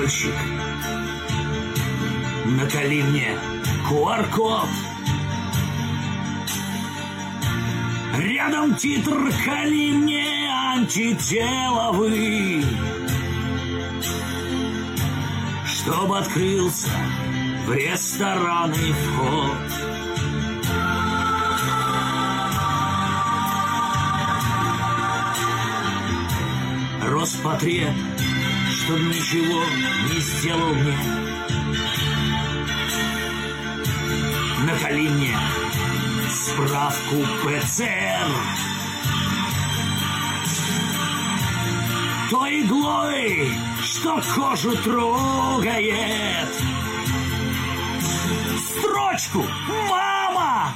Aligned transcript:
Парольщик. 0.00 0.34
Накали 2.46 3.02
мне 3.02 3.36
QR-код. 3.86 4.68
Рядом 8.16 8.76
титр 8.76 9.30
«Кали 9.44 9.92
мне 9.92 10.24
антителовый». 10.74 12.64
Чтоб 15.66 16.12
открылся 16.12 16.88
в 17.66 17.72
рестораны 17.72 18.94
вход. 18.94 19.52
Роспотреб, 27.02 27.94
чтоб 28.90 29.00
ничего 29.02 29.62
не 30.12 30.20
сделал 30.20 30.74
мне. 30.74 30.98
Накали 34.66 35.08
мне 35.08 35.38
справку 36.28 37.16
ПЦР. 37.44 38.30
Той 42.30 42.62
иглой, 42.62 43.52
что 43.80 44.20
кожу 44.34 44.76
трогает. 44.78 46.48
Строчку 48.58 49.44
«Мама, 49.88 50.74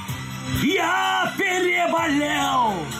я 0.63 1.33
переболел!» 1.37 2.94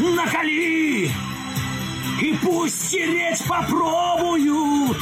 Накали! 0.00 1.10
И 2.22 2.34
пусть 2.42 2.88
стереть 2.88 3.42
попробуют! 3.46 4.96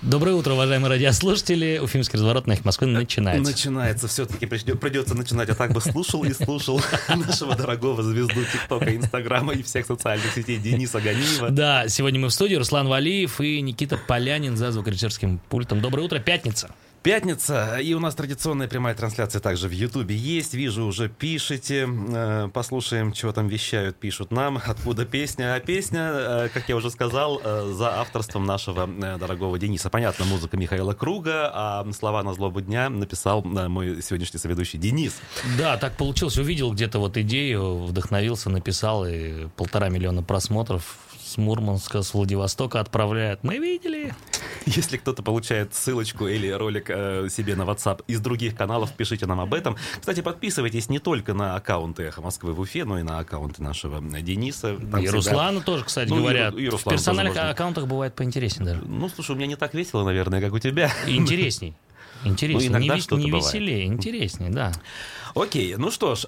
Доброе 0.00 0.32
утро, 0.32 0.54
уважаемые 0.54 0.88
радиослушатели. 0.88 1.78
Уфимский 1.78 2.16
разворот 2.16 2.46
на 2.46 2.54
их 2.54 2.64
Москвы 2.64 2.86
начинается. 2.86 3.50
Начинается. 3.50 4.08
Все-таки 4.08 4.46
придется 4.46 5.14
начинать. 5.14 5.50
А 5.50 5.54
так 5.54 5.72
бы 5.72 5.80
слушал 5.82 6.24
и 6.24 6.32
слушал 6.32 6.80
нашего 7.08 7.54
дорогого 7.54 8.02
звезду 8.02 8.42
ТикТока, 8.50 8.96
Инстаграма 8.96 9.52
и 9.52 9.62
всех 9.62 9.84
социальных 9.84 10.32
сетей 10.32 10.56
Дениса 10.56 11.00
Ганиева. 11.00 11.50
Да, 11.50 11.86
сегодня 11.88 12.18
мы 12.18 12.28
в 12.28 12.32
студии. 12.32 12.54
Руслан 12.54 12.88
Валиев 12.88 13.42
и 13.42 13.60
Никита 13.60 13.98
Полянин 13.98 14.56
за 14.56 14.72
звукорежиссерским 14.72 15.38
пультом. 15.50 15.82
Доброе 15.82 16.04
утро, 16.04 16.18
пятница. 16.18 16.70
Пятница, 17.02 17.78
и 17.78 17.94
у 17.94 17.98
нас 17.98 18.14
традиционная 18.14 18.68
прямая 18.68 18.94
трансляция 18.94 19.40
также 19.40 19.68
в 19.68 19.70
Ютубе 19.70 20.14
есть. 20.14 20.52
Вижу, 20.52 20.84
уже 20.84 21.08
пишете. 21.08 21.88
Э, 21.88 22.50
послушаем, 22.52 23.12
чего 23.12 23.32
там 23.32 23.48
вещают, 23.48 23.96
пишут 23.96 24.30
нам, 24.30 24.60
откуда 24.66 25.06
песня. 25.06 25.54
А 25.54 25.60
песня, 25.60 26.10
э, 26.12 26.48
как 26.52 26.68
я 26.68 26.76
уже 26.76 26.90
сказал, 26.90 27.40
э, 27.42 27.72
за 27.72 28.00
авторством 28.00 28.44
нашего 28.44 28.86
дорогого 28.86 29.58
Дениса. 29.58 29.88
Понятно, 29.88 30.26
музыка 30.26 30.58
Михаила 30.58 30.92
Круга, 30.92 31.50
а 31.54 31.86
слова 31.98 32.22
на 32.22 32.34
злобу 32.34 32.60
дня 32.60 32.90
написал 32.90 33.42
мой 33.44 34.02
сегодняшний 34.02 34.38
соведущий 34.38 34.78
Денис. 34.78 35.14
Да, 35.56 35.78
так 35.78 35.96
получилось. 35.96 36.36
Увидел 36.36 36.70
где-то 36.70 36.98
вот 36.98 37.16
идею, 37.16 37.78
вдохновился, 37.84 38.50
написал, 38.50 39.06
и 39.06 39.46
полтора 39.56 39.88
миллиона 39.88 40.22
просмотров 40.22 40.98
с 41.30 41.36
Мурманска, 41.36 42.02
с 42.02 42.12
Владивостока 42.12 42.80
отправляют. 42.80 43.44
Мы 43.44 43.58
видели. 43.58 44.12
Если 44.66 44.96
кто-то 44.96 45.22
получает 45.22 45.74
ссылочку 45.74 46.26
или 46.26 46.48
ролик 46.48 46.90
э, 46.90 47.28
себе 47.30 47.54
на 47.54 47.62
WhatsApp 47.62 48.02
из 48.08 48.20
других 48.20 48.56
каналов, 48.56 48.92
пишите 48.92 49.26
нам 49.26 49.40
об 49.40 49.54
этом. 49.54 49.76
Кстати, 50.00 50.20
подписывайтесь 50.20 50.88
не 50.88 50.98
только 50.98 51.32
на 51.32 51.54
аккаунты 51.54 52.02
«Эхо 52.02 52.20
Москвы» 52.20 52.52
в 52.52 52.60
Уфе, 52.60 52.84
но 52.84 52.98
и 52.98 53.02
на 53.02 53.20
аккаунты 53.20 53.62
нашего 53.62 54.00
Дениса. 54.00 54.76
Там 54.76 55.00
и 55.00 55.04
всегда... 55.04 55.12
Руслана 55.12 55.60
тоже, 55.60 55.84
кстати 55.84 56.08
ну, 56.08 56.16
говоря. 56.16 56.48
И, 56.48 56.64
и 56.64 56.68
в 56.68 56.82
персональных 56.82 57.36
аккаунтах 57.36 57.86
бывает 57.86 58.14
поинтереснее 58.14 58.74
даже. 58.74 58.82
Ну, 58.84 59.08
слушай, 59.08 59.30
у 59.32 59.34
меня 59.36 59.46
не 59.46 59.56
так 59.56 59.72
весело, 59.72 60.04
наверное, 60.04 60.40
как 60.40 60.52
у 60.52 60.58
тебя. 60.58 60.90
Интересней. 61.06 61.74
Интереснее. 62.24 62.70
Ну, 62.70 62.76
иногда 62.76 62.96
не, 62.96 63.00
что-то 63.00 63.22
не 63.22 63.30
веселее, 63.30 63.86
интереснее, 63.86 64.50
да. 64.50 64.72
Окей, 65.34 65.76
ну 65.76 65.90
что 65.90 66.14
ж, 66.14 66.20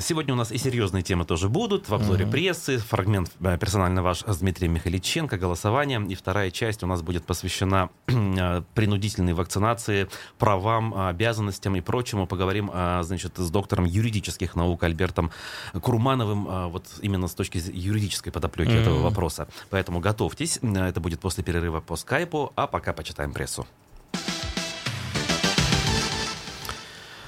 сегодня 0.00 0.34
у 0.34 0.36
нас 0.36 0.52
и 0.52 0.58
серьезные 0.58 1.02
темы 1.02 1.24
тоже 1.24 1.48
будут. 1.48 1.88
В 1.88 1.94
обзоре 1.94 2.24
mm-hmm. 2.24 2.30
прессы, 2.30 2.78
фрагмент 2.78 3.30
э, 3.40 3.58
персонально 3.58 4.02
ваш 4.02 4.22
с 4.22 4.38
Дмитрием 4.38 4.74
Михаличенко, 4.74 5.36
голосование. 5.38 6.04
И 6.08 6.14
вторая 6.14 6.50
часть 6.50 6.82
у 6.82 6.86
нас 6.86 7.02
будет 7.02 7.24
посвящена 7.24 7.90
э, 8.06 8.62
принудительной 8.74 9.32
вакцинации, 9.32 10.08
правам, 10.38 10.94
обязанностям 10.94 11.74
и 11.76 11.80
прочему. 11.80 12.26
Поговорим, 12.26 12.70
значит, 13.02 13.38
с 13.38 13.50
доктором 13.50 13.84
юридических 13.84 14.54
наук 14.54 14.82
Альбертом 14.82 15.30
Курмановым, 15.72 16.70
вот 16.70 16.86
именно 17.02 17.28
с 17.28 17.34
точки 17.34 17.60
юридической 17.72 18.30
подоплеки 18.30 18.70
mm-hmm. 18.70 18.80
этого 18.80 19.02
вопроса. 19.02 19.48
Поэтому 19.70 20.00
готовьтесь, 20.00 20.58
это 20.62 21.00
будет 21.00 21.20
после 21.20 21.44
перерыва 21.44 21.80
по 21.80 21.96
скайпу, 21.96 22.52
а 22.56 22.66
пока 22.66 22.92
почитаем 22.92 23.32
прессу. 23.32 23.66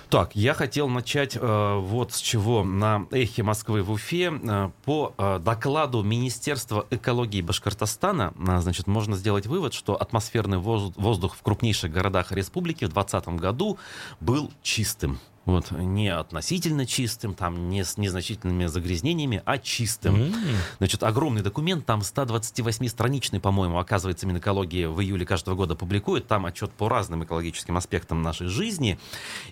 Так, 0.09 0.37
я 0.37 0.55
хотел 0.55 0.89
начать 0.89 1.37
э, 1.37 1.79
вот 1.81 2.13
с 2.13 2.21
чего. 2.21 2.63
На 2.63 3.07
«Эхе 3.11 3.43
Москвы» 3.43 3.83
в 3.83 3.91
Уфе 3.91 4.33
э, 4.33 4.71
по 4.85 5.13
э, 5.19 5.41
докладу 5.41 6.05
Министерства 6.05 6.87
экологии 6.91 7.43
Башкортостана, 7.43 8.33
э, 8.39 8.61
значит, 8.61 8.87
можно 8.87 9.17
сделать 9.17 9.47
вывод, 9.47 9.75
что 9.75 10.01
атмосферный 10.01 10.59
воздух 10.59 11.35
в 11.35 11.43
крупнейших 11.43 11.91
городах 11.91 12.31
республики 12.31 12.85
в 12.85 12.93
2020 12.93 13.41
году 13.41 13.79
был 14.21 14.53
чистым 14.63 15.19
вот, 15.47 15.71
не 15.71 16.09
относительно 16.09 16.87
чистым, 16.87 17.33
там, 17.33 17.71
не 17.71 17.85
с 17.85 17.97
незначительными 17.97 18.67
загрязнениями, 18.67 19.43
а 19.45 19.59
чистым. 19.59 20.17
Mm-hmm. 20.17 20.55
Значит, 20.79 21.03
огромный 21.05 21.43
документ, 21.43 21.87
там 21.87 22.01
128-страничный, 22.01 23.39
по-моему, 23.39 23.79
оказывается, 23.79 24.27
Минэкология 24.27 24.89
в 24.89 25.01
июле 25.01 25.25
каждого 25.25 25.55
года 25.55 25.77
публикует, 25.77 26.27
там 26.27 26.47
отчет 26.47 26.73
по 26.73 26.89
разным 26.89 27.23
экологическим 27.23 27.77
аспектам 27.77 28.23
нашей 28.23 28.49
жизни. 28.49 28.99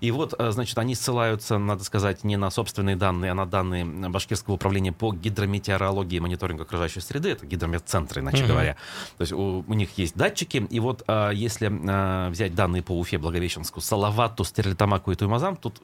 И 0.01 0.11
вот, 0.11 0.35
э, 0.37 0.51
значит, 0.51 0.77
они 0.79 0.97
ссылаются, 0.97 1.59
надо 1.59 1.85
сказать, 1.85 2.25
не 2.25 2.37
на 2.37 2.51
собственные 2.51 2.97
данные, 2.97 3.31
а 3.31 3.35
на 3.37 3.47
данные 3.47 3.85
Башкирского 3.85 4.55
управления 4.55 4.93
по 4.93 5.13
гидрометеорологии 5.13 6.17
и 6.17 6.21
мониторингу 6.21 6.65
окружающей 6.65 7.01
среды, 7.01 7.31
это 7.31 7.47
гидрометцентры, 7.47 8.21
иначе 8.21 8.43
mm-hmm. 8.43 8.49
говоря. 8.49 8.77
То 9.17 9.23
есть 9.23 9.33
у, 9.33 9.65
у 9.65 9.75
них 9.75 9.97
есть 9.97 10.17
датчики, 10.17 10.67
и 10.69 10.81
вот 10.81 11.05
э, 11.07 11.31
если 11.35 11.69
э, 11.71 12.31
взять 12.31 12.57
данные 12.57 12.83
по 12.83 12.99
Уфе, 12.99 13.19
Благовещенску, 13.19 13.81
Салавату, 13.81 14.43
Стерлитамаку 14.43 15.13
и 15.13 15.15
Туймазам, 15.15 15.55
тут 15.55 15.84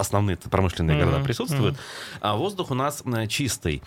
основные 0.00 0.36
промышленные 0.36 0.96
mm-hmm. 0.96 1.04
города 1.04 1.24
присутствуют, 1.24 1.76
mm-hmm. 1.76 2.18
а 2.20 2.36
воздух 2.36 2.70
у 2.70 2.74
нас 2.74 3.02
чистый, 3.28 3.82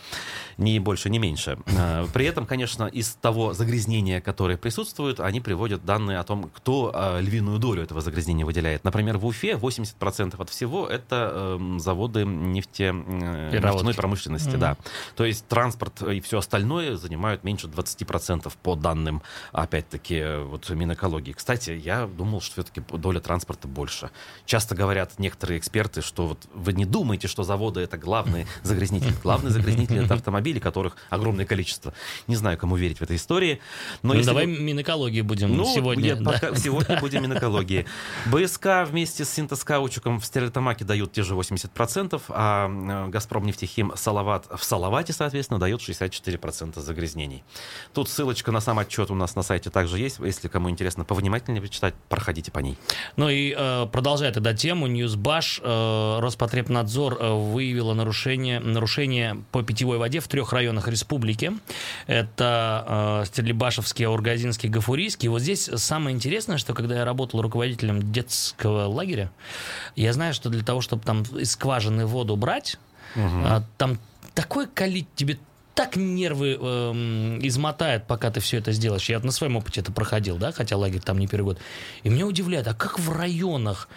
ни 0.58 0.80
больше, 0.80 1.10
ни 1.10 1.18
меньше. 1.18 1.58
Э, 1.66 2.06
при 2.14 2.26
этом, 2.26 2.46
конечно, 2.46 2.86
из 2.86 3.16
того 3.16 3.54
загрязнения, 3.54 4.22
которое 4.22 4.58
присутствует, 4.58 5.20
они 5.20 5.42
приводят 5.42 5.86
данные 5.86 6.20
о 6.20 6.24
том, 6.24 6.50
кто 6.54 6.92
э, 6.94 7.22
львиную 7.22 7.60
долю 7.60 7.84
этого 7.84 8.02
загрязнения 8.02 8.46
выделяет. 8.46 8.84
Например, 8.84 9.18
в 9.18 9.26
Уфе 9.26 9.54
80% 9.54 10.42
от 10.42 10.50
всего 10.50 10.88
это 10.88 11.58
эм, 11.60 11.80
заводы 11.80 12.26
нефте, 12.26 12.92
нефтяной 12.94 13.94
промышленности, 13.94 14.50
mm-hmm. 14.50 14.58
да. 14.58 14.78
То 15.16 15.26
есть 15.26 15.48
транспорт 15.48 16.02
и 16.02 16.20
все 16.22 16.40
остальное 16.40 16.98
занимают 16.98 17.44
меньше 17.44 17.68
20% 17.68 18.52
по 18.62 18.76
данным, 18.76 19.22
опять-таки, 19.52 20.24
вот 20.44 20.70
Минэкологии. 20.70 21.32
Кстати, 21.32 21.72
я 21.72 22.06
думал, 22.06 22.42
что 22.42 22.54
все-таки 22.54 22.82
доля 22.98 23.20
транспорта 23.20 23.68
больше. 23.68 24.12
Часто 24.46 24.76
говорят 24.76 25.20
некоторые 25.20 25.60
эксперты, 25.60 26.02
что 26.04 26.28
вот 26.28 26.40
вы 26.54 26.74
не 26.74 26.86
думаете, 26.86 27.28
что 27.28 27.44
заводы 27.44 27.82
это 27.82 27.98
главный 27.98 28.46
загрязнитель. 28.64 29.14
Главный 29.24 29.52
загрязнитель 29.52 30.04
это 30.04 30.16
автомобили, 30.16 30.60
которых 30.60 30.98
огромное 31.10 31.46
количество. 31.46 31.94
Не 32.28 32.36
знаю, 32.36 32.58
кому 32.58 32.76
верить 32.76 33.00
в 33.00 33.02
этой 33.02 33.16
истории. 33.16 33.60
Но 34.02 34.14
ну, 34.14 34.24
давай 34.24 34.46
вы... 34.46 34.58
Минэкологии 34.60 35.22
будем 35.22 35.56
ну, 35.56 35.66
сегодня. 35.66 36.16
да. 36.16 36.32
пока, 36.32 36.56
сегодня 36.56 37.00
будем 37.00 37.24
Минэкологии. 37.24 37.86
БСК 38.26 38.86
вместе 38.86 39.26
с 39.26 39.30
синтезкаучиком 39.30 40.20
в 40.20 40.26
Стерлитамаке 40.26 40.86
дают 40.86 41.14
те 41.14 41.24
же 41.24 41.36
80%, 41.36 42.22
а 42.30 43.08
э, 43.08 43.10
Газпром 43.10 43.46
нефтехим 43.46 43.94
Салават 43.96 44.48
в 44.56 44.64
Салавате, 44.64 45.14
соответственно, 45.14 45.60
дает 45.60 45.82
64% 45.82 46.80
загрязнений. 46.80 47.44
Тут 47.94 48.10
ссылочка 48.10 48.52
на 48.52 48.60
сам 48.60 48.80
отчет 48.80 49.12
у 49.12 49.16
нас 49.16 49.36
на 49.36 49.44
сайте 49.44 49.70
также 49.70 50.00
есть. 50.00 50.20
Если 50.20 50.48
кому 50.48 50.70
интересно 50.70 51.06
повнимательнее 51.06 51.62
почитать, 51.62 51.94
проходите 52.10 52.52
по 52.52 52.60
ней. 52.60 52.78
Ну 53.16 53.30
и 53.30 53.54
э, 53.58 53.88
продолжая 53.92 54.32
тогда 54.32 54.54
тему, 54.54 54.88
Ньюсбаш 54.88 55.62
э, 55.64 55.93
Роспотребнадзор 56.20 57.18
э, 57.20 57.34
выявила 57.34 57.94
нарушение, 57.94 58.60
нарушение 58.60 59.44
по 59.52 59.64
питьевой 59.64 59.98
воде 59.98 60.20
в 60.20 60.28
трех 60.28 60.54
районах 60.54 60.88
республики. 60.88 61.54
Это 62.08 63.22
э, 63.24 63.26
Стерлибашевский, 63.28 64.06
Аургазинский, 64.06 64.70
Гафурийский. 64.70 65.30
Вот 65.30 65.42
здесь 65.42 65.70
самое 65.76 66.16
интересное, 66.16 66.58
что 66.58 66.74
когда 66.74 66.98
я 66.98 67.06
работал 67.06 67.42
руководителем 67.42 68.12
детского 68.12 68.86
лагеря, 68.88 69.32
я 69.96 70.14
знаю, 70.14 70.34
что 70.34 70.50
для 70.50 70.64
того, 70.64 70.82
чтобы 70.82 71.04
там 71.04 71.24
из 71.24 71.52
скважины 71.52 72.06
воду 72.06 72.36
брать, 72.36 72.78
угу. 73.16 73.64
там 73.78 74.00
такое 74.34 74.68
количество, 74.68 75.16
тебе 75.16 75.38
так 75.76 75.96
нервы 75.96 76.58
э, 76.60 77.40
измотает, 77.42 78.06
пока 78.06 78.30
ты 78.30 78.40
все 78.40 78.58
это 78.58 78.72
сделаешь. 78.72 79.10
Я 79.10 79.20
на 79.20 79.32
своем 79.32 79.56
опыте 79.56 79.82
это 79.82 79.92
проходил, 79.92 80.38
да, 80.38 80.52
хотя 80.52 80.78
лагерь 80.78 81.02
там 81.02 81.18
не 81.18 81.28
первый 81.28 81.46
год. 81.46 81.60
И 82.04 82.10
меня 82.10 82.28
удивляет, 82.28 82.68
а 82.68 82.74
как 82.74 83.00
в 83.00 83.12
районах 83.12 83.90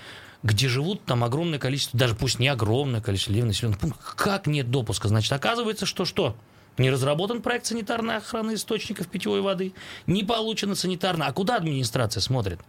где 0.46 0.68
живут 0.68 1.04
там 1.04 1.24
огромное 1.24 1.58
количество, 1.58 1.98
даже 1.98 2.14
пусть 2.14 2.38
не 2.38 2.48
огромное 2.48 3.00
количество 3.00 3.32
людей, 3.32 3.44
населенных 3.44 3.78
пунктов. 3.78 4.14
Как 4.16 4.46
нет 4.46 4.70
допуска? 4.70 5.08
Значит, 5.08 5.32
оказывается, 5.32 5.86
что 5.86 6.04
что? 6.04 6.36
Не 6.78 6.90
разработан 6.90 7.42
проект 7.42 7.66
санитарной 7.66 8.18
охраны 8.18 8.54
источников 8.54 9.08
питьевой 9.08 9.40
воды, 9.40 9.74
не 10.06 10.22
получено 10.22 10.74
санитарно. 10.74 11.26
А 11.26 11.32
куда 11.32 11.56
администрация 11.56 12.20
смотрит? 12.20 12.60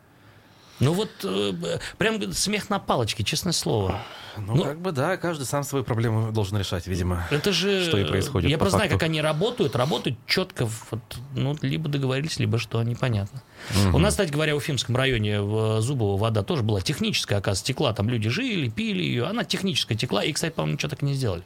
Ну 0.79 0.94
вот 0.94 1.09
э, 1.24 1.53
прям 1.97 2.31
смех 2.33 2.69
на 2.69 2.79
палочке, 2.79 3.24
честное 3.24 3.53
слово. 3.53 4.01
Ну, 4.38 4.56
ну, 4.56 4.63
как 4.63 4.79
бы 4.79 4.91
да, 4.91 5.18
каждый 5.18 5.45
сам 5.45 5.63
свою 5.63 5.83
проблему 5.83 6.31
должен 6.31 6.57
решать, 6.57 6.85
видимо. 6.88 7.25
Это 7.31 7.51
же... 7.51 7.83
Что 7.85 7.97
и 7.97 8.06
происходит 8.06 8.51
Я 8.51 8.57
просто 8.57 8.77
знаю, 8.77 8.91
как 8.91 9.03
они 9.03 9.21
работают. 9.21 9.75
Работают 9.75 10.18
четко. 10.27 10.69
Вот, 10.91 11.01
ну, 11.33 11.57
либо 11.62 11.89
договорились, 11.89 12.38
либо 12.38 12.59
что, 12.59 12.81
непонятно. 12.83 13.41
Угу. 13.88 13.97
У 13.97 14.00
нас, 14.00 14.13
кстати 14.13 14.31
говоря, 14.31 14.53
в 14.53 14.57
Уфимском 14.57 14.95
районе 14.95 15.41
в 15.41 15.81
Зубово 15.81 16.18
вода 16.18 16.44
тоже 16.44 16.62
была 16.62 16.81
техническая, 16.81 17.39
оказывается, 17.39 17.65
текла. 17.65 17.94
Там 17.94 18.09
люди 18.09 18.29
жили, 18.29 18.69
пили 18.69 19.01
ее. 19.01 19.25
Она 19.25 19.44
техническая 19.44 19.97
текла. 19.97 20.24
И, 20.24 20.31
кстати, 20.31 20.53
по-моему, 20.53 20.75
ничего 20.75 20.89
так 20.89 21.01
не 21.01 21.13
сделали. 21.13 21.44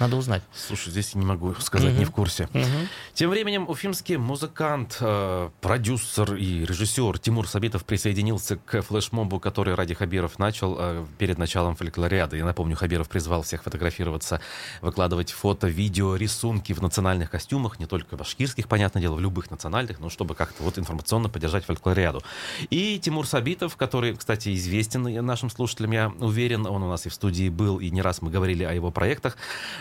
Надо 0.00 0.16
узнать. 0.16 0.42
Слушай, 0.54 0.90
здесь 0.90 1.14
не 1.14 1.26
могу 1.26 1.54
сказать, 1.56 1.92
угу. 1.92 1.98
не 1.98 2.04
в 2.06 2.10
курсе. 2.10 2.48
Угу. 2.54 2.64
Тем 3.12 3.28
временем 3.28 3.68
уфимский 3.68 4.16
музыкант, 4.16 4.96
э, 5.00 5.50
продюсер 5.60 6.36
и 6.36 6.64
режиссер 6.64 7.18
Тимур 7.18 7.46
Сабитов 7.46 7.84
присоединился 7.84 8.56
к 8.56 8.80
флешмобу, 8.80 9.38
который 9.38 9.74
Ради 9.74 9.92
Хабиров 9.92 10.38
начал 10.38 10.76
э, 10.78 11.06
перед 11.18 11.36
началом 11.36 11.76
фольклориады. 11.76 12.38
Я 12.38 12.46
напомню, 12.46 12.76
Хабиров 12.76 13.10
призвал 13.10 13.42
всех 13.42 13.62
фотографироваться, 13.62 14.40
выкладывать 14.80 15.32
фото, 15.32 15.68
видео, 15.68 16.16
рисунки 16.16 16.72
в 16.72 16.80
национальных 16.80 17.30
костюмах, 17.30 17.78
не 17.78 17.84
только 17.84 18.16
башкирских, 18.16 18.68
понятное 18.68 19.02
дело, 19.02 19.16
в 19.16 19.20
любых 19.20 19.50
национальных, 19.50 20.00
но 20.00 20.08
чтобы 20.08 20.34
как-то 20.34 20.62
вот 20.62 20.78
информационно 20.78 21.28
поддержать 21.28 21.66
фольклориаду. 21.66 22.22
И 22.70 22.98
Тимур 22.98 23.26
Сабитов, 23.26 23.76
который, 23.76 24.16
кстати, 24.16 24.54
известен 24.56 25.02
нашим 25.26 25.50
слушателям, 25.50 25.90
я 25.90 26.10
уверен, 26.20 26.64
он 26.66 26.82
у 26.82 26.88
нас 26.88 27.04
и 27.04 27.10
в 27.10 27.14
студии 27.14 27.50
был, 27.50 27.80
и 27.80 27.90
не 27.90 28.00
раз 28.00 28.22
мы 28.22 28.30
говорили 28.30 28.64
о 28.64 28.72
его 28.72 28.90
проектах, 28.90 29.36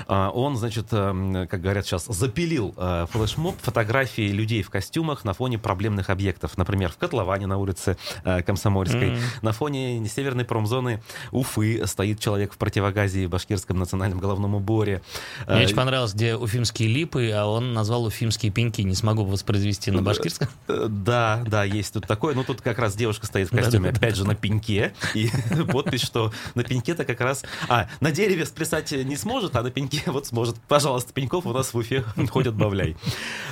он, 0.10 0.58
значит, 0.58 0.88
эм, 0.92 1.48
как 1.48 1.62
говорят 1.62 1.86
сейчас, 1.86 2.06
запилил 2.06 2.74
э, 2.78 3.06
флешмоб 3.12 3.56
фотографии 3.62 4.30
людей 4.30 4.64
в 4.64 4.70
костюмах 4.70 5.24
на 5.24 5.34
фоне 5.34 5.60
проблемных 5.60 6.10
объектов. 6.10 6.58
Например, 6.58 6.92
в 6.92 6.98
котловане 6.98 7.46
на 7.46 7.58
улице 7.58 7.96
э, 8.24 8.42
Комсомольской. 8.42 9.10
Mm-hmm. 9.10 9.22
На 9.44 9.52
фоне 9.52 10.08
северной 10.08 10.46
промзоны 10.46 11.02
Уфы 11.32 11.86
стоит 11.86 12.20
человек 12.20 12.54
в 12.54 12.58
противогазе 12.58 13.28
в 13.28 13.30
башкирском 13.30 13.78
национальном 13.78 14.20
головном 14.20 14.56
уборе. 14.56 15.02
Мне 15.48 15.66
очень 15.66 15.76
понравилось, 15.76 16.14
где 16.14 16.36
уфимские 16.36 16.90
липы, 16.90 17.30
а 17.30 17.46
он 17.46 17.74
назвал 17.74 18.06
уфимские 18.06 18.52
пеньки. 18.52 18.82
Не 18.82 18.96
смогу 18.96 19.24
воспроизвести 19.26 19.92
на 19.92 20.02
башкирском. 20.02 20.48
Э, 20.68 20.88
да, 20.90 21.44
да, 21.46 21.64
есть 21.64 21.94
тут 21.94 22.08
такое. 22.08 22.34
Ну, 22.34 22.44
тут 22.44 22.62
как 22.62 22.80
раз 22.80 22.96
девушка 22.96 23.28
стоит 23.28 23.52
в 23.52 23.56
костюме, 23.56 23.90
опять 23.90 24.16
же, 24.16 24.26
на 24.26 24.34
пеньке. 24.34 24.94
И 25.14 25.30
подпись, 25.72 26.02
что 26.02 26.34
на 26.56 26.64
пеньке-то 26.64 27.06
как 27.06 27.22
раз... 27.22 27.44
А, 27.68 27.88
на 28.00 28.12
дереве 28.12 28.46
сплясать 28.46 28.92
не 28.92 29.16
сможет, 29.16 29.56
а 29.56 29.62
на 29.62 29.70
пеньке 29.70 29.99
вот 30.06 30.28
сможет. 30.28 30.56
Пожалуйста, 30.68 31.14
Пеньков 31.14 31.46
у 31.46 31.54
нас 31.54 31.74
в 31.74 31.78
Уфе 31.78 32.04
ходит 32.30 32.56
бавляй. 32.56 32.96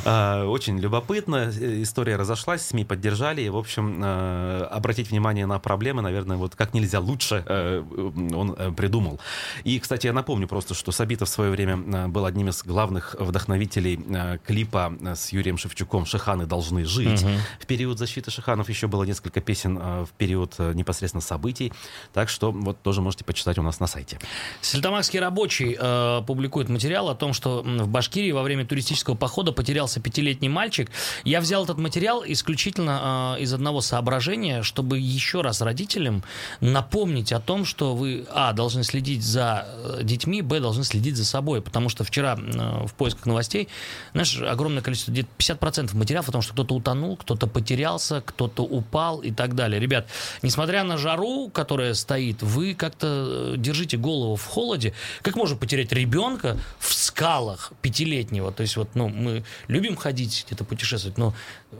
А, 0.05 0.45
очень 0.45 0.79
любопытно. 0.79 1.51
История 1.81 2.15
разошлась, 2.15 2.65
СМИ 2.65 2.85
поддержали. 2.85 3.41
И, 3.41 3.49
в 3.49 3.57
общем, 3.57 4.01
а, 4.03 4.67
обратить 4.71 5.09
внимание 5.11 5.45
на 5.45 5.59
проблемы, 5.59 6.01
наверное, 6.01 6.37
вот 6.37 6.55
как 6.55 6.73
нельзя 6.73 6.99
лучше 6.99 7.43
э, 7.45 7.83
он 8.35 8.55
э, 8.57 8.71
придумал. 8.71 9.19
И, 9.63 9.79
кстати, 9.79 10.07
я 10.07 10.13
напомню 10.13 10.47
просто, 10.47 10.73
что 10.73 10.91
Сабитов 10.91 11.29
в 11.29 11.31
свое 11.31 11.51
время 11.51 11.75
э, 11.75 12.07
был 12.07 12.25
одним 12.25 12.49
из 12.49 12.63
главных 12.63 13.15
вдохновителей 13.19 13.99
клипа 14.45 14.93
с 15.15 15.29
Юрием 15.31 15.57
Шевчуком 15.57 16.05
«Шиханы 16.05 16.45
должны 16.45 16.85
жить». 16.85 17.23
Угу. 17.23 17.31
В 17.61 17.65
период 17.65 17.97
защиты 17.97 18.31
Шиханов 18.31 18.69
еще 18.69 18.87
было 18.87 19.03
несколько 19.03 19.41
песен 19.41 19.77
в 19.77 20.09
период 20.17 20.57
непосредственно 20.59 21.21
событий. 21.21 21.73
Так 22.13 22.29
что 22.29 22.51
вот 22.51 22.81
тоже 22.81 23.01
можете 23.01 23.23
почитать 23.23 23.57
у 23.57 23.61
нас 23.61 23.79
на 23.79 23.87
сайте. 23.87 24.19
Сельтамакский 24.61 25.19
рабочий 25.19 25.77
э, 25.79 26.21
публикует 26.37 26.69
материал 26.69 27.09
о 27.09 27.15
том, 27.15 27.33
что 27.33 27.63
в 27.63 27.87
Башкирии 27.87 28.31
во 28.31 28.43
время 28.43 28.63
туристического 28.63 29.15
похода 29.15 29.51
потерялся 29.51 29.99
пятилетний 29.99 30.49
мальчик. 30.49 30.91
Я 31.23 31.41
взял 31.41 31.63
этот 31.63 31.79
материал 31.79 32.23
исключительно 32.23 33.35
э, 33.39 33.41
из 33.41 33.53
одного 33.55 33.81
соображения, 33.81 34.61
чтобы 34.61 34.99
еще 34.99 35.41
раз 35.41 35.61
родителям 35.61 36.23
напомнить 36.61 37.31
о 37.31 37.39
том, 37.39 37.65
что 37.65 37.95
вы, 37.95 38.27
а, 38.29 38.53
должны 38.53 38.83
следить 38.83 39.23
за 39.23 39.65
э, 39.67 40.03
детьми, 40.03 40.43
б, 40.43 40.59
должны 40.59 40.83
следить 40.83 41.17
за 41.17 41.25
собой. 41.25 41.63
Потому 41.63 41.89
что 41.89 42.03
вчера 42.03 42.37
э, 42.37 42.85
в 42.85 42.93
поисках 42.93 43.25
новостей, 43.25 43.67
знаешь, 44.11 44.39
огромное 44.39 44.83
количество, 44.83 45.09
где-то 45.09 45.29
50% 45.39 45.97
материалов 45.97 46.29
о 46.29 46.33
том, 46.33 46.43
что 46.43 46.53
кто-то 46.53 46.75
утонул, 46.75 47.17
кто-то 47.17 47.47
потерялся, 47.47 48.21
кто-то 48.23 48.61
упал 48.61 49.21
и 49.21 49.31
так 49.31 49.55
далее. 49.55 49.79
Ребят, 49.79 50.05
несмотря 50.43 50.83
на 50.83 50.99
жару, 50.99 51.49
которая 51.49 51.95
стоит, 51.95 52.43
вы 52.43 52.75
как-то 52.75 53.07
э, 53.07 53.55
держите 53.57 53.97
голову 53.97 54.35
в 54.35 54.45
холоде. 54.45 54.93
Как 55.23 55.35
можно 55.35 55.57
потерять 55.57 55.91
ребенка? 55.91 56.16
Ребенка 56.17 56.57
в 56.79 56.93
скалах 56.93 57.71
пятилетнего. 57.81 58.51
То 58.51 58.61
есть 58.61 58.75
вот, 58.75 58.89
ну, 58.95 59.07
мы 59.07 59.43
любим 59.67 59.95
ходить 59.95 60.45
где-то 60.47 60.63
путешествовать, 60.63 61.17
но 61.17 61.33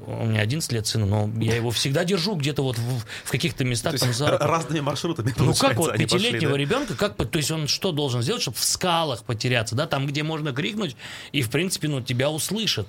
у 0.06 0.26
меня 0.26 0.42
11 0.42 0.72
лет 0.72 0.86
сыну, 0.86 1.06
но 1.06 1.44
я 1.44 1.56
его 1.56 1.72
всегда 1.72 2.04
держу 2.04 2.36
где-то 2.36 2.62
вот 2.62 2.78
в, 2.78 3.00
в 3.26 3.32
каких-то 3.32 3.66
местах. 3.66 4.00
Там, 4.00 4.14
за... 4.14 4.38
разными 4.38 4.82
маршрутами, 4.82 5.34
Ну 5.38 5.54
как 5.54 5.76
вот 5.78 5.94
пятилетнего 5.98 6.52
пошли, 6.52 6.66
да? 6.66 6.78
ребенка, 6.78 6.96
как, 6.96 7.16
то 7.16 7.38
есть 7.38 7.52
он 7.52 7.68
что 7.68 7.92
должен 7.92 8.22
сделать, 8.22 8.42
чтобы 8.42 8.58
в 8.58 8.64
скалах 8.64 9.24
потеряться, 9.24 9.76
да, 9.76 9.88
там, 9.88 10.06
где 10.06 10.24
можно 10.24 10.54
крикнуть, 10.54 10.96
и, 11.32 11.42
в 11.42 11.50
принципе, 11.50 11.88
ну, 11.88 12.02
тебя 12.02 12.30
услышат. 12.30 12.88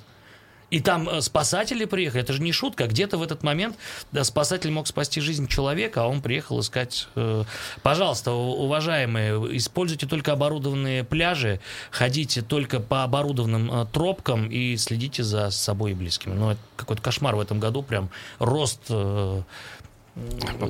И 0.70 0.80
там 0.80 1.08
э, 1.08 1.20
спасатели 1.22 1.84
приехали, 1.86 2.22
это 2.22 2.32
же 2.32 2.42
не 2.42 2.52
шутка. 2.52 2.86
Где-то 2.86 3.16
в 3.18 3.22
этот 3.22 3.42
момент 3.42 3.76
да, 4.12 4.24
спасатель 4.24 4.70
мог 4.70 4.86
спасти 4.86 5.20
жизнь 5.20 5.48
человека, 5.48 6.02
а 6.02 6.06
он 6.06 6.20
приехал 6.20 6.60
искать. 6.60 7.08
Э, 7.14 7.44
пожалуйста, 7.82 8.32
уважаемые, 8.32 9.56
используйте 9.56 10.06
только 10.06 10.32
оборудованные 10.32 11.04
пляжи, 11.04 11.60
ходите 11.90 12.42
только 12.42 12.80
по 12.80 13.04
оборудованным 13.04 13.72
э, 13.72 13.86
тропкам 13.92 14.48
и 14.48 14.76
следите 14.76 15.22
за 15.22 15.50
собой 15.50 15.92
и 15.92 15.94
близкими. 15.94 16.34
Ну, 16.34 16.50
это 16.50 16.60
какой-то 16.76 17.02
кошмар 17.02 17.36
в 17.36 17.40
этом 17.40 17.60
году, 17.60 17.82
прям 17.82 18.10
рост 18.38 18.80
по 18.88 19.44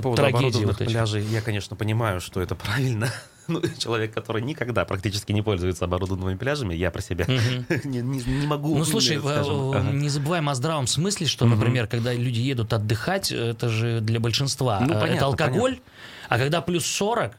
поводу 0.02 0.26
оборудованных 0.26 0.78
вот 0.78 0.88
пляжей, 0.88 1.24
я, 1.24 1.40
конечно, 1.40 1.74
понимаю, 1.74 2.20
что 2.20 2.40
это 2.40 2.54
правильно. 2.54 3.10
ну, 3.52 3.62
человек, 3.78 4.12
который 4.12 4.42
никогда 4.42 4.84
практически 4.84 5.32
не 5.32 5.42
пользуется 5.42 5.86
оборудованными 5.86 6.36
пляжами, 6.36 6.74
я 6.74 6.90
про 6.90 7.00
себя 7.00 7.24
не, 7.84 8.00
не, 8.00 8.20
не 8.20 8.46
могу. 8.46 8.76
Ну, 8.76 8.84
слушай, 8.84 9.18
скажем, 9.18 9.70
ага. 9.70 9.90
не 9.90 10.08
забываем 10.08 10.48
о 10.48 10.54
здравом 10.54 10.86
смысле, 10.86 11.26
что, 11.26 11.46
например, 11.46 11.86
когда 11.86 12.12
люди 12.12 12.40
едут 12.40 12.72
отдыхать, 12.72 13.32
это 13.32 13.68
же 13.68 14.00
для 14.00 14.20
большинства 14.20 14.80
ну, 14.80 14.88
понятно, 14.94 15.14
это 15.14 15.24
алкоголь, 15.24 15.72
понятно. 15.72 15.92
а 16.28 16.38
когда 16.38 16.60
плюс 16.60 16.84
40, 16.86 17.32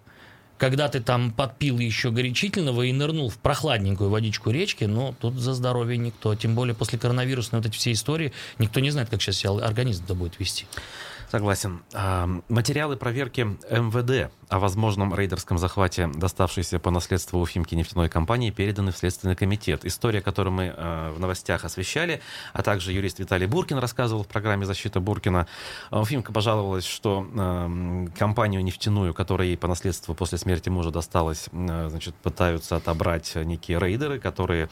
когда 0.57 0.89
ты 0.89 0.99
там 0.99 1.31
подпил 1.31 1.77
еще 1.77 2.11
горячительного 2.11 2.83
и 2.83 2.91
нырнул 2.91 3.29
в 3.29 3.37
прохладненькую 3.37 4.09
водичку 4.09 4.49
речки, 4.49 4.85
ну, 4.85 5.15
тут 5.19 5.35
за 5.35 5.53
здоровье 5.53 5.97
никто. 5.97 6.35
Тем 6.35 6.55
более 6.55 6.75
после 6.75 6.97
коронавирусной 6.97 7.61
вот 7.61 7.69
эти 7.69 7.77
все 7.77 7.91
истории, 7.91 8.33
никто 8.57 8.79
не 8.79 8.89
знает, 8.89 9.09
как 9.09 9.21
сейчас 9.21 9.37
себя 9.37 9.51
организм-то 9.51 10.15
будет 10.15 10.39
вести. 10.39 10.65
Согласен. 11.31 11.81
Материалы 12.49 12.97
проверки 12.97 13.41
МВД 13.69 14.31
о 14.49 14.57
возможном 14.57 15.13
рейдерском 15.13 15.59
захвате, 15.59 16.07
доставшейся 16.07 16.79
по 16.79 16.89
наследству 16.89 17.39
Уфимки 17.39 17.75
нефтяной 17.75 18.09
компании, 18.09 18.49
переданы 18.49 18.91
в 18.91 18.97
Следственный 18.97 19.35
комитет. 19.35 19.85
История, 19.85 20.21
которую 20.21 20.53
мы 20.53 20.73
э, 20.75 21.11
в 21.15 21.19
новостях 21.19 21.65
освещали, 21.65 22.21
а 22.51 22.63
также 22.63 22.91
юрист 22.91 23.19
Виталий 23.19 23.45
Буркин 23.45 23.77
рассказывал 23.77 24.23
в 24.23 24.27
программе 24.27 24.65
«Защита 24.65 24.99
Буркина». 24.99 25.45
Уфимка 25.91 26.33
пожаловалась, 26.33 26.85
что 26.85 27.27
э, 27.31 28.07
компанию 28.17 28.63
нефтяную, 28.63 29.13
которая 29.13 29.49
ей 29.49 29.57
по 29.57 29.67
наследству 29.67 30.15
после 30.15 30.39
смерти 30.39 30.69
мужа 30.69 30.89
досталась, 30.89 31.47
э, 31.51 31.87
значит, 31.89 32.15
пытаются 32.15 32.75
отобрать 32.75 33.35
некие 33.35 33.79
рейдеры, 33.79 34.19
которые 34.19 34.69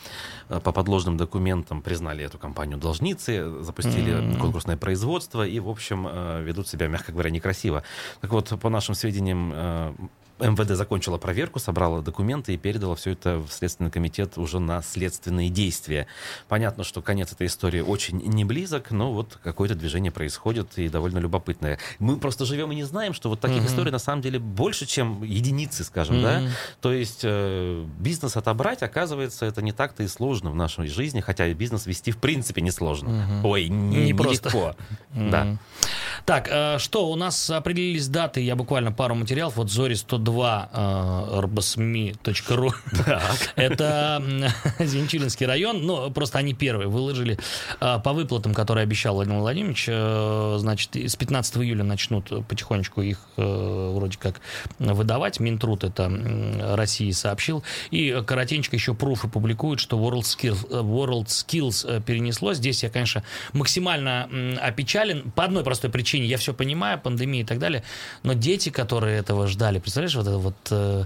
э, 0.50 0.60
по 0.60 0.72
подложным 0.72 1.17
документам 1.17 1.84
признали 1.84 2.25
эту 2.25 2.39
компанию 2.39 2.79
должницей, 2.79 3.63
запустили 3.63 4.13
mm-hmm. 4.13 4.39
конкурсное 4.39 4.77
производство 4.77 5.46
и, 5.46 5.60
в 5.60 5.69
общем, 5.69 6.07
э, 6.10 6.41
ведут 6.41 6.67
себя, 6.67 6.88
мягко 6.88 7.12
говоря, 7.12 7.29
некрасиво. 7.29 7.84
Так 8.22 8.31
вот, 8.31 8.60
по 8.60 8.69
нашим 8.69 8.96
сведениям, 8.96 9.67
uh, 9.68 9.92
МВД 10.39 10.75
закончила 10.75 11.17
проверку, 11.17 11.60
собрала 11.60 12.01
документы 12.01 12.53
и 12.53 12.58
передала 12.58 12.96
все 12.96 13.12
это 13.12 13.39
в 13.39 13.51
Следственный 13.51 13.91
комитет 13.91 14.38
уже 14.38 14.60
на 14.60 14.82
следственные 14.82 15.50
действия. 15.50 16.08
Понятно, 16.48 16.84
что 16.84 17.01
конец 17.01 17.32
этой 17.32 17.48
истории 17.48 17.82
очень 17.82 18.17
не 18.17 18.46
близок, 18.46 18.91
но 18.91 19.12
вот 19.12 19.39
какое-то 19.44 19.75
движение 19.75 20.12
происходит 20.12 20.77
и 20.77 20.89
довольно 20.89 21.17
любопытное. 21.17 21.79
Мы 22.00 22.17
просто 22.17 22.46
живем 22.46 22.72
и 22.72 22.75
не 22.75 22.84
знаем, 22.84 23.13
что 23.13 23.29
вот 23.29 23.39
таких 23.39 23.63
mm-hmm. 23.63 23.67
историй 23.67 23.91
на 23.91 24.00
самом 24.00 24.22
деле 24.22 24.39
больше, 24.39 24.86
чем 24.86 25.24
единицы, 25.24 25.84
скажем, 25.84 26.17
mm-hmm. 26.17 26.22
да. 26.22 26.51
То 26.82 26.94
есть 26.94 27.22
э, 27.24 27.86
бизнес 28.00 28.38
отобрать, 28.38 28.84
оказывается, 28.84 29.46
это 29.46 29.62
не 29.62 29.72
так-то 29.72 30.03
и 30.03 30.08
сложно 30.08 30.51
в 30.51 30.56
нашей 30.56 30.88
жизни, 30.88 31.22
хотя 31.22 31.51
бизнес 31.53 31.86
вести 31.86 32.12
в 32.12 32.17
принципе 32.17 32.62
несложно. 32.62 33.10
Mm-hmm. 33.10 33.41
Ой, 33.44 33.67
не, 33.70 34.06
не, 34.06 34.13
просто. 34.13 34.50
легко. 34.50 34.75
Mm-hmm. 35.13 35.29
Да. 35.32 35.58
Так, 36.25 36.48
э, 36.50 36.77
что, 36.77 37.10
у 37.10 37.15
нас 37.15 37.50
определились 37.50 38.08
даты, 38.08 38.41
я 38.41 38.56
буквально 38.56 38.91
пару 38.91 39.15
материалов, 39.15 39.56
вот 39.56 39.72
Зори 39.72 39.96
102 39.96 40.26
2 40.27 40.69
rbsmi.ru. 41.41 42.72
Это 43.55 44.22
Зинчилинский 44.79 45.46
район, 45.46 45.86
ну, 45.86 46.12
просто 46.12 46.39
они 46.39 46.53
первые 46.53 46.89
выложили 46.89 47.39
по 47.79 48.12
выплатам, 48.12 48.53
которые 48.53 48.84
обещал 48.84 49.15
Владимир 49.15 49.39
Владимирович, 49.39 49.86
значит, 50.60 50.96
с 50.96 51.15
15 51.15 51.57
июля 51.57 51.86
начнут 51.86 52.46
потихонечку 52.48 53.01
их 53.01 53.19
вроде 53.38 54.17
как 54.17 54.41
выдавать. 54.79 55.39
Минтруд 55.39 55.86
это 55.86 56.12
России 56.75 57.12
сообщил. 57.12 57.63
И 57.91 58.22
коротенько 58.25 58.75
еще 58.75 58.93
пруфы 58.93 59.29
публикуют, 59.29 59.79
что 59.79 59.98
World 59.98 60.24
Skills, 60.24 60.69
World 60.69 61.27
Skills 61.27 62.01
перенесло. 62.03 62.53
Здесь 62.53 62.84
я, 62.84 62.89
конечно, 62.89 63.24
максимально 63.53 64.27
опечален 64.62 65.31
по 65.31 65.46
одной 65.46 65.63
простой 65.63 65.89
причине. 65.89 66.25
Я 66.25 66.38
все 66.38 66.53
понимаю, 66.53 67.00
пандемия 67.00 67.43
и 67.43 67.46
так 67.46 67.60
далее. 67.60 67.84
Но 68.24 68.34
дети, 68.34 68.69
которые 68.69 69.19
этого 69.19 69.48
ждали, 69.48 69.79
представляешь, 69.79 70.17
вот 70.18 70.38
вот 70.38 70.56
э, 70.72 71.04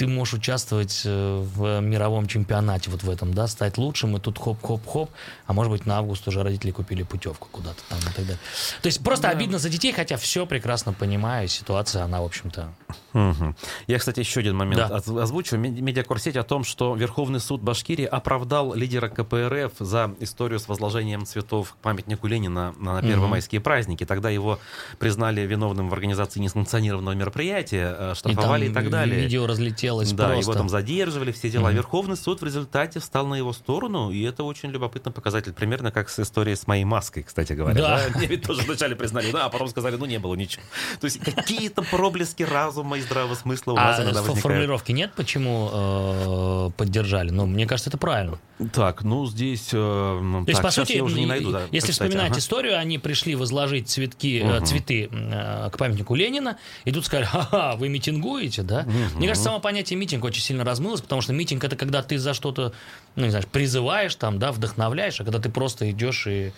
ты 0.00 0.06
можешь 0.06 0.32
участвовать 0.32 1.02
э, 1.04 1.44
в 1.54 1.80
мировом 1.80 2.26
чемпионате 2.26 2.88
вот 2.88 3.02
в 3.02 3.10
этом, 3.10 3.34
да, 3.34 3.46
стать 3.46 3.76
лучшим, 3.76 4.16
и 4.16 4.18
тут 4.18 4.38
хоп-хоп-хоп, 4.38 5.10
а 5.46 5.52
может 5.52 5.70
быть 5.70 5.84
на 5.84 5.98
август 5.98 6.26
уже 6.26 6.42
родители 6.42 6.70
купили 6.70 7.02
путевку 7.02 7.48
куда-то 7.52 7.82
там 7.90 7.98
и 7.98 8.04
так 8.04 8.24
далее. 8.24 8.38
То 8.80 8.86
есть 8.86 9.04
просто 9.04 9.24
да. 9.24 9.28
обидно 9.28 9.58
за 9.58 9.68
детей, 9.68 9.92
хотя 9.92 10.16
все 10.16 10.46
прекрасно 10.46 10.94
понимаю, 10.94 11.48
ситуация, 11.48 12.02
она, 12.02 12.22
в 12.22 12.24
общем-то... 12.24 12.72
Угу. 13.12 13.54
Я, 13.88 13.98
кстати, 13.98 14.20
еще 14.20 14.40
один 14.40 14.56
момент 14.56 14.88
да. 14.88 15.22
озвучу. 15.22 15.56
Медиакурсеть 15.58 16.36
о 16.36 16.44
том, 16.44 16.64
что 16.64 16.94
Верховный 16.94 17.40
суд 17.40 17.60
Башкирии 17.60 18.04
оправдал 18.04 18.72
лидера 18.72 19.08
КПРФ 19.08 19.72
за 19.80 20.14
историю 20.20 20.60
с 20.60 20.68
возложением 20.68 21.26
цветов 21.26 21.72
к 21.72 21.76
памятнику 21.82 22.26
Ленина 22.26 22.72
на 22.78 23.02
первомайские 23.02 23.58
угу. 23.58 23.64
праздники. 23.64 24.06
Тогда 24.06 24.30
его 24.30 24.60
признали 24.98 25.42
виновным 25.42 25.90
в 25.90 25.92
организации 25.92 26.40
несанкционированного 26.40 27.14
мероприятия, 27.14 27.96
э, 27.98 28.14
штрафовали 28.14 28.66
и, 28.66 28.70
и 28.70 28.72
так 28.72 28.88
далее. 28.88 29.20
Видео 29.20 29.46
разлетелось 29.46 29.89
хотелось 29.90 30.12
да, 30.12 30.26
просто. 30.26 30.40
его 30.42 30.54
там 30.54 30.68
задерживали, 30.68 31.32
все 31.32 31.50
дела. 31.50 31.70
Mm-hmm. 31.70 31.74
Верховный 31.74 32.16
суд 32.16 32.40
в 32.40 32.44
результате 32.44 33.00
встал 33.00 33.26
на 33.26 33.34
его 33.34 33.52
сторону, 33.52 34.10
и 34.10 34.22
это 34.22 34.44
очень 34.44 34.70
любопытный 34.70 35.12
показатель. 35.12 35.52
Примерно 35.52 35.90
как 35.90 36.08
с 36.08 36.18
историей 36.20 36.56
с 36.56 36.66
моей 36.66 36.84
маской, 36.84 37.22
кстати 37.22 37.52
говоря. 37.52 37.80
Да. 37.80 38.00
Да? 38.08 38.18
Мне 38.18 38.26
ведь 38.26 38.42
тоже 38.42 38.62
вначале 38.62 38.96
признали, 38.96 39.30
да, 39.32 39.46
а 39.46 39.48
потом 39.48 39.68
сказали, 39.68 39.96
ну 39.96 40.06
не 40.06 40.18
было 40.18 40.34
ничего. 40.34 40.62
То 41.00 41.06
есть 41.06 41.18
какие-то 41.18 41.82
проблески 41.82 42.42
разума 42.42 42.98
и 42.98 43.00
здравого 43.00 43.34
смысла 43.34 43.72
у 43.72 43.76
нас 43.76 43.98
а 43.98 44.02
иногда 44.02 44.20
возникают. 44.20 44.42
формулировки 44.42 44.92
нет, 44.92 45.12
почему 45.16 45.70
э, 45.72 46.70
поддержали? 46.76 47.30
Ну, 47.30 47.46
мне 47.46 47.66
кажется, 47.66 47.90
это 47.90 47.98
правильно. 47.98 48.38
Так, 48.72 49.02
ну 49.02 49.26
здесь... 49.26 49.70
Э, 49.72 50.20
ну, 50.20 50.44
То 50.44 50.50
есть, 50.50 50.60
так, 50.60 50.68
по 50.68 50.72
сути, 50.72 50.92
я 50.92 51.04
уже 51.04 51.18
не 51.18 51.26
найду, 51.26 51.50
да, 51.50 51.62
если 51.70 51.92
вспоминать 51.92 52.30
ага. 52.30 52.38
историю, 52.38 52.78
они 52.78 52.98
пришли 52.98 53.34
возложить 53.34 53.88
цветки, 53.88 54.42
угу. 54.42 54.64
цветы 54.64 55.08
э, 55.10 55.70
к 55.70 55.78
памятнику 55.78 56.14
Ленина, 56.14 56.58
и 56.84 56.92
тут 56.92 57.04
сказали, 57.06 57.24
ха-ха, 57.26 57.76
вы 57.76 57.88
митингуете, 57.88 58.62
да? 58.62 58.80
Угу. 58.80 59.18
Мне 59.18 59.28
кажется, 59.28 59.44
само 59.44 59.60
понятие 59.60 59.79
митинг 59.96 60.24
очень 60.24 60.42
сильно 60.42 60.64
размылось, 60.64 61.00
потому 61.00 61.22
что 61.22 61.32
митинг 61.32 61.64
это 61.64 61.76
когда 61.76 62.02
ты 62.02 62.18
за 62.18 62.34
что-то, 62.34 62.72
ну, 63.16 63.24
не 63.24 63.30
знаю, 63.30 63.44
призываешь 63.50 64.14
там, 64.14 64.38
да, 64.38 64.52
вдохновляешь, 64.52 65.20
а 65.20 65.24
когда 65.24 65.38
ты 65.38 65.50
просто 65.50 65.90
идешь 65.90 66.26
и 66.26 66.52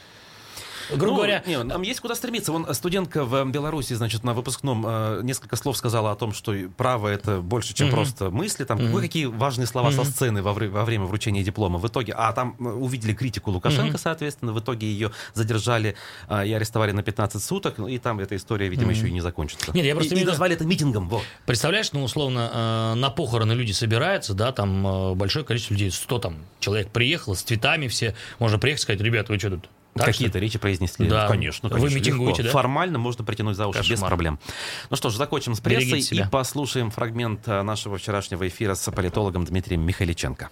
грубо 0.96 1.06
ну, 1.06 1.16
говоря... 1.16 1.42
Не, 1.46 1.62
нам 1.62 1.82
есть 1.82 2.00
куда 2.00 2.14
стремиться. 2.14 2.52
Вон 2.52 2.72
студентка 2.74 3.24
в 3.24 3.44
Беларуси, 3.50 3.94
значит, 3.94 4.24
на 4.24 4.34
выпускном 4.34 4.84
э, 4.86 5.20
несколько 5.22 5.56
слов 5.56 5.76
сказала 5.76 6.12
о 6.12 6.16
том, 6.16 6.32
что 6.32 6.54
право 6.76 7.08
это 7.08 7.40
больше, 7.40 7.74
чем 7.74 7.88
mm-hmm. 7.88 7.92
просто 7.92 8.30
мысли. 8.30 8.64
Там 8.64 8.78
mm-hmm. 8.78 9.00
какие 9.00 9.24
важные 9.26 9.66
слова 9.66 9.90
mm-hmm. 9.90 10.04
со 10.04 10.10
сцены 10.10 10.42
во, 10.42 10.52
во 10.52 10.84
время 10.84 11.04
вручения 11.04 11.42
диплома. 11.42 11.78
В 11.78 11.86
итоге, 11.86 12.12
а 12.16 12.32
там 12.32 12.56
э, 12.58 12.64
увидели 12.64 13.14
критику 13.14 13.50
Лукашенко, 13.50 13.96
mm-hmm. 13.96 14.00
соответственно, 14.00 14.52
в 14.52 14.60
итоге 14.60 14.86
ее 14.86 15.12
задержали 15.34 15.96
э, 16.28 16.46
и 16.46 16.52
арестовали 16.52 16.92
на 16.92 17.02
15 17.02 17.42
суток, 17.42 17.78
и 17.78 17.98
там 17.98 18.20
эта 18.20 18.36
история, 18.36 18.68
видимо, 18.68 18.90
mm-hmm. 18.90 18.96
еще 18.96 19.08
и 19.08 19.12
не 19.12 19.20
закончится. 19.20 19.72
Нет, 19.74 19.84
я 19.84 19.94
просто 19.94 20.14
и, 20.14 20.20
и 20.20 20.24
назвали 20.24 20.54
это 20.54 20.64
митингом. 20.64 21.08
Вот. 21.08 21.22
Представляешь, 21.46 21.92
ну, 21.92 22.02
условно, 22.02 22.50
э, 22.52 22.94
на 22.94 23.10
похороны 23.10 23.52
люди 23.52 23.72
собираются, 23.72 24.34
да, 24.34 24.52
там 24.52 24.86
э, 24.86 25.14
большое 25.14 25.44
количество 25.44 25.74
людей, 25.74 25.90
100 25.90 26.18
там 26.18 26.36
человек 26.60 26.88
приехало 26.90 27.34
с 27.34 27.42
цветами 27.42 27.88
все, 27.88 28.14
можно 28.38 28.58
приехать 28.58 28.80
и 28.80 28.84
сказать, 28.84 29.00
ребята, 29.00 29.32
вы 29.32 29.38
что 29.38 29.50
тут 29.50 29.68
Какие-то 29.94 30.38
речи 30.38 30.58
произнесли. 30.58 31.08
Да. 31.08 31.28
Конечно, 31.28 31.68
конечно. 31.68 31.88
Вы 31.88 31.94
митингуете, 31.94 32.42
легко. 32.42 32.52
да? 32.56 32.62
Формально 32.62 32.98
можно 32.98 33.24
притянуть 33.24 33.56
за 33.56 33.66
уши 33.66 33.78
Кошмар. 33.78 33.94
без 33.94 34.00
проблем. 34.00 34.38
Ну 34.90 34.96
что 34.96 35.10
ж, 35.10 35.16
закончим 35.16 35.54
с 35.54 35.60
прессой 35.60 36.00
и 36.00 36.24
послушаем 36.30 36.90
фрагмент 36.90 37.46
э, 37.46 37.62
нашего 37.62 37.98
вчерашнего 37.98 38.46
эфира 38.48 38.74
с 38.74 38.90
политологом 38.90 39.44
Дмитрием 39.44 39.82
Михаличенко. 39.82 40.50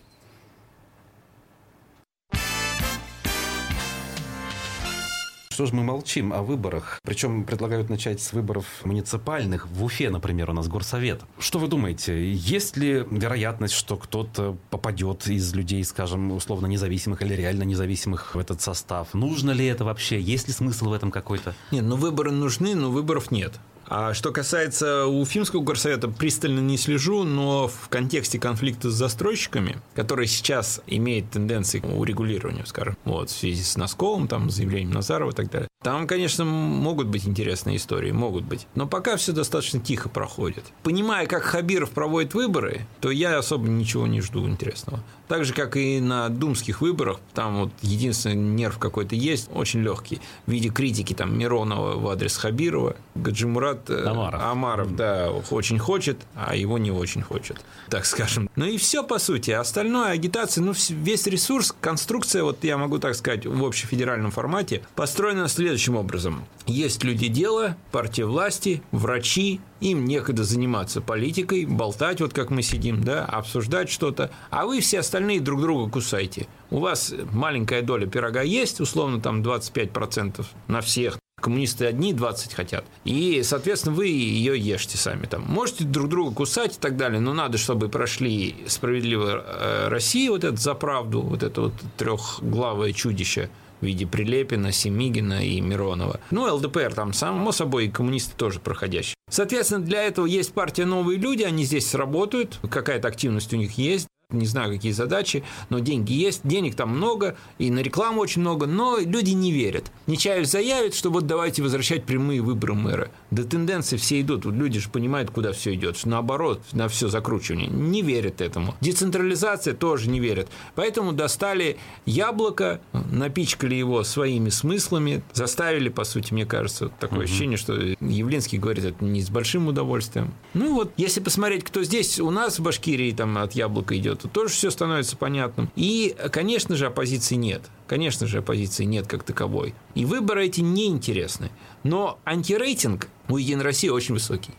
Что 5.60 5.66
же 5.66 5.74
мы 5.74 5.82
молчим 5.82 6.32
о 6.32 6.40
выборах? 6.40 7.00
Причем 7.02 7.44
предлагают 7.44 7.90
начать 7.90 8.22
с 8.22 8.32
выборов 8.32 8.64
муниципальных. 8.84 9.68
В 9.68 9.84
Уфе, 9.84 10.08
например, 10.08 10.48
у 10.48 10.54
нас 10.54 10.68
горсовет. 10.68 11.20
Что 11.38 11.58
вы 11.58 11.68
думаете, 11.68 12.32
есть 12.32 12.78
ли 12.78 13.04
вероятность, 13.10 13.74
что 13.74 13.98
кто-то 13.98 14.56
попадет 14.70 15.26
из 15.26 15.52
людей, 15.52 15.84
скажем, 15.84 16.32
условно 16.32 16.66
независимых 16.66 17.20
или 17.20 17.34
реально 17.34 17.64
независимых 17.64 18.34
в 18.34 18.38
этот 18.38 18.62
состав? 18.62 19.12
Нужно 19.12 19.50
ли 19.50 19.66
это 19.66 19.84
вообще? 19.84 20.18
Есть 20.18 20.48
ли 20.48 20.54
смысл 20.54 20.88
в 20.88 20.92
этом 20.94 21.10
какой-то? 21.10 21.54
Нет, 21.72 21.84
ну 21.84 21.96
выборы 21.96 22.30
нужны, 22.30 22.74
но 22.74 22.90
выборов 22.90 23.30
нет. 23.30 23.60
А 23.90 24.14
что 24.14 24.30
касается 24.30 25.06
Уфимского 25.06 25.62
горсовета, 25.62 26.06
пристально 26.06 26.60
не 26.60 26.78
слежу, 26.78 27.24
но 27.24 27.66
в 27.66 27.88
контексте 27.88 28.38
конфликта 28.38 28.88
с 28.88 28.94
застройщиками, 28.94 29.78
который 29.94 30.28
сейчас 30.28 30.80
имеет 30.86 31.28
тенденции 31.30 31.80
к 31.80 31.86
урегулированию, 31.86 32.66
скажем, 32.66 32.96
вот, 33.04 33.30
в 33.30 33.36
связи 33.36 33.64
с 33.64 33.76
Носковым, 33.76 34.28
там, 34.28 34.48
заявлением 34.48 34.92
Назарова 34.92 35.32
и 35.32 35.34
так 35.34 35.50
далее, 35.50 35.66
там, 35.82 36.06
конечно, 36.06 36.44
могут 36.44 37.08
быть 37.08 37.26
интересные 37.26 37.78
истории, 37.78 38.12
могут 38.12 38.44
быть. 38.44 38.68
Но 38.76 38.86
пока 38.86 39.16
все 39.16 39.32
достаточно 39.32 39.80
тихо 39.80 40.08
проходит. 40.08 40.64
Понимая, 40.84 41.26
как 41.26 41.42
Хабиров 41.42 41.90
проводит 41.90 42.34
выборы, 42.34 42.82
то 43.00 43.10
я 43.10 43.38
особо 43.38 43.66
ничего 43.66 44.06
не 44.06 44.20
жду 44.20 44.46
интересного. 44.46 45.02
Так 45.30 45.44
же, 45.44 45.54
как 45.54 45.76
и 45.76 46.00
на 46.00 46.28
думских 46.28 46.80
выборах, 46.80 47.20
там 47.34 47.60
вот 47.60 47.70
единственный 47.82 48.34
нерв 48.34 48.78
какой-то 48.78 49.14
есть, 49.14 49.48
очень 49.54 49.80
легкий, 49.80 50.20
в 50.46 50.50
виде 50.50 50.70
критики 50.70 51.14
там 51.14 51.38
Миронова 51.38 51.94
в 52.00 52.08
адрес 52.08 52.36
Хабирова. 52.36 52.96
Гаджимурат 53.14 53.90
э, 53.90 54.06
Амаров, 54.06 54.42
Амаров 54.42 54.96
да, 54.96 55.30
очень 55.50 55.78
хочет, 55.78 56.16
а 56.34 56.56
его 56.56 56.78
не 56.78 56.90
очень 56.90 57.22
хочет, 57.22 57.60
так 57.88 58.06
скажем. 58.06 58.50
Ну 58.56 58.64
и 58.64 58.76
все, 58.76 59.04
по 59.04 59.20
сути. 59.20 59.52
Остальное, 59.52 60.10
агитация, 60.10 60.64
ну 60.64 60.74
весь 60.88 61.28
ресурс, 61.28 61.72
конструкция, 61.80 62.42
вот 62.42 62.64
я 62.64 62.76
могу 62.76 62.98
так 62.98 63.14
сказать, 63.14 63.46
в 63.46 63.64
общефедеральном 63.64 64.32
формате, 64.32 64.82
построена 64.96 65.46
следующим 65.46 65.94
образом. 65.94 66.44
Есть 66.66 67.04
люди 67.04 67.28
дела, 67.28 67.76
партия 67.92 68.24
власти, 68.24 68.82
врачи, 68.90 69.60
им 69.80 70.04
некогда 70.04 70.44
заниматься 70.44 71.00
политикой, 71.00 71.64
болтать, 71.66 72.20
вот 72.20 72.32
как 72.32 72.50
мы 72.50 72.62
сидим, 72.62 73.02
да, 73.02 73.24
обсуждать 73.24 73.90
что-то, 73.90 74.30
а 74.50 74.66
вы 74.66 74.80
все 74.80 75.00
остальные 75.00 75.40
друг 75.40 75.60
друга 75.60 75.90
кусайте. 75.90 76.46
У 76.70 76.78
вас 76.78 77.12
маленькая 77.32 77.82
доля 77.82 78.06
пирога 78.06 78.42
есть, 78.42 78.80
условно 78.80 79.20
там 79.20 79.42
25% 79.42 80.44
на 80.68 80.80
всех, 80.80 81.18
Коммунисты 81.40 81.86
одни 81.86 82.12
20 82.12 82.52
хотят. 82.52 82.84
И, 83.04 83.40
соответственно, 83.42 83.94
вы 83.94 84.08
ее 84.08 84.58
ешьте 84.58 84.98
сами. 84.98 85.24
Там. 85.24 85.42
Можете 85.42 85.84
друг 85.84 86.10
друга 86.10 86.34
кусать 86.34 86.76
и 86.76 86.78
так 86.78 86.98
далее, 86.98 87.18
но 87.18 87.32
надо, 87.32 87.56
чтобы 87.56 87.88
прошли 87.88 88.56
справедливая 88.66 89.42
э, 89.42 89.88
Россия, 89.88 90.30
вот 90.30 90.44
это 90.44 90.56
за 90.56 90.74
правду, 90.74 91.22
вот 91.22 91.42
это 91.42 91.62
вот 91.62 91.72
трехглавое 91.96 92.92
чудище– 92.92 93.48
в 93.80 93.84
виде 93.84 94.06
Прилепина, 94.06 94.72
Семигина 94.72 95.44
и 95.44 95.60
Миронова. 95.60 96.20
Ну, 96.30 96.52
ЛДПР 96.54 96.94
там, 96.94 97.12
само 97.12 97.52
собой, 97.52 97.86
и 97.86 97.90
коммунисты 97.90 98.34
тоже 98.36 98.60
проходящие. 98.60 99.14
Соответственно, 99.30 99.84
для 99.84 100.02
этого 100.02 100.26
есть 100.26 100.52
партия 100.52 100.84
«Новые 100.84 101.18
люди», 101.18 101.42
они 101.42 101.64
здесь 101.64 101.88
сработают, 101.88 102.58
какая-то 102.68 103.08
активность 103.08 103.52
у 103.52 103.56
них 103.56 103.78
есть 103.78 104.08
не 104.32 104.46
знаю, 104.46 104.72
какие 104.72 104.92
задачи, 104.92 105.44
но 105.68 105.78
деньги 105.78 106.12
есть, 106.12 106.40
денег 106.44 106.74
там 106.74 106.90
много, 106.90 107.36
и 107.58 107.70
на 107.70 107.80
рекламу 107.80 108.20
очень 108.20 108.40
много, 108.40 108.66
но 108.66 108.98
люди 108.98 109.30
не 109.30 109.52
верят. 109.52 109.90
Нечаев 110.06 110.46
заявит, 110.46 110.94
что 110.94 111.10
вот 111.10 111.26
давайте 111.26 111.62
возвращать 111.62 112.04
прямые 112.04 112.40
выборы 112.40 112.74
мэра. 112.74 113.10
Да 113.30 113.44
тенденции 113.44 113.96
все 113.96 114.20
идут, 114.20 114.44
вот 114.44 114.54
люди 114.54 114.80
же 114.80 114.88
понимают, 114.88 115.30
куда 115.30 115.52
все 115.52 115.74
идет, 115.74 115.96
что 115.96 116.08
наоборот, 116.08 116.62
на 116.72 116.88
все 116.88 117.08
закручивание. 117.08 117.68
Не 117.68 118.02
верят 118.02 118.40
этому. 118.40 118.74
Децентрализация 118.80 119.74
тоже 119.74 120.10
не 120.10 120.20
верят. 120.20 120.48
Поэтому 120.74 121.12
достали 121.12 121.78
яблоко, 122.06 122.80
напичкали 122.92 123.74
его 123.74 124.02
своими 124.04 124.50
смыслами, 124.50 125.22
заставили, 125.32 125.88
по 125.88 126.04
сути, 126.04 126.32
мне 126.32 126.46
кажется, 126.46 126.88
такое 126.88 127.20
угу. 127.20 127.24
ощущение, 127.24 127.56
что 127.56 127.74
Явлинский 127.74 128.58
говорит 128.58 128.84
это 128.84 129.04
не 129.04 129.22
с 129.22 129.30
большим 129.30 129.68
удовольствием. 129.68 130.32
Ну 130.54 130.74
вот, 130.74 130.92
если 130.96 131.20
посмотреть, 131.20 131.64
кто 131.64 131.82
здесь 131.82 132.18
у 132.20 132.30
нас 132.30 132.58
в 132.58 132.62
Башкирии 132.62 133.12
там 133.12 133.38
от 133.38 133.52
яблока 133.52 133.96
идет, 133.96 134.19
то 134.20 134.28
тоже 134.28 134.52
все 134.52 134.70
становится 134.70 135.16
понятным. 135.16 135.70
И, 135.76 136.14
конечно 136.32 136.76
же, 136.76 136.86
оппозиции 136.86 137.36
нет. 137.36 137.62
Конечно 137.86 138.26
же, 138.26 138.38
оппозиции 138.38 138.84
нет 138.84 139.06
как 139.06 139.22
таковой. 139.22 139.74
И 139.94 140.04
выборы 140.04 140.46
эти 140.46 140.60
неинтересны. 140.60 141.50
Но 141.82 142.18
антирейтинг 142.24 143.08
у 143.28 143.36
Единой 143.36 143.64
России 143.64 143.88
очень 143.88 144.14
высокий. 144.14 144.54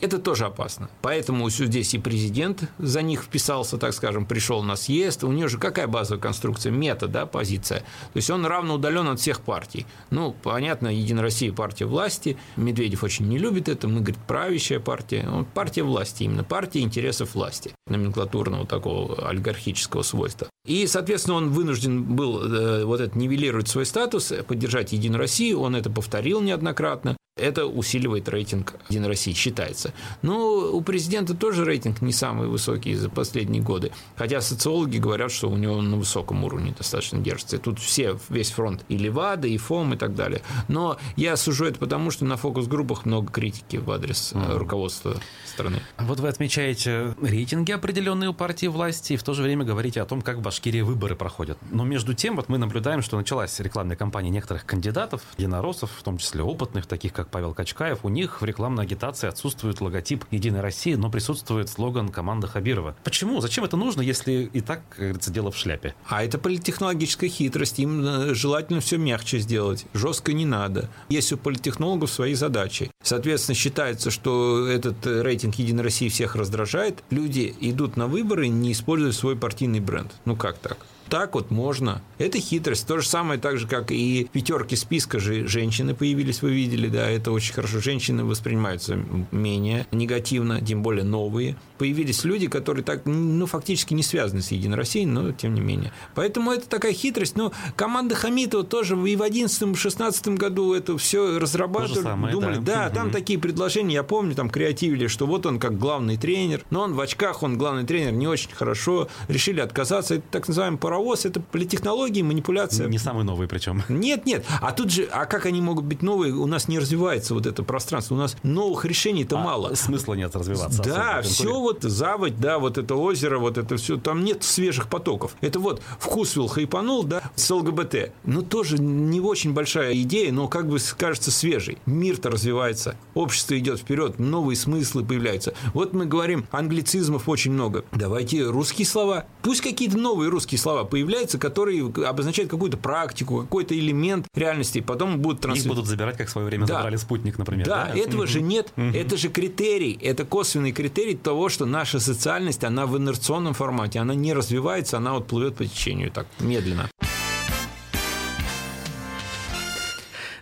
Это 0.00 0.18
тоже 0.18 0.46
опасно. 0.46 0.88
Поэтому 1.02 1.50
здесь 1.50 1.92
и 1.92 1.98
президент 1.98 2.70
за 2.78 3.02
них 3.02 3.22
вписался, 3.22 3.76
так 3.76 3.92
скажем, 3.92 4.24
пришел 4.24 4.62
на 4.62 4.76
съезд. 4.76 5.24
У 5.24 5.32
него 5.32 5.48
же 5.48 5.58
какая 5.58 5.86
базовая 5.86 6.20
конструкция? 6.20 6.72
Мета, 6.72 7.06
да, 7.06 7.26
позиция. 7.26 7.80
То 7.80 8.16
есть 8.16 8.30
он 8.30 8.46
равно 8.46 8.74
удален 8.74 9.08
от 9.08 9.20
всех 9.20 9.42
партий. 9.42 9.86
Ну, 10.10 10.34
понятно, 10.42 10.88
Единая 10.88 11.22
Россия– 11.22 11.52
партия 11.54 11.84
власти. 11.84 12.38
Медведев 12.56 13.04
очень 13.04 13.28
не 13.28 13.36
любит 13.36 13.68
это. 13.68 13.88
Мы, 13.88 14.00
говорит, 14.00 14.18
правящая 14.26 14.80
партия. 14.80 15.28
Он 15.30 15.44
партия 15.44 15.82
власти, 15.82 16.22
именно 16.22 16.44
партия 16.44 16.80
интересов 16.80 17.34
власти. 17.34 17.72
Номенклатурного 17.86 18.66
такого 18.66 19.28
олигархического 19.28 20.02
свойства. 20.02 20.48
И, 20.66 20.86
соответственно, 20.86 21.36
он 21.36 21.50
вынужден 21.50 22.04
был 22.04 22.42
э, 22.42 22.84
вот 22.84 23.00
это 23.00 23.18
нивелировать 23.18 23.68
свой 23.68 23.84
статус, 23.84 24.32
поддержать 24.46 24.92
Единую 24.92 25.18
Россию. 25.18 25.60
Он 25.60 25.76
это 25.76 25.90
повторил 25.90 26.40
неоднократно 26.40 27.16
это 27.36 27.66
усиливает 27.66 28.28
рейтинг 28.28 28.74
Единой 28.88 29.08
России, 29.08 29.32
считается. 29.32 29.92
Но 30.22 30.70
у 30.72 30.80
президента 30.82 31.34
тоже 31.34 31.64
рейтинг 31.64 32.02
не 32.02 32.12
самый 32.12 32.48
высокий 32.48 32.94
за 32.94 33.08
последние 33.08 33.62
годы. 33.62 33.92
Хотя 34.16 34.40
социологи 34.40 34.98
говорят, 34.98 35.32
что 35.32 35.48
у 35.48 35.56
него 35.56 35.80
на 35.80 35.96
высоком 35.96 36.44
уровне 36.44 36.74
достаточно 36.76 37.18
держится. 37.18 37.56
И 37.56 37.58
тут 37.58 37.78
все, 37.78 38.18
весь 38.28 38.50
фронт, 38.50 38.84
и 38.88 38.96
Левада, 38.96 39.48
и 39.48 39.56
ФОМ, 39.56 39.94
и 39.94 39.96
так 39.96 40.14
далее. 40.14 40.42
Но 40.68 40.98
я 41.16 41.36
сужу 41.36 41.64
это 41.64 41.78
потому, 41.78 42.10
что 42.10 42.24
на 42.24 42.36
фокус-группах 42.36 43.06
много 43.06 43.32
критики 43.32 43.76
в 43.76 43.90
адрес 43.90 44.32
mm. 44.32 44.58
руководства 44.58 45.16
страны. 45.46 45.80
Вот 45.98 46.20
вы 46.20 46.28
отмечаете 46.28 47.14
рейтинги 47.22 47.72
определенные 47.72 48.30
у 48.30 48.34
партии 48.34 48.66
власти, 48.66 49.14
и 49.14 49.16
в 49.16 49.22
то 49.22 49.34
же 49.34 49.42
время 49.42 49.64
говорите 49.64 50.02
о 50.02 50.04
том, 50.04 50.20
как 50.22 50.38
в 50.38 50.42
Башкирии 50.42 50.82
выборы 50.82 51.16
проходят. 51.16 51.58
Но 51.70 51.84
между 51.84 52.14
тем, 52.14 52.36
вот 52.36 52.48
мы 52.48 52.58
наблюдаем, 52.58 53.02
что 53.02 53.16
началась 53.16 53.58
рекламная 53.60 53.96
кампания 53.96 54.30
некоторых 54.30 54.66
кандидатов, 54.66 55.22
единороссов, 55.38 55.90
в 55.96 56.02
том 56.02 56.18
числе 56.18 56.42
опытных, 56.42 56.86
таких 56.86 57.12
как 57.12 57.19
Павел 57.28 57.54
Качкаев, 57.54 58.04
у 58.04 58.08
них 58.08 58.40
в 58.40 58.44
рекламной 58.44 58.84
агитации 58.84 59.28
отсутствует 59.28 59.80
логотип 59.80 60.24
«Единой 60.30 60.60
России», 60.60 60.94
но 60.94 61.10
присутствует 61.10 61.68
слоган 61.68 62.08
команды 62.08 62.46
Хабирова». 62.46 62.96
Почему? 63.04 63.40
Зачем 63.40 63.64
это 63.64 63.76
нужно, 63.76 64.00
если 64.00 64.50
и 64.52 64.60
так, 64.60 64.82
как 64.90 64.98
говорится, 64.98 65.30
дело 65.30 65.50
в 65.50 65.56
шляпе? 65.56 65.94
А 66.08 66.24
это 66.24 66.38
политтехнологическая 66.38 67.28
хитрость. 67.28 67.78
Им 67.78 68.04
э, 68.04 68.34
желательно 68.34 68.80
все 68.80 68.96
мягче 68.96 69.38
сделать. 69.38 69.86
Жестко 69.94 70.32
не 70.32 70.46
надо. 70.46 70.88
Есть 71.08 71.32
у 71.32 71.36
политтехнологов 71.36 72.10
свои 72.10 72.34
задачи. 72.34 72.90
Соответственно, 73.02 73.54
считается, 73.54 74.10
что 74.10 74.66
этот 74.66 75.06
э, 75.06 75.22
рейтинг 75.22 75.56
«Единой 75.56 75.84
России» 75.84 76.08
всех 76.08 76.36
раздражает. 76.36 77.02
Люди 77.10 77.54
идут 77.60 77.96
на 77.96 78.06
выборы, 78.06 78.48
не 78.48 78.72
используя 78.72 79.12
свой 79.12 79.36
партийный 79.36 79.80
бренд. 79.80 80.12
Ну 80.24 80.36
как 80.36 80.58
так? 80.58 80.78
Так 81.10 81.34
вот 81.34 81.50
можно. 81.50 82.02
Это 82.18 82.38
хитрость. 82.38 82.86
То 82.86 82.98
же 83.00 83.06
самое, 83.06 83.38
так 83.38 83.58
же, 83.58 83.66
как 83.66 83.90
и 83.90 84.28
пятерки 84.32 84.76
списка 84.76 85.18
же 85.18 85.46
женщины 85.46 85.94
появились, 85.94 86.40
вы 86.40 86.52
видели, 86.52 86.88
да, 86.88 87.10
это 87.10 87.32
очень 87.32 87.52
хорошо. 87.52 87.80
Женщины 87.80 88.24
воспринимаются 88.24 88.98
менее 89.30 89.86
негативно, 89.90 90.60
тем 90.60 90.82
более 90.82 91.04
новые. 91.04 91.56
Появились 91.78 92.24
люди, 92.24 92.46
которые 92.46 92.84
так, 92.84 93.02
ну, 93.04 93.46
фактически 93.46 93.92
не 93.92 94.02
связаны 94.02 94.40
с 94.40 94.52
Единой 94.52 94.76
Россией, 94.76 95.06
но 95.06 95.32
тем 95.32 95.54
не 95.54 95.60
менее. 95.60 95.92
Поэтому 96.14 96.52
это 96.52 96.68
такая 96.68 96.92
хитрость. 96.92 97.36
Но 97.36 97.52
команда 97.74 98.14
Хамитова 98.14 98.64
тоже 98.64 98.94
и 98.94 99.16
в 99.16 99.22
2011-2016 99.22 100.36
году 100.36 100.74
это 100.74 100.96
все 100.96 101.38
разрабатывали, 101.38 102.02
самое, 102.02 102.32
думали, 102.32 102.56
да, 102.56 102.88
да 102.88 102.90
там 102.90 103.10
такие 103.10 103.38
предложения, 103.38 103.94
я 103.94 104.02
помню, 104.02 104.34
там 104.34 104.48
креативили, 104.48 105.08
что 105.08 105.26
вот 105.26 105.46
он 105.46 105.58
как 105.58 105.78
главный 105.78 106.16
тренер, 106.16 106.62
но 106.70 106.82
он 106.82 106.94
в 106.94 107.00
очках, 107.00 107.42
он 107.42 107.58
главный 107.58 107.84
тренер, 107.84 108.12
не 108.12 108.28
очень 108.28 108.50
хорошо, 108.52 109.08
решили 109.28 109.60
отказаться. 109.60 110.16
Это 110.16 110.24
так 110.30 110.48
называемый 110.48 110.78
паровоз 110.78 110.99
паровоз, 111.00 111.24
это 111.24 111.40
политтехнологии, 111.40 112.22
манипуляция. 112.22 112.88
Не 112.88 112.98
самый 112.98 113.24
новый 113.24 113.48
причем. 113.48 113.82
Нет, 113.88 114.26
нет. 114.26 114.44
А 114.60 114.72
тут 114.72 114.90
же, 114.90 115.04
а 115.04 115.24
как 115.24 115.46
они 115.46 115.60
могут 115.60 115.84
быть 115.84 116.02
новые? 116.02 116.34
У 116.34 116.46
нас 116.46 116.68
не 116.68 116.78
развивается 116.78 117.34
вот 117.34 117.46
это 117.46 117.62
пространство. 117.62 118.14
У 118.14 118.18
нас 118.18 118.36
новых 118.42 118.84
решений-то 118.84 119.38
а 119.38 119.42
мало. 119.42 119.74
Смысла 119.74 120.14
нет 120.14 120.34
развиваться. 120.36 120.82
Да, 120.82 121.22
все 121.22 121.58
вот 121.58 121.82
заводь, 121.82 122.38
да, 122.38 122.58
вот 122.58 122.78
это 122.78 122.94
озеро, 122.94 123.38
вот 123.38 123.56
это 123.56 123.76
все. 123.76 123.96
Там 123.96 124.24
нет 124.24 124.42
свежих 124.42 124.88
потоков. 124.88 125.34
Это 125.40 125.58
вот 125.58 125.82
вкусвилл 125.98 126.48
хайпанул, 126.48 127.04
да, 127.04 127.22
с 127.34 127.50
ЛГБТ. 127.50 128.12
Ну, 128.24 128.42
тоже 128.42 128.78
не 128.78 129.20
очень 129.20 129.54
большая 129.54 129.94
идея, 130.02 130.32
но 130.32 130.48
как 130.48 130.68
бы 130.68 130.78
кажется 130.98 131.30
свежей. 131.30 131.78
Мир-то 131.86 132.30
развивается, 132.30 132.96
общество 133.14 133.58
идет 133.58 133.80
вперед, 133.80 134.18
новые 134.18 134.56
смыслы 134.56 135.04
появляются. 135.04 135.54
Вот 135.72 135.92
мы 135.94 136.06
говорим, 136.06 136.46
англицизмов 136.50 137.28
очень 137.28 137.52
много. 137.52 137.84
Давайте 137.92 138.42
русские 138.44 138.86
слова. 138.86 139.24
Пусть 139.42 139.62
какие-то 139.62 139.96
новые 139.96 140.30
русские 140.30 140.58
слова 140.58 140.84
появляются, 140.90 141.38
которые 141.38 141.92
обозначают 142.06 142.50
какую-то 142.50 142.76
практику, 142.76 143.40
какой-то 143.40 143.78
элемент 143.78 144.26
реальности, 144.34 144.80
потом 144.80 145.20
будут 145.20 145.40
транслировать. 145.40 145.66
Их 145.66 145.76
будут 145.76 145.86
забирать, 145.86 146.16
как 146.16 146.28
в 146.28 146.30
свое 146.30 146.46
время 146.46 146.66
да. 146.66 146.74
забрали 146.74 146.96
спутник, 146.96 147.38
например. 147.38 147.66
Да, 147.66 147.90
да? 147.92 147.98
этого 147.98 148.26
же 148.26 148.40
нет. 148.40 148.72
Это 148.76 149.16
же 149.16 149.28
критерий, 149.28 149.98
это 150.02 150.24
косвенный 150.24 150.72
критерий 150.72 151.14
того, 151.14 151.48
что 151.48 151.66
наша 151.66 152.00
социальность, 152.00 152.64
она 152.64 152.86
в 152.86 152.98
инерционном 152.98 153.54
формате, 153.54 154.00
она 154.00 154.14
не 154.14 154.32
развивается, 154.32 154.96
она 154.96 155.14
вот 155.14 155.26
плывет 155.26 155.56
по 155.56 155.64
течению 155.64 156.10
так 156.10 156.26
медленно. 156.40 156.90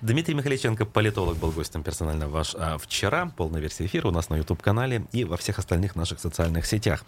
Дмитрий 0.01 0.35
Михаличенко, 0.35 0.85
политолог, 0.85 1.37
был 1.39 1.51
гостем 1.51 1.83
персонально 1.83 2.29
ваш 2.29 2.55
а, 2.55 2.79
вчера. 2.79 3.33
Полная 3.37 3.61
версия 3.61 3.87
эфира 3.87 4.09
у 4.09 4.11
нас 4.13 4.29
на 4.29 4.37
YouTube-канале 4.37 5.07
и 5.13 5.25
во 5.25 5.37
всех 5.37 5.59
остальных 5.59 5.97
наших 5.97 6.21
социальных 6.21 6.67
сетях. 6.67 7.05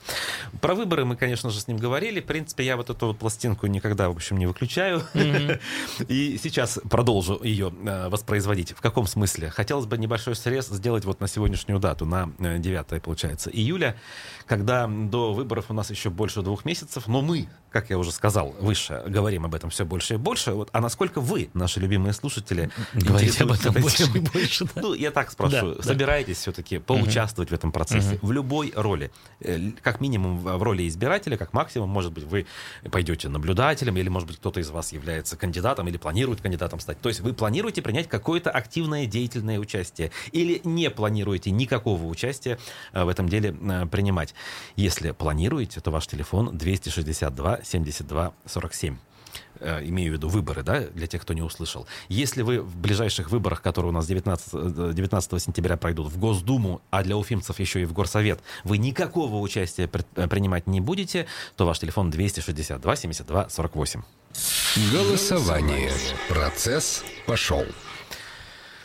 Про 0.60 0.74
выборы 0.74 1.04
мы, 1.04 1.14
конечно 1.14 1.50
же, 1.50 1.60
с 1.60 1.68
ним 1.68 1.76
говорили. 1.76 2.20
В 2.20 2.26
принципе, 2.26 2.64
я 2.64 2.76
вот 2.76 2.90
эту 2.90 3.06
вот 3.06 3.18
пластинку 3.18 3.66
никогда, 3.68 4.08
в 4.08 4.16
общем, 4.16 4.38
не 4.38 4.46
выключаю. 4.46 5.02
И 6.08 6.38
сейчас 6.42 6.80
продолжу 6.88 7.40
ее 7.42 7.72
а, 7.86 8.08
воспроизводить. 8.08 8.72
В 8.72 8.80
каком 8.80 9.06
смысле? 9.06 9.50
Хотелось 9.50 9.86
бы 9.86 9.96
небольшой 9.96 10.34
срез 10.34 10.66
сделать 10.66 11.04
вот 11.04 11.20
на 11.20 11.28
сегодняшнюю 11.28 11.78
дату, 11.78 12.06
на 12.06 12.32
9, 12.38 12.86
э, 12.90 13.00
получается, 13.00 13.50
июля, 13.50 13.96
когда 14.46 14.88
до 14.88 15.32
выборов 15.32 15.66
у 15.68 15.74
нас 15.74 15.90
еще 15.90 16.10
больше 16.10 16.42
двух 16.42 16.64
месяцев, 16.64 17.06
но 17.06 17.22
мы, 17.22 17.48
как 17.70 17.90
я 17.90 17.98
уже 17.98 18.10
сказал 18.10 18.54
выше, 18.58 19.04
говорим 19.06 19.44
об 19.44 19.54
этом 19.54 19.70
все 19.70 19.84
больше 19.84 20.14
и 20.14 20.16
больше. 20.16 20.52
Вот, 20.52 20.70
а 20.72 20.80
насколько 20.80 21.20
вы, 21.20 21.50
наши 21.54 21.78
любимые 21.78 22.12
слушатели, 22.12 22.70
Говорить 22.94 23.40
об 23.40 23.52
этом 23.52 23.74
больше 23.74 24.04
и 24.14 24.18
больше. 24.18 24.64
Да? 24.74 24.80
Ну, 24.82 24.94
я 24.94 25.10
так 25.10 25.30
спрашиваю. 25.30 25.76
Да, 25.76 25.82
собираетесь 25.82 26.36
да. 26.36 26.40
все-таки 26.42 26.78
поучаствовать 26.78 27.50
угу. 27.50 27.56
в 27.56 27.58
этом 27.58 27.72
процессе 27.72 28.16
угу. 28.16 28.28
в 28.28 28.32
любой 28.32 28.72
роли? 28.74 29.10
Э, 29.40 29.58
как 29.82 30.00
минимум 30.00 30.38
в 30.38 30.62
роли 30.62 30.86
избирателя, 30.88 31.36
как 31.36 31.52
максимум, 31.52 31.90
может 31.90 32.12
быть, 32.12 32.24
вы 32.24 32.46
пойдете 32.90 33.28
наблюдателем, 33.28 33.96
или, 33.96 34.08
может 34.08 34.28
быть, 34.28 34.38
кто-то 34.38 34.60
из 34.60 34.70
вас 34.70 34.92
является 34.92 35.36
кандидатом 35.36 35.88
или 35.88 35.96
планирует 35.96 36.40
кандидатом 36.40 36.80
стать. 36.80 37.00
То 37.00 37.08
есть 37.08 37.20
вы 37.20 37.32
планируете 37.32 37.82
принять 37.82 38.08
какое-то 38.08 38.50
активное 38.50 39.06
деятельное 39.06 39.58
участие 39.58 40.10
или 40.32 40.60
не 40.64 40.90
планируете 40.90 41.50
никакого 41.50 42.04
участия 42.06 42.58
э, 42.92 43.04
в 43.04 43.08
этом 43.08 43.28
деле 43.28 43.56
э, 43.60 43.86
принимать. 43.86 44.34
Если 44.76 45.12
планируете, 45.12 45.80
то 45.80 45.90
ваш 45.90 46.06
телефон 46.06 46.56
262 46.56 47.60
72 47.62 48.32
47. 48.46 48.96
Э, 49.60 49.80
имею 49.84 50.12
в 50.12 50.14
виду 50.14 50.28
выборы, 50.28 50.62
да, 50.62 50.80
для 50.80 51.06
тех, 51.06 51.20
кто 51.22 51.34
не 51.34 51.42
услышал. 51.42 51.86
Если 52.08 52.40
вы 52.42 52.60
в 52.60 52.76
ближайших 52.76 53.30
выборах, 53.30 53.60
которые 53.60 53.90
у 53.90 53.92
нас 53.92 54.06
19, 54.06 54.94
19 54.94 55.32
э, 55.32 55.38
сентября 55.38 55.76
пройдут, 55.76 56.10
в 56.10 56.18
Госдуму, 56.18 56.80
а 56.90 57.02
для 57.02 57.16
уфимцев 57.16 57.60
еще 57.60 57.82
и 57.82 57.84
в 57.84 57.92
Горсовет, 57.92 58.40
вы 58.64 58.78
никакого 58.78 59.36
участия 59.36 59.88
э, 60.16 60.28
принимать 60.28 60.66
не 60.66 60.80
будете, 60.80 61.26
то 61.56 61.66
ваш 61.66 61.78
телефон 61.78 62.10
262 62.10 62.96
72 62.96 63.48
48. 63.50 64.02
Голосование. 64.92 65.92
Процесс 66.28 67.04
пошел. 67.26 67.66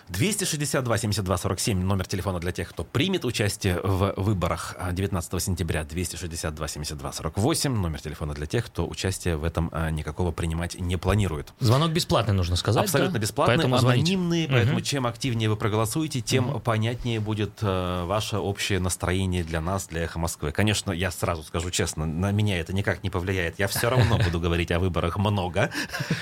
262 0.09 0.97
72 0.97 1.37
47 1.37 1.81
номер 1.81 2.05
телефона 2.05 2.39
для 2.39 2.51
тех, 2.51 2.69
кто 2.69 2.83
примет 2.83 3.25
участие 3.25 3.79
в 3.81 4.13
выборах 4.17 4.75
19 4.91 5.33
а, 5.33 5.39
сентября. 5.39 5.83
262 5.83 6.67
72 6.67 7.11
48 7.11 7.75
номер 7.75 7.99
телефона 7.99 8.35
для 8.35 8.45
тех, 8.45 8.65
кто 8.67 8.87
участие 8.87 9.35
в 9.35 9.43
этом 9.43 9.69
а, 9.71 9.89
никакого 9.89 10.31
принимать 10.31 10.79
не 10.79 10.97
планирует. 10.97 11.53
Звонок 11.59 11.91
бесплатный, 11.91 12.35
нужно 12.35 12.55
сказать. 12.55 12.83
Абсолютно 12.83 13.13
да? 13.13 13.19
бесплатный, 13.19 13.55
поэтому 13.55 13.77
анонимный, 13.77 14.43
звоните. 14.43 14.51
поэтому 14.51 14.77
угу. 14.77 14.85
чем 14.85 15.07
активнее 15.07 15.49
вы 15.49 15.57
проголосуете, 15.57 16.21
тем 16.21 16.49
угу. 16.49 16.59
понятнее 16.59 17.19
будет 17.19 17.57
э, 17.61 18.03
ваше 18.05 18.37
общее 18.37 18.79
настроение 18.79 19.43
для 19.43 19.59
нас, 19.59 19.87
для 19.87 20.03
«Эхо 20.03 20.19
Москвы». 20.19 20.51
Конечно, 20.51 20.91
я 20.91 21.09
сразу 21.09 21.41
скажу 21.41 21.71
честно, 21.71 22.05
на 22.05 22.31
меня 22.31 22.59
это 22.59 22.73
никак 22.73 23.03
не 23.03 23.09
повлияет. 23.09 23.57
Я 23.57 23.67
все 23.67 23.89
равно 23.89 24.19
буду 24.19 24.39
говорить 24.39 24.71
о 24.71 24.79
выборах 24.79 25.17
много 25.17 25.71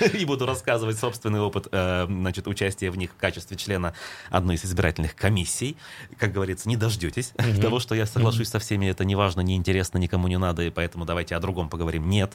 и 0.12 0.24
буду 0.24 0.46
рассказывать 0.46 0.98
собственный 0.98 1.40
опыт 1.40 1.68
э, 1.70 2.06
значит, 2.08 2.48
участия 2.48 2.90
в 2.90 2.96
них 2.96 3.10
в 3.10 3.16
качестве 3.16 3.58
члена 3.58 3.73
члена 3.74 3.92
одной 4.30 4.54
из 4.56 4.64
избирательных 4.64 5.16
комиссий. 5.16 5.76
Как 6.18 6.32
говорится, 6.32 6.68
не 6.68 6.76
дождетесь 6.76 7.32
mm-hmm. 7.36 7.60
того, 7.60 7.80
что 7.80 7.94
я 7.94 8.06
соглашусь 8.06 8.48
mm-hmm. 8.48 8.50
со 8.50 8.58
всеми. 8.58 8.86
Это 8.86 9.04
не 9.04 9.16
важно, 9.16 9.40
не 9.40 9.56
интересно, 9.56 9.98
никому 9.98 10.28
не 10.28 10.38
надо, 10.38 10.62
и 10.62 10.70
поэтому 10.70 11.04
давайте 11.04 11.34
о 11.34 11.40
другом 11.40 11.68
поговорим. 11.68 12.08
Нет. 12.08 12.32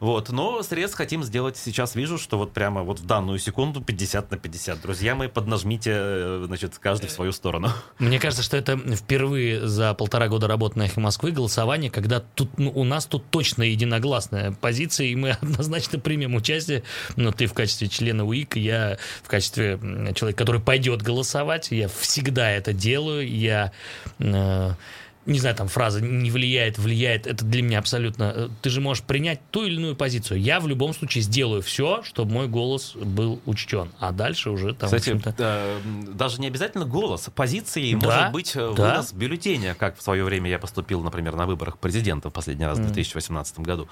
Вот, 0.00 0.30
но 0.30 0.62
средств 0.62 0.96
хотим 0.96 1.22
сделать 1.22 1.56
сейчас. 1.56 1.94
Вижу, 1.94 2.18
что 2.18 2.38
вот 2.38 2.52
прямо 2.52 2.82
вот 2.82 3.00
в 3.00 3.06
данную 3.06 3.38
секунду 3.38 3.80
50 3.80 4.30
на 4.30 4.36
50. 4.36 4.80
Друзья 4.80 5.14
мои, 5.14 5.28
поднажмите, 5.28 5.90
э, 5.94 6.44
значит, 6.46 6.78
каждый 6.78 7.06
в 7.06 7.10
свою 7.12 7.32
сторону. 7.32 7.70
Мне 7.98 8.18
кажется, 8.18 8.42
что 8.42 8.56
это 8.56 8.76
впервые 8.76 9.66
за 9.66 9.94
полтора 9.94 10.28
года 10.28 10.48
работы 10.48 10.78
на 10.78 10.84
«Эхо 10.84 11.00
Москвы» 11.00 11.30
голосование, 11.30 11.90
когда 11.90 12.20
тут, 12.20 12.58
ну, 12.58 12.70
у 12.74 12.84
нас 12.84 13.06
тут 13.06 13.24
точно 13.30 13.62
единогласная 13.62 14.52
позиция, 14.52 15.08
и 15.08 15.14
мы 15.14 15.30
однозначно 15.40 15.98
примем 15.98 16.34
участие. 16.34 16.82
Но 17.16 17.32
ты 17.32 17.46
в 17.46 17.54
качестве 17.54 17.88
члена 17.88 18.24
УИК, 18.24 18.56
я 18.56 18.98
в 19.22 19.28
качестве 19.28 19.78
человека, 20.14 20.38
который 20.38 20.60
пойдет 20.60 21.02
голосовать, 21.02 21.70
я 21.70 21.88
всегда 21.88 22.50
это 22.50 22.72
делаю, 22.72 23.28
я... 23.28 23.72
Э, 24.18 24.72
не 25.26 25.40
знаю, 25.40 25.56
там 25.56 25.68
фраза 25.68 26.00
не 26.00 26.30
влияет, 26.30 26.78
влияет, 26.78 27.26
это 27.26 27.44
для 27.44 27.62
меня 27.62 27.80
абсолютно... 27.80 28.32
Э, 28.34 28.48
ты 28.62 28.70
же 28.70 28.80
можешь 28.80 29.02
принять 29.02 29.40
ту 29.50 29.64
или 29.64 29.74
иную 29.74 29.96
позицию. 29.96 30.40
Я 30.40 30.60
в 30.60 30.68
любом 30.68 30.94
случае 30.94 31.22
сделаю 31.22 31.62
все, 31.62 32.02
чтобы 32.04 32.32
мой 32.32 32.48
голос 32.48 32.94
был 32.94 33.40
учтен. 33.44 33.90
А 33.98 34.12
дальше 34.12 34.50
уже 34.50 34.74
там... 34.74 34.88
Кстати, 34.88 35.20
э, 35.38 35.80
даже 36.14 36.40
не 36.40 36.46
обязательно 36.46 36.84
голос. 36.84 37.28
Позицией 37.34 37.96
да, 37.96 38.06
может 38.06 38.32
быть 38.32 38.52
э, 38.54 38.72
да. 38.76 38.90
вынос 38.90 39.12
бюллетеня, 39.12 39.74
как 39.74 39.98
в 39.98 40.02
свое 40.02 40.22
время 40.24 40.48
я 40.48 40.58
поступил, 40.58 41.02
например, 41.02 41.34
на 41.34 41.46
выборах 41.46 41.78
президента 41.78 42.30
в 42.30 42.32
последний 42.32 42.64
раз 42.64 42.78
в 42.78 42.82
2018 42.82 43.58
году. 43.60 43.88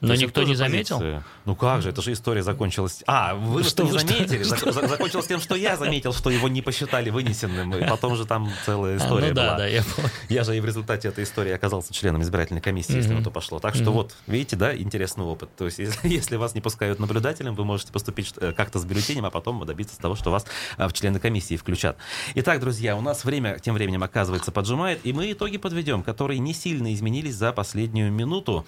Но 0.00 0.14
никто 0.14 0.42
не 0.42 0.54
заметил? 0.54 0.98
Позиция. 0.98 1.24
Ну 1.44 1.56
как 1.56 1.82
же, 1.82 1.90
это 1.90 2.02
же 2.02 2.12
история 2.12 2.42
закончилась... 2.42 3.02
А, 3.06 3.34
вы 3.34 3.62
что, 3.64 3.84
не 3.84 3.92
заметили? 3.92 4.42
Что? 4.42 4.72
Закончилась 4.72 5.26
тем, 5.26 5.40
что 5.40 5.54
я 5.54 5.76
заметил, 5.76 6.12
что 6.12 6.30
его 6.30 6.48
не 6.48 6.62
посчитали 6.62 7.10
вынесенным, 7.10 7.74
и 7.74 7.86
потом 7.86 8.16
же 8.16 8.24
там 8.24 8.50
целая 8.64 8.96
история 8.96 9.26
а, 9.26 9.28
ну, 9.28 9.34
да, 9.34 9.46
была. 9.46 9.58
Да, 9.58 9.66
я 9.66 9.82
понял. 9.82 10.10
Я 10.28 10.44
же 10.44 10.56
и 10.56 10.60
в 10.60 10.64
результате 10.64 11.08
этой 11.08 11.24
истории 11.24 11.52
оказался 11.52 11.92
членом 11.92 12.22
избирательной 12.22 12.60
комиссии, 12.60 12.96
если 12.96 13.12
на 13.12 13.22
то 13.22 13.30
пошло. 13.30 13.58
Так 13.58 13.74
что 13.74 13.90
вот, 13.90 14.14
видите, 14.26 14.56
да, 14.56 14.76
интересный 14.76 15.24
опыт. 15.24 15.50
То 15.56 15.66
есть, 15.66 15.78
если 16.02 16.36
вас 16.36 16.54
не 16.54 16.60
пускают 16.60 16.98
наблюдателем, 16.98 17.54
вы 17.54 17.64
можете 17.64 17.92
поступить 17.92 18.32
э, 18.36 18.52
как-то 18.52 18.78
с 18.78 18.84
бюллетенем, 18.84 19.24
а 19.26 19.30
потом 19.30 19.64
добиться 19.66 19.98
того, 19.98 20.14
что 20.14 20.30
вас 20.30 20.46
а, 20.76 20.88
в 20.88 20.92
члены 20.92 21.18
комиссии 21.18 21.56
включат. 21.56 21.96
Итак, 22.34 22.60
друзья, 22.60 22.96
у 22.96 23.00
нас 23.00 23.24
время 23.24 23.58
тем 23.58 23.74
временем, 23.74 24.02
оказывается, 24.02 24.52
поджимает, 24.52 25.00
и 25.04 25.12
мы 25.12 25.32
итоги 25.32 25.58
подведем, 25.58 26.02
которые 26.02 26.38
не 26.38 26.54
сильно 26.54 26.92
изменились 26.94 27.34
за 27.34 27.52
последнюю 27.52 28.12
минуту. 28.12 28.66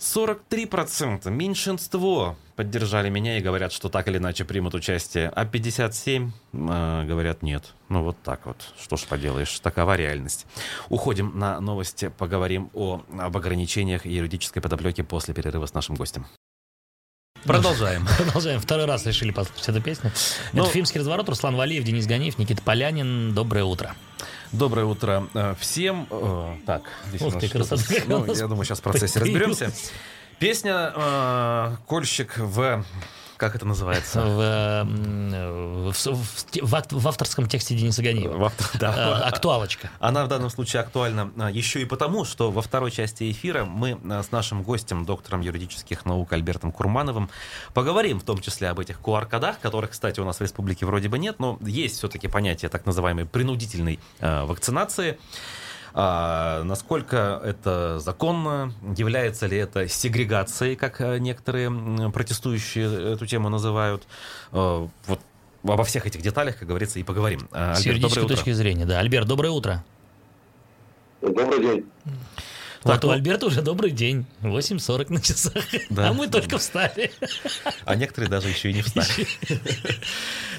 43% 0.00 1.28
меньшинство 1.30 2.36
поддержали 2.56 3.10
меня 3.10 3.36
и 3.36 3.42
говорят, 3.42 3.70
что 3.70 3.90
так 3.90 4.08
или 4.08 4.16
иначе 4.16 4.46
примут 4.46 4.74
участие, 4.74 5.28
а 5.28 5.44
57 5.44 6.32
э, 6.52 7.04
говорят 7.04 7.42
нет. 7.42 7.74
Ну 7.90 8.02
вот 8.02 8.16
так 8.22 8.46
вот. 8.46 8.56
Что 8.82 8.96
ж 8.96 9.02
поделаешь, 9.02 9.60
такова 9.60 9.96
реальность. 9.96 10.46
Уходим 10.88 11.38
на 11.38 11.60
новости, 11.60 12.10
поговорим 12.16 12.70
о, 12.72 13.02
об 13.18 13.36
ограничениях 13.36 14.06
и 14.06 14.12
юридической 14.12 14.60
подоплеке 14.60 15.04
после 15.04 15.34
перерыва 15.34 15.66
с 15.66 15.74
нашим 15.74 15.96
гостем. 15.96 16.26
Продолжаем. 17.44 18.06
Продолжаем. 18.18 18.60
Второй 18.60 18.86
раз 18.86 19.04
решили 19.04 19.32
послушать 19.32 19.68
эту 19.68 19.82
песню. 19.82 20.12
Ну, 20.54 20.62
Это 20.62 20.72
«Фильмский 20.72 21.00
разворот». 21.00 21.28
Руслан 21.28 21.56
Валиев, 21.56 21.84
Денис 21.84 22.06
Ганиев, 22.06 22.38
Никита 22.38 22.62
Полянин. 22.62 23.34
Доброе 23.34 23.64
утро. 23.64 23.94
Доброе 24.52 24.84
утро 24.86 25.28
э, 25.32 25.54
всем. 25.60 26.08
Э, 26.10 26.56
так, 26.66 26.82
здесь 27.06 27.22
Ух 27.22 27.28
у 27.28 27.30
нас 27.34 27.40
ты, 27.40 27.48
красота. 27.48 27.82
Ну, 28.08 28.34
я 28.34 28.48
думаю, 28.48 28.64
сейчас 28.64 28.80
в 28.80 28.82
процессе 28.82 29.20
разберемся. 29.20 29.72
Песня 30.40 30.92
э, 30.94 31.76
«Кольщик» 31.86 32.36
в 32.36 32.84
как 33.40 33.56
это 33.56 33.64
называется? 33.64 34.20
В, 34.20 34.84
в, 35.92 36.14
в, 36.62 36.86
в 36.90 37.08
авторском 37.08 37.48
тексте 37.48 37.74
Дениса 37.74 38.02
Ганиева. 38.02 38.36
В 38.36 38.44
автор, 38.44 38.66
да. 38.78 38.94
Э, 38.94 39.22
актуалочка. 39.22 39.90
Она 39.98 40.26
в 40.26 40.28
данном 40.28 40.50
случае 40.50 40.80
актуальна 40.80 41.32
а, 41.38 41.50
еще 41.50 41.80
и 41.80 41.86
потому, 41.86 42.26
что 42.26 42.50
во 42.50 42.60
второй 42.60 42.90
части 42.90 43.30
эфира 43.30 43.64
мы 43.64 43.98
а, 44.04 44.22
с 44.22 44.30
нашим 44.30 44.62
гостем, 44.62 45.06
доктором 45.06 45.40
юридических 45.40 46.04
наук 46.04 46.34
Альбертом 46.34 46.70
Курмановым, 46.70 47.30
поговорим 47.72 48.20
в 48.20 48.24
том 48.24 48.40
числе 48.42 48.68
об 48.68 48.78
этих 48.78 49.00
QR-кодах, 49.00 49.58
которых, 49.58 49.92
кстати, 49.92 50.20
у 50.20 50.24
нас 50.26 50.38
в 50.38 50.42
республике 50.42 50.84
вроде 50.84 51.08
бы 51.08 51.18
нет, 51.18 51.36
но 51.38 51.58
есть 51.62 51.96
все-таки 51.96 52.28
понятие 52.28 52.68
так 52.68 52.84
называемой 52.84 53.24
принудительной 53.24 53.98
э, 54.20 54.44
вакцинации. 54.44 55.18
А, 55.92 56.62
насколько 56.64 57.40
это 57.44 57.98
законно? 57.98 58.72
Является 58.96 59.46
ли 59.46 59.56
это 59.56 59.88
сегрегацией, 59.88 60.76
как 60.76 61.00
э, 61.00 61.18
некоторые 61.18 61.70
протестующие 62.10 63.14
эту 63.14 63.26
тему 63.26 63.48
называют? 63.48 64.06
А, 64.52 64.88
вот 65.06 65.20
обо 65.62 65.84
всех 65.84 66.06
этих 66.06 66.22
деталях, 66.22 66.58
как 66.58 66.68
говорится, 66.68 66.98
и 66.98 67.02
поговорим. 67.02 67.48
А, 67.52 67.72
Альберт, 67.72 67.78
С 67.78 67.86
юридической 67.86 68.28
точки 68.28 68.52
зрения, 68.52 68.86
да. 68.86 68.98
Альберт, 69.00 69.26
доброе 69.26 69.50
утро. 69.50 69.84
Добрый 71.20 71.60
день. 71.60 71.86
Вот 72.82 72.94
так, 72.94 73.04
у 73.04 73.10
Альберта 73.10 73.46
уже 73.46 73.60
добрый 73.60 73.90
день. 73.90 74.24
8.40 74.40 75.12
на 75.12 75.20
часах. 75.20 75.64
Да. 75.90 76.08
А 76.10 76.12
мы 76.12 76.28
только 76.28 76.58
встали. 76.58 77.12
А 77.84 77.94
некоторые 77.94 78.30
даже 78.30 78.48
еще 78.48 78.70
и 78.70 78.74
не 78.74 78.82
встали. 78.82 79.26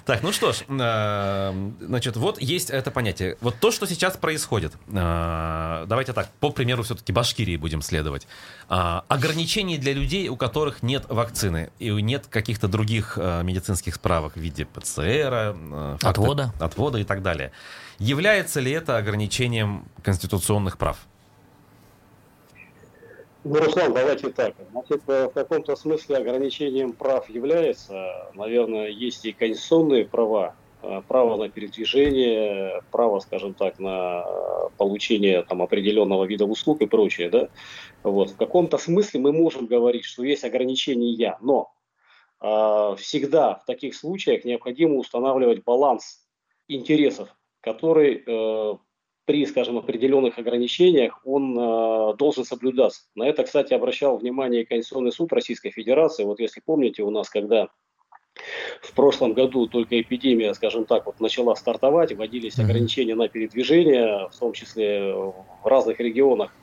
Так, 0.06 0.24
ну 0.24 0.32
что 0.32 0.52
ж, 0.52 0.64
э, 0.68 1.72
значит, 1.82 2.18
вот 2.18 2.42
есть 2.42 2.72
это 2.72 2.90
понятие. 2.90 3.38
Вот 3.40 3.60
то, 3.60 3.70
что 3.72 3.86
сейчас 3.86 4.18
происходит. 4.18 4.74
Э, 4.88 5.86
давайте 5.88 6.14
так, 6.14 6.30
по 6.40 6.52
примеру 6.52 6.84
все-таки 6.84 7.12
Башкирии 7.12 7.56
будем 7.56 7.82
следовать. 7.82 8.28
Ограничений 8.68 9.78
для 9.78 9.94
людей, 9.94 10.28
у 10.30 10.38
которых 10.38 10.82
нет 10.82 11.06
вакцины 11.08 11.72
и 11.80 11.92
нет 11.92 12.28
каких-то 12.28 12.68
других 12.68 13.18
медицинских 13.18 13.96
справок 13.96 14.34
в 14.34 14.40
виде 14.40 14.66
ПЦР, 14.66 15.56
отвода. 16.02 16.54
отвода 16.60 16.98
и 16.98 17.04
так 17.04 17.22
далее. 17.22 17.52
Является 18.00 18.60
ли 18.60 18.72
это 18.72 18.98
ограничением 18.98 19.86
конституционных 20.04 20.78
прав? 20.78 20.98
Ну, 23.44 23.56
Руслан, 23.56 23.92
давайте 23.92 24.30
так. 24.30 24.54
Значит, 24.72 25.02
э, 25.08 25.26
в 25.28 25.32
каком-то 25.32 25.76
смысле 25.76 26.18
ограничением 26.18 26.94
прав 26.94 27.28
является, 27.28 28.30
наверное, 28.36 28.90
есть 28.90 29.26
и 29.26 29.32
конституционные 29.32 30.06
права, 30.06 30.56
э, 30.84 31.02
право 31.08 31.38
на 31.38 31.50
передвижение, 31.50 32.84
право, 32.92 33.20
скажем 33.20 33.56
так, 33.56 33.80
на 33.80 34.24
э, 34.24 34.70
получение 34.78 35.42
там, 35.42 35.64
определенного 35.64 36.26
вида 36.26 36.46
услуг 36.46 36.82
и 36.82 36.86
прочее. 36.86 37.32
Да? 37.32 37.50
Вот. 38.04 38.30
В 38.30 38.38
каком-то 38.38 38.78
смысле 38.78 39.20
мы 39.20 39.34
можем 39.34 39.66
говорить, 39.66 40.06
что 40.06 40.24
есть 40.24 40.44
ограничения, 40.44 41.38
но 41.42 41.74
всегда 42.98 43.54
в 43.54 43.66
таких 43.66 43.94
случаях 43.94 44.46
необходимо 44.46 44.96
устанавливать 44.96 45.64
баланс 45.64 46.26
интересов, 46.68 47.30
который 47.62 48.24
при, 49.32 49.46
скажем, 49.46 49.78
определенных 49.78 50.38
ограничениях 50.40 51.22
он 51.24 51.58
э, 51.58 52.16
должен 52.18 52.44
соблюдаться. 52.44 53.04
На 53.16 53.24
это, 53.24 53.44
кстати, 53.44 53.74
обращал 53.74 54.18
внимание 54.18 54.66
Конституционный 54.66 55.14
суд 55.14 55.32
Российской 55.32 55.70
Федерации. 55.70 56.26
Вот 56.26 56.42
если 56.42 56.60
помните, 56.60 57.02
у 57.04 57.12
нас, 57.12 57.30
когда 57.30 57.70
в 58.82 58.92
прошлом 58.94 59.32
году 59.32 59.68
только 59.68 60.02
эпидемия, 60.02 60.54
скажем 60.54 60.84
так, 60.84 61.06
вот 61.06 61.22
начала 61.22 61.56
стартовать, 61.56 62.12
вводились 62.12 62.60
ограничения 62.60 63.16
на 63.16 63.30
передвижение, 63.30 64.28
в 64.28 64.38
том 64.38 64.52
числе 64.52 65.14
в 65.14 65.34
разных 65.64 66.02
регионах, 66.02 66.54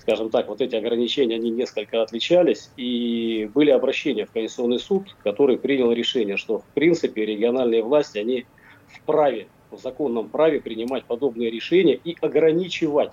скажем 0.00 0.28
так, 0.28 0.48
вот 0.48 0.60
эти 0.60 0.74
ограничения, 0.74 1.36
они 1.36 1.50
несколько 1.50 2.02
отличались, 2.02 2.72
и 2.76 3.48
были 3.54 3.70
обращения 3.70 4.26
в 4.26 4.32
Конституционный 4.32 4.80
суд, 4.80 5.14
который 5.22 5.58
принял 5.58 5.92
решение, 5.92 6.36
что, 6.36 6.58
в 6.58 6.66
принципе, 6.74 7.24
региональные 7.24 7.84
власти, 7.84 8.18
они 8.18 8.46
вправе 8.88 9.46
в 9.70 9.78
законном 9.78 10.28
праве 10.28 10.60
принимать 10.60 11.04
подобные 11.04 11.50
решения 11.50 11.94
и 11.94 12.16
ограничивать. 12.20 13.10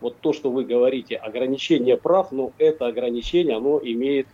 Вот 0.00 0.18
то, 0.20 0.32
что 0.32 0.50
вы 0.50 0.64
говорите, 0.64 1.16
ограничение 1.16 1.96
прав, 1.96 2.32
но 2.32 2.52
это 2.58 2.86
ограничение, 2.86 3.56
оно 3.56 3.80
имеет 3.82 4.26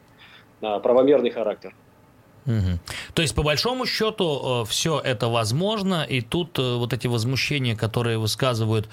а, 0.60 0.80
правомерный 0.80 1.30
характер. 1.30 1.74
Угу. 2.46 2.78
То 3.14 3.22
есть, 3.22 3.34
по 3.34 3.42
большому 3.42 3.86
счету, 3.86 4.64
э, 4.64 4.68
все 4.68 4.98
это 4.98 5.28
возможно, 5.28 6.02
и 6.02 6.20
тут 6.20 6.58
э, 6.58 6.76
вот 6.76 6.92
эти 6.92 7.06
возмущения, 7.06 7.76
которые 7.76 8.18
высказывают 8.18 8.88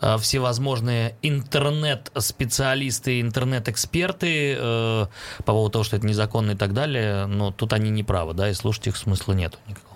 э, 0.00 0.16
всевозможные 0.18 1.16
интернет-специалисты, 1.20 3.20
интернет-эксперты 3.20 4.56
по 4.56 5.08
поводу 5.44 5.70
того, 5.70 5.84
что 5.84 5.96
это 5.96 6.06
незаконно 6.06 6.52
и 6.52 6.56
так 6.56 6.72
далее, 6.72 7.26
но 7.26 7.50
тут 7.50 7.72
они 7.72 7.90
не 7.90 8.02
правы, 8.02 8.32
да, 8.32 8.48
и 8.48 8.54
слушать 8.54 8.86
их 8.86 8.96
смысла 8.96 9.34
нет 9.34 9.58
никакого. 9.68 9.93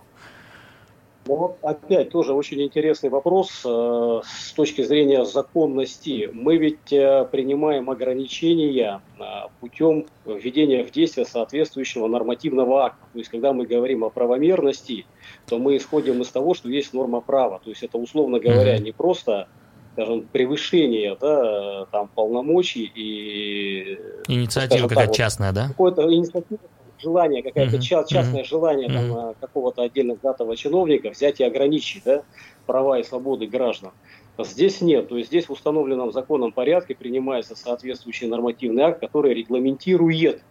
Ну 1.28 1.36
вот 1.36 1.58
опять 1.60 2.08
тоже 2.08 2.32
очень 2.32 2.62
интересный 2.62 3.10
вопрос 3.10 3.62
э, 3.62 4.20
с 4.24 4.52
точки 4.52 4.82
зрения 4.82 5.26
законности. 5.26 6.30
Мы 6.32 6.56
ведь 6.56 6.90
э, 6.90 7.28
принимаем 7.30 7.90
ограничения 7.90 9.02
э, 9.18 9.22
путем 9.60 10.06
введения 10.24 10.82
в 10.84 10.90
действие 10.90 11.26
соответствующего 11.26 12.06
нормативного 12.06 12.86
акта. 12.86 13.04
То 13.12 13.18
есть, 13.18 13.30
когда 13.30 13.52
мы 13.52 13.66
говорим 13.66 14.04
о 14.04 14.08
правомерности, 14.08 15.04
то 15.46 15.58
мы 15.58 15.76
исходим 15.76 16.22
из 16.22 16.28
того, 16.28 16.54
что 16.54 16.70
есть 16.70 16.94
норма 16.94 17.20
права. 17.20 17.60
То 17.62 17.68
есть, 17.68 17.82
это, 17.82 17.98
условно 17.98 18.40
говоря, 18.40 18.78
не 18.78 18.92
просто 18.92 19.48
скажем, 19.92 20.22
превышение 20.32 21.14
да, 21.20 21.84
там, 21.92 22.08
полномочий 22.08 22.90
и... 22.94 23.98
Инициатива 24.28 24.88
какая-то 24.88 25.14
частная, 25.14 25.52
да? 25.52 25.68
Какое-то 25.68 26.10
инициатива 26.10 26.58
желание, 27.00 27.42
какое-то 27.42 27.76
mm-hmm. 27.76 28.06
частное 28.06 28.42
mm-hmm. 28.42 28.44
желание 28.44 28.88
там, 28.88 29.04
mm-hmm. 29.04 29.36
какого-то 29.40 29.82
отдельно 29.82 30.14
взятого 30.14 30.56
чиновника 30.56 31.10
взять 31.10 31.40
и 31.40 31.44
ограничить 31.44 32.04
да, 32.04 32.22
права 32.66 32.98
и 32.98 33.02
свободы 33.02 33.46
граждан. 33.46 33.92
Здесь 34.38 34.80
нет. 34.80 35.08
То 35.08 35.16
есть 35.16 35.30
здесь 35.30 35.46
в 35.48 35.52
установленном 35.52 36.12
законном 36.12 36.52
порядке 36.52 36.94
принимается 36.94 37.56
соответствующий 37.56 38.28
нормативный 38.28 38.84
акт, 38.84 39.00
который 39.00 39.34
регламентирует 39.34 40.42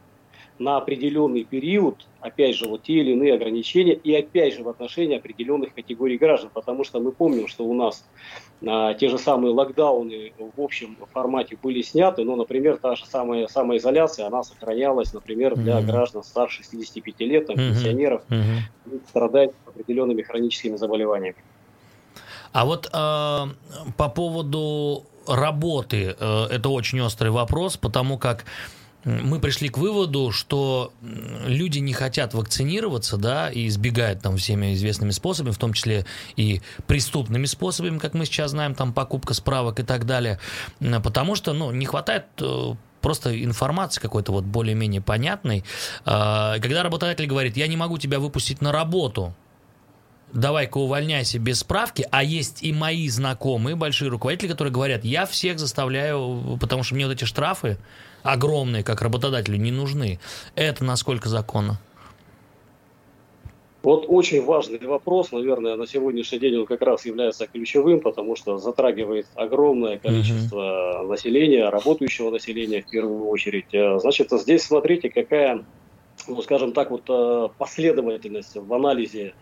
на 0.59 0.77
определенный 0.77 1.43
период, 1.43 2.05
опять 2.19 2.55
же, 2.55 2.67
вот 2.67 2.83
те 2.83 2.93
или 2.93 3.11
иные 3.11 3.33
ограничения, 3.33 3.93
и 3.93 4.13
опять 4.15 4.55
же 4.55 4.63
в 4.63 4.69
отношении 4.69 5.17
определенных 5.17 5.73
категорий 5.73 6.17
граждан, 6.17 6.49
потому 6.53 6.83
что 6.83 6.99
мы 6.99 7.11
помним, 7.11 7.47
что 7.47 7.65
у 7.65 7.73
нас 7.73 8.05
а, 8.65 8.93
те 8.95 9.09
же 9.09 9.17
самые 9.17 9.53
локдауны 9.53 10.33
в 10.37 10.61
общем 10.61 10.97
формате 11.13 11.57
были 11.61 11.81
сняты, 11.81 12.23
но, 12.23 12.35
например, 12.35 12.77
та 12.77 12.95
же 12.95 13.05
самая 13.05 13.47
самоизоляция, 13.47 14.27
она 14.27 14.43
сохранялась, 14.43 15.13
например, 15.13 15.55
для 15.55 15.79
mm-hmm. 15.79 15.85
граждан 15.85 16.23
старше 16.23 16.63
65 16.63 17.19
лет, 17.21 17.47
там, 17.47 17.55
mm-hmm. 17.55 17.69
пенсионеров, 17.69 18.23
mm-hmm. 18.29 19.01
страдать 19.09 19.51
определенными 19.67 20.23
хроническими 20.23 20.75
заболеваниями. 20.75 21.37
А 22.51 22.65
вот 22.65 22.87
э, 22.87 23.45
по 23.97 24.09
поводу 24.09 25.03
работы, 25.27 26.15
э, 26.19 26.43
это 26.49 26.69
очень 26.69 26.99
острый 27.01 27.29
вопрос, 27.29 27.77
потому 27.77 28.17
как 28.17 28.45
мы 29.07 29.39
пришли 29.39 29.69
к 29.69 29.77
выводу, 29.77 30.31
что 30.31 30.91
люди 31.45 31.79
не 31.79 31.93
хотят 31.93 32.33
вакцинироваться, 32.33 33.15
да, 33.15 33.49
и 33.49 33.67
избегают 33.67 34.21
там 34.21 34.35
всеми 34.35 34.73
известными 34.73 35.11
способами, 35.11 35.53
в 35.53 35.57
том 35.57 35.71
числе 35.71 36.05
и 36.35 36.61
преступными 36.87 37.45
способами, 37.45 37.99
как 37.99 38.13
мы 38.13 38.25
сейчас 38.25 38.51
знаем, 38.51 38.75
там 38.75 38.91
покупка 38.91 39.33
справок 39.33 39.79
и 39.79 39.83
так 39.83 40.05
далее, 40.05 40.39
потому 41.03 41.35
что, 41.35 41.53
ну, 41.53 41.71
не 41.71 41.85
хватает 41.85 42.25
э, 42.41 42.73
просто 43.01 43.41
информации 43.41 44.01
какой-то 44.01 44.33
вот 44.33 44.43
более-менее 44.43 45.01
понятной. 45.01 45.63
А, 46.03 46.59
когда 46.59 46.83
работодатель 46.83 47.27
говорит, 47.27 47.55
я 47.55 47.67
не 47.67 47.77
могу 47.77 47.97
тебя 47.97 48.19
выпустить 48.19 48.59
на 48.59 48.73
работу, 48.73 49.33
давай-ка 50.33 50.77
увольняйся 50.77 51.39
без 51.39 51.59
справки, 51.59 52.05
а 52.11 52.23
есть 52.23 52.61
и 52.61 52.73
мои 52.73 53.07
знакомые, 53.07 53.77
большие 53.77 54.09
руководители, 54.09 54.49
которые 54.49 54.73
говорят, 54.73 55.05
я 55.05 55.25
всех 55.25 55.59
заставляю, 55.59 56.57
потому 56.59 56.83
что 56.83 56.95
мне 56.95 57.05
вот 57.05 57.13
эти 57.13 57.23
штрафы, 57.23 57.77
огромные, 58.23 58.83
как 58.83 59.01
работодателю, 59.01 59.57
не 59.57 59.71
нужны. 59.71 60.19
Это 60.55 60.83
насколько 60.83 61.29
законно? 61.29 61.79
Вот 63.87 64.05
очень 64.09 64.43
важный 64.43 64.79
вопрос, 64.79 65.31
наверное, 65.31 65.77
на 65.77 65.87
сегодняшний 65.87 66.39
день 66.39 66.57
он 66.57 66.65
как 66.65 66.81
раз 66.81 67.05
является 67.05 67.47
ключевым, 67.47 68.01
потому 68.01 68.35
что 68.35 68.57
затрагивает 68.57 69.27
огромное 69.35 69.97
количество 69.97 71.03
uh-huh. 71.03 71.07
населения, 71.07 71.69
работающего 71.69 72.29
населения 72.29 72.81
в 72.81 72.89
первую 72.89 73.29
очередь. 73.29 73.73
Э, 73.73 73.97
значит, 73.99 74.29
здесь 74.31 74.63
смотрите, 74.63 75.09
какая, 75.09 75.63
ну, 76.27 76.41
скажем 76.41 76.73
так, 76.73 76.91
вот 76.91 77.03
э, 77.07 77.47
последовательность 77.57 78.57
в 78.57 78.73
анализе 78.73 79.35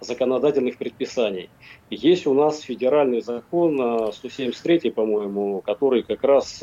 законодательных 0.00 0.76
предписаний. 0.76 1.50
Есть 1.90 2.26
у 2.28 2.34
нас 2.34 2.60
федеральный 2.60 3.20
закон 3.20 4.12
173, 4.12 4.80
э, 4.84 4.90
по-моему, 4.92 5.60
который 5.62 6.04
как 6.04 6.22
раз 6.22 6.62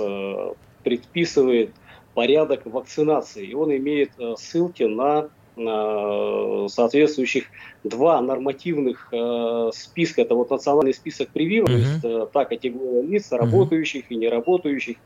предписывает 0.85 1.71
порядок 2.13 2.61
вакцинации. 2.65 3.47
И 3.47 3.53
он 3.53 3.75
имеет 3.75 4.11
э, 4.17 4.35
ссылки 4.37 4.83
на 4.83 5.29
соответствующих 5.57 7.45
два 7.85 8.21
нормативных 8.21 9.07
э, 9.13 9.69
списка. 9.73 10.23
Это 10.23 10.35
вот 10.35 10.49
национальный 10.49 10.93
список 10.93 11.29
прививок, 11.29 11.69
uh-huh. 11.69 11.73
то 11.73 11.77
есть 11.77 12.03
э, 12.03 12.27
та 12.33 12.43
категория 12.43 13.01
лиц, 13.01 13.31
работающих 13.31 14.03
uh-huh. 14.03 14.15
и 14.15 14.15
неработающих, 14.17 14.97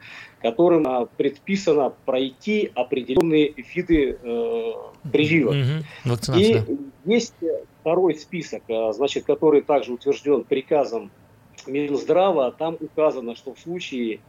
которым 0.42 0.88
э, 0.88 1.08
предписано 1.18 1.94
пройти 2.06 2.72
определенные 2.74 3.54
виды 3.76 4.18
э, 4.20 4.72
прививок. 5.12 5.54
Uh-huh. 5.54 6.40
И 6.40 6.54
да. 6.56 6.66
есть 7.06 7.36
второй 7.82 8.16
список, 8.16 8.64
э, 8.70 8.92
значит, 8.94 9.26
который 9.26 9.62
также 9.62 9.94
утвержден 9.94 10.46
приказом 10.46 11.12
Минздрава. 11.68 12.52
Там 12.52 12.76
указано, 12.80 13.36
что 13.36 13.54
в 13.54 13.60
случае 13.60 14.20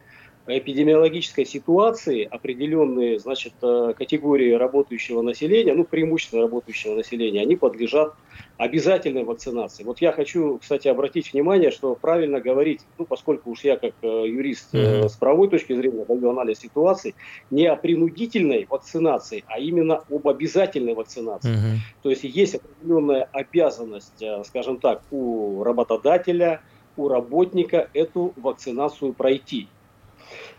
эпидемиологической 0.47 1.45
ситуации 1.45 2.23
определенные 2.23 3.19
значит, 3.19 3.53
э, 3.61 3.93
категории 3.97 4.51
работающего 4.53 5.21
населения, 5.21 5.73
ну, 5.73 5.83
преимущественно 5.83 6.43
работающего 6.43 6.95
населения, 6.95 7.41
они 7.41 7.55
подлежат 7.55 8.13
обязательной 8.57 9.23
вакцинации. 9.23 9.83
Вот 9.83 10.01
я 10.01 10.11
хочу, 10.11 10.57
кстати, 10.57 10.87
обратить 10.87 11.33
внимание, 11.33 11.71
что 11.71 11.95
правильно 11.95 12.39
говорить, 12.39 12.81
ну, 12.97 13.05
поскольку 13.05 13.51
уж 13.51 13.63
я 13.63 13.77
как 13.77 13.93
э, 14.01 14.07
юрист 14.07 14.73
mm-hmm. 14.73 15.09
с 15.09 15.15
правовой 15.15 15.49
точки 15.49 15.73
зрения 15.73 16.05
даю 16.05 16.29
анализ 16.29 16.59
ситуации, 16.59 17.13
не 17.49 17.67
о 17.67 17.75
принудительной 17.75 18.65
вакцинации, 18.69 19.43
а 19.47 19.59
именно 19.59 20.03
об 20.09 20.27
обязательной 20.27 20.95
вакцинации. 20.95 21.51
Mm-hmm. 21.51 21.77
То 22.03 22.09
есть 22.09 22.23
есть 22.23 22.55
определенная 22.55 23.29
обязанность, 23.31 24.23
скажем 24.45 24.77
так, 24.77 25.03
у 25.11 25.63
работодателя, 25.63 26.61
у 26.97 27.07
работника 27.07 27.89
эту 27.93 28.33
вакцинацию 28.35 29.13
пройти. 29.13 29.67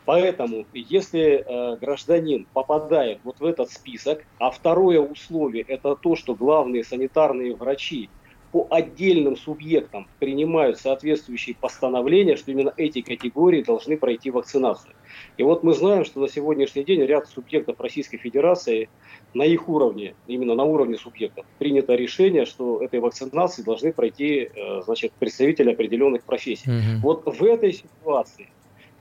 Поэтому, 0.04 0.66
если 0.72 1.44
э, 1.46 1.76
гражданин 1.76 2.46
попадает 2.52 3.20
вот 3.24 3.38
в 3.38 3.44
этот 3.44 3.70
список, 3.70 4.24
а 4.38 4.50
второе 4.50 5.00
условие 5.00 5.64
это 5.66 5.94
то, 5.94 6.16
что 6.16 6.34
главные 6.34 6.82
санитарные 6.82 7.54
врачи 7.54 8.10
по 8.52 8.66
отдельным 8.70 9.36
субъектам 9.36 10.06
принимают 10.18 10.78
соответствующие 10.78 11.56
постановления, 11.56 12.36
что 12.36 12.50
именно 12.50 12.72
эти 12.76 13.00
категории 13.00 13.62
должны 13.62 13.96
пройти 13.96 14.30
вакцинацию. 14.30 14.94
И 15.38 15.42
вот 15.42 15.62
мы 15.62 15.72
знаем, 15.72 16.04
что 16.04 16.20
на 16.20 16.28
сегодняшний 16.28 16.84
день 16.84 17.00
ряд 17.02 17.26
субъектов 17.28 17.80
Российской 17.80 18.18
Федерации 18.18 18.90
на 19.32 19.44
их 19.44 19.68
уровне, 19.70 20.14
именно 20.26 20.54
на 20.54 20.64
уровне 20.64 20.98
субъектов, 20.98 21.46
принято 21.58 21.94
решение, 21.94 22.44
что 22.44 22.82
этой 22.82 23.00
вакцинации 23.00 23.62
должны 23.62 23.92
пройти 23.92 24.50
э, 24.54 24.82
значит, 24.84 25.12
представители 25.18 25.72
определенных 25.72 26.22
профессий. 26.24 26.70
Угу. 26.70 27.00
Вот 27.02 27.38
в 27.38 27.42
этой 27.42 27.72
ситуации 27.72 28.50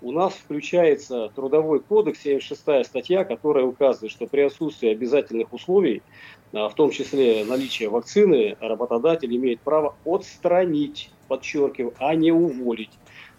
у 0.01 0.11
нас 0.11 0.33
включается 0.33 1.29
Трудовой 1.35 1.79
кодекс, 1.79 2.21
76 2.21 2.85
статья, 2.87 3.23
которая 3.23 3.65
указывает, 3.65 4.11
что 4.11 4.27
при 4.27 4.41
отсутствии 4.41 4.89
обязательных 4.89 5.53
условий, 5.53 6.01
а, 6.53 6.69
в 6.69 6.75
том 6.75 6.91
числе 6.91 7.45
наличия 7.45 7.87
вакцины, 7.87 8.57
работодатель 8.59 9.33
имеет 9.35 9.61
право 9.61 9.95
отстранить, 10.05 11.11
подчеркиваю, 11.27 11.93
а 11.99 12.15
не 12.15 12.31
уволить. 12.31 12.91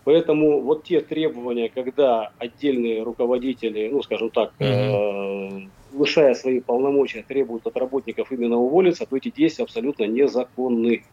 Поэтому 0.04 0.60
вот 0.60 0.84
те 0.84 1.00
требования, 1.00 1.68
когда 1.68 2.32
отдельные 2.38 3.02
руководители, 3.02 3.88
ну, 3.92 4.02
скажем 4.02 4.30
так, 4.30 4.52
mm-hmm. 4.58 5.68
э, 5.94 6.34
свои 6.34 6.60
полномочия, 6.60 7.24
требуют 7.26 7.66
от 7.66 7.76
работников 7.76 8.32
именно 8.32 8.56
уволиться, 8.56 9.06
то 9.06 9.16
эти 9.16 9.30
действия 9.30 9.64
абсолютно 9.64 10.04
незаконны. 10.04 11.04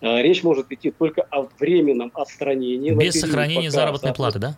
Э, 0.00 0.22
речь 0.22 0.42
может 0.42 0.72
идти 0.72 0.90
только 0.90 1.22
о 1.22 1.46
временном 1.60 2.10
отстранении. 2.14 2.92
Без 2.92 3.20
сохранения 3.20 3.70
заработной 3.70 4.12
платы, 4.12 4.40
да? 4.40 4.56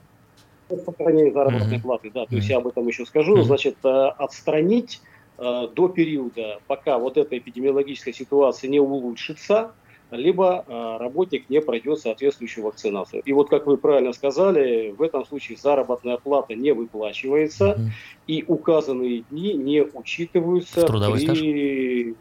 Сохранение 0.77 1.33
заработной 1.33 1.79
mm-hmm. 1.79 1.83
платы, 1.83 2.11
да, 2.13 2.27
то 2.27 2.35
есть 2.35 2.49
я 2.49 2.59
об 2.59 2.67
этом 2.67 2.87
еще 2.87 3.07
скажу, 3.07 3.43
значит, 3.43 3.77
э, 3.85 3.89
отстранить 3.89 5.01
э, 5.39 5.69
до 5.75 5.89
периода, 5.89 6.61
пока 6.67 6.99
вот 6.99 7.17
эта 7.17 7.39
эпидемиологическая 7.39 8.13
ситуация 8.13 8.69
не 8.69 8.81
улучшится, 8.81 9.73
либо 10.11 10.65
э, 10.67 10.97
работник 10.99 11.51
не 11.51 11.61
пройдет 11.61 12.01
соответствующую 12.01 12.65
вакцинацию. 12.65 13.23
И 13.25 13.33
вот, 13.33 13.51
как 13.51 13.67
вы 13.67 13.77
правильно 13.77 14.13
сказали, 14.13 14.91
в 14.97 15.03
этом 15.03 15.27
случае 15.27 15.59
заработная 15.59 16.17
плата 16.17 16.55
не 16.55 16.73
выплачивается, 16.73 17.77
mm-hmm. 17.79 17.91
и 18.27 18.45
указанные 18.47 19.25
дни 19.31 19.55
не 19.55 19.83
учитываются 19.83 20.87
при, 20.87 22.15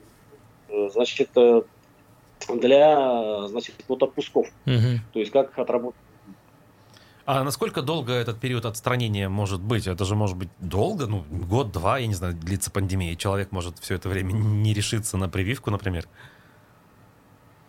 значит, 0.89 1.29
для 2.55 3.47
значит, 3.47 3.75
вот 3.87 4.03
отпусков. 4.03 4.47
Mm-hmm. 4.65 4.97
То 5.13 5.19
есть 5.19 5.31
как 5.31 5.57
отработать 5.57 5.99
а 7.27 7.43
насколько 7.43 7.81
долго 7.81 8.13
этот 8.13 8.39
период 8.39 8.65
отстранения 8.65 9.27
может 9.27 9.59
быть? 9.59 9.85
Это 9.85 10.05
же 10.05 10.15
может 10.15 10.37
быть 10.37 10.47
долго, 10.59 11.07
ну, 11.07 11.25
год-два, 11.29 11.99
я 11.99 12.07
не 12.07 12.13
знаю, 12.13 12.33
длится 12.33 12.71
пандемия, 12.71 13.11
и 13.11 13.17
человек 13.17 13.51
может 13.51 13.79
все 13.79 13.95
это 13.95 14.07
время 14.07 14.31
не 14.31 14.73
решиться 14.73 15.17
на 15.17 15.27
прививку, 15.27 15.69
например. 15.69 16.07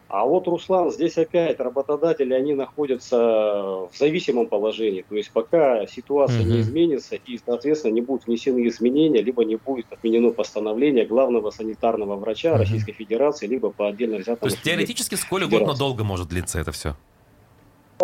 А 0.07 0.25
вот, 0.25 0.47
Руслан, 0.47 0.93
здесь 0.93 1.19
опять 1.19 1.59
работодатели, 1.59 2.33
они 2.35 2.55
находятся 2.55 3.17
в 3.19 3.91
зависимом 3.99 4.47
положении. 4.47 5.05
То 5.09 5.17
есть 5.17 5.33
пока 5.33 5.89
ситуация 5.89 6.43
угу. 6.43 6.51
не 6.51 6.61
изменится 6.61 7.17
и, 7.17 7.41
соответственно, 7.45 7.93
не 7.93 8.01
будут 8.01 8.29
внесены 8.29 8.65
изменения, 8.69 9.21
либо 9.21 9.45
не 9.45 9.57
будет 9.57 9.93
отменено 9.93 10.31
постановление 10.31 11.05
главного 11.05 11.51
санитарного 11.51 12.15
врача 12.15 12.53
угу. 12.53 12.61
Российской 12.61 12.93
Федерации, 12.93 13.49
либо 13.49 13.71
по 13.71 13.89
отдельно 13.89 14.19
взятому... 14.19 14.39
То 14.39 14.47
есть 14.47 14.63
теоретически 14.63 15.17
сколь 15.17 15.45
угодно 15.45 15.75
долго 15.75 16.05
может 16.05 16.29
длиться 16.29 16.61
это 16.61 16.71
все? 16.71 16.95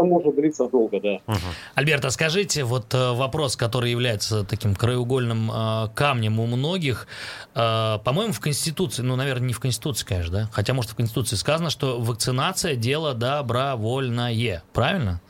Может 0.02 0.34
длиться 0.34 0.68
долго, 0.68 1.00
да. 1.00 1.14
Угу. 1.26 1.38
Альберт, 1.74 2.04
а 2.04 2.10
скажите, 2.10 2.64
вот 2.64 2.92
э, 2.94 3.12
вопрос, 3.12 3.56
который 3.56 3.90
является 3.90 4.44
таким 4.44 4.74
краеугольным 4.74 5.50
э, 5.50 5.88
камнем 5.94 6.40
у 6.40 6.46
многих, 6.46 7.06
э, 7.54 7.98
по-моему, 8.04 8.32
в 8.32 8.40
Конституции, 8.40 9.02
ну, 9.02 9.16
наверное, 9.16 9.48
не 9.48 9.52
в 9.52 9.60
Конституции, 9.60 10.06
конечно, 10.06 10.32
да, 10.32 10.48
хотя, 10.52 10.74
может, 10.74 10.90
в 10.92 10.94
Конституции 10.94 11.36
сказано, 11.36 11.70
что 11.70 12.00
вакцинация– 12.00 12.74
дело 12.76 13.14
добровольное, 13.14 14.62
правильно? 14.72 14.94
правильно, 14.94 15.20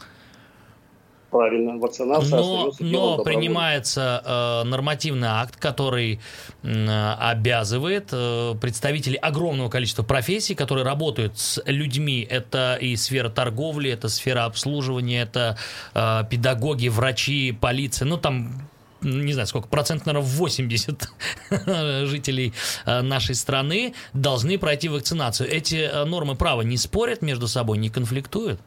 вакцинация 1.35 2.38
но, 2.38 2.73
но 2.81 3.25
принимается 3.25 4.23
э, 4.25 4.68
нормативный 4.68 5.29
акт, 5.29 5.57
который 5.57 6.20
э, 6.62 7.14
обязывает 7.18 8.09
э, 8.12 8.55
представителей 8.61 9.16
огромного 9.16 9.68
количества 9.68 10.03
профессий, 10.03 10.55
которые 10.55 10.85
работают 10.85 11.38
с 11.38 11.62
людьми. 11.66 12.27
Это 12.29 12.79
и 12.81 12.97
сфера 12.97 13.29
торговли, 13.29 13.90
это 13.90 14.09
сфера 14.09 14.44
обслуживания, 14.44 15.23
это 15.23 15.57
э, 15.94 16.23
педагоги, 16.31 16.88
врачи, 16.88 17.53
полиция. 17.53 18.07
Ну, 18.07 18.16
там 18.16 18.68
не 19.05 19.33
знаю, 19.33 19.47
сколько, 19.47 19.68
процент, 19.68 20.07
наверное, 20.07 20.27
80 20.27 21.09
жителей 22.09 22.55
э, 22.87 23.03
нашей 23.03 23.35
страны 23.35 23.94
должны 24.12 24.59
пройти 24.59 24.88
вакцинацию. 24.88 25.51
Эти 25.51 25.77
э, 25.77 26.05
нормы 26.05 26.35
права 26.35 26.62
не 26.62 26.77
спорят 26.77 27.23
между 27.23 27.47
собой, 27.49 27.79
не 27.79 27.90
конфликтуют? 27.90 28.61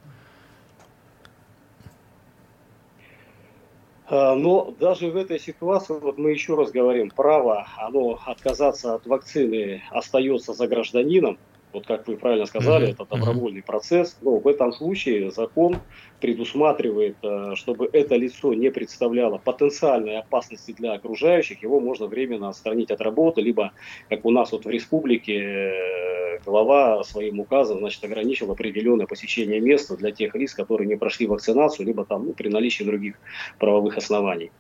Но 4.09 4.73
даже 4.79 5.09
в 5.11 5.17
этой 5.17 5.39
ситуации, 5.39 5.99
вот 5.99 6.17
мы 6.17 6.31
еще 6.31 6.55
раз 6.55 6.71
говорим, 6.71 7.09
право 7.09 7.67
оно 7.77 8.19
отказаться 8.25 8.95
от 8.95 9.05
вакцины 9.05 9.83
остается 9.91 10.53
за 10.53 10.67
гражданином, 10.67 11.37
вот 11.77 11.85
как 11.85 12.07
вы 12.07 12.17
правильно 12.17 12.47
сказали, 12.47 12.87
mm-hmm. 12.87 12.93
это 12.93 13.05
добровольный 13.05 13.61
процесс. 13.61 14.17
Но 14.21 14.39
в 14.39 14.47
этом 14.47 14.73
случае 14.73 15.31
закон 15.31 15.79
предусматривает, 16.19 17.17
э, 17.21 17.53
чтобы 17.55 17.87
это 17.93 18.15
лицо 18.15 18.53
не 18.53 18.71
представляло 18.71 19.37
потенциальной 19.37 20.17
опасности 20.17 20.71
для 20.71 20.93
окружающих, 20.93 21.61
его 21.61 21.79
можно 21.79 22.07
временно 22.07 22.49
отстранить 22.49 22.89
от 22.89 23.01
работы, 23.01 23.41
либо, 23.41 23.73
как 24.09 24.25
у 24.25 24.31
нас 24.31 24.51
вот 24.51 24.65
в 24.65 24.69
республике, 24.69 25.37
э, 25.37 26.39
глава 26.43 27.03
своим 27.03 27.39
указом 27.39 27.79
значит, 27.79 28.03
ограничил 28.03 28.51
определенное 28.51 29.05
посещение 29.05 29.59
места 29.59 29.95
для 29.95 30.11
тех 30.11 30.33
лиц, 30.33 30.55
которые 30.55 30.87
не 30.87 30.97
прошли 30.97 31.27
вакцинацию, 31.27 31.85
либо 31.85 32.05
там 32.05 32.25
ну, 32.25 32.33
при 32.33 32.49
наличии 32.49 32.83
других 32.83 33.19
правовых 33.59 33.97
оснований. 33.97 34.51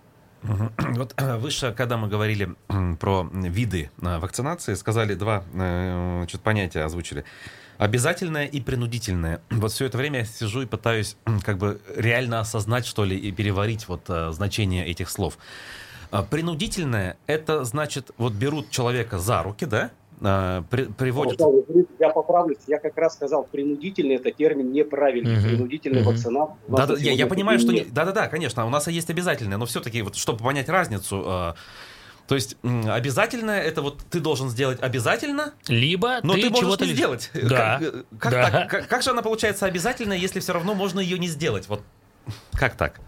Вот 0.43 1.13
э, 1.17 1.37
выше, 1.37 1.73
когда 1.75 1.97
мы 1.97 2.07
говорили 2.07 2.55
про 2.99 3.29
виды 3.31 3.91
э, 4.01 4.19
вакцинации, 4.19 4.75
сказали 4.75 5.15
два 5.15 5.43
э, 5.53 6.17
значит, 6.19 6.41
понятия, 6.41 6.83
озвучили. 6.83 7.25
Обязательное 7.77 8.45
и 8.45 8.59
принудительное. 8.59 9.41
Вот 9.49 9.71
все 9.71 9.85
это 9.85 9.97
время 9.97 10.19
я 10.19 10.25
сижу 10.25 10.61
и 10.61 10.65
пытаюсь 10.65 11.15
как 11.43 11.57
бы 11.57 11.79
реально 11.95 12.39
осознать, 12.39 12.87
что 12.87 13.05
ли, 13.05 13.15
и 13.15 13.31
переварить 13.31 13.87
вот 13.87 14.09
значение 14.31 14.87
этих 14.87 15.09
слов. 15.09 15.37
Принудительное– 16.31 17.17
это 17.27 17.63
значит, 17.65 18.09
вот 18.17 18.33
берут 18.33 18.71
человека 18.71 19.19
за 19.19 19.43
руки, 19.43 19.65
да, 19.65 19.91
э, 20.21 20.63
при, 20.69 20.83
приводит... 20.85 21.39
Я 21.99 22.09
поправлюсь, 22.09 22.59
я 22.67 22.79
как 22.79 22.97
раз 22.97 23.13
сказал, 23.13 23.43
принудительный 23.43 24.15
это 24.15 24.31
термин 24.31 24.71
неправильный, 24.71 25.37
угу. 25.37 25.47
принудительный 25.47 26.01
угу. 26.01 26.11
вакцинат. 26.11 26.49
Да, 26.67 26.85
да, 26.85 26.95
я, 26.97 27.11
я 27.11 27.27
понимаю, 27.27 27.59
что... 27.59 27.73
Да-да-да, 27.91 28.27
конечно, 28.27 28.65
у 28.65 28.69
нас 28.69 28.87
есть 28.87 29.09
обязательное, 29.09 29.57
но 29.57 29.65
все-таки, 29.65 30.01
вот, 30.01 30.15
чтобы 30.15 30.43
понять 30.43 30.69
разницу, 30.69 31.23
э, 31.25 31.53
то 32.27 32.35
есть 32.35 32.57
обязательное 32.63 33.61
это 33.61 33.81
вот 33.81 34.03
ты 34.09 34.19
должен 34.19 34.49
сделать 34.49 34.79
обязательно, 34.81 35.53
либо 35.67 36.19
но 36.23 36.33
ты, 36.33 36.41
ты 36.41 36.49
можешь 36.49 36.65
чего-то 36.65 36.85
не 36.85 36.93
сделать. 36.93 37.31
Да. 37.33 37.79
Как, 37.79 38.05
как, 38.19 38.31
да. 38.31 38.51
Так? 38.51 38.69
Как, 38.69 38.87
как 38.87 39.01
же 39.01 39.11
она 39.11 39.21
получается 39.21 39.65
обязательная, 39.65 40.17
если 40.17 40.41
все 40.41 40.53
равно 40.53 40.73
можно 40.73 40.99
ее 40.99 41.17
не 41.17 41.27
сделать? 41.27 41.69
Вот 41.69 41.81
как 42.51 42.75
так? 42.75 42.99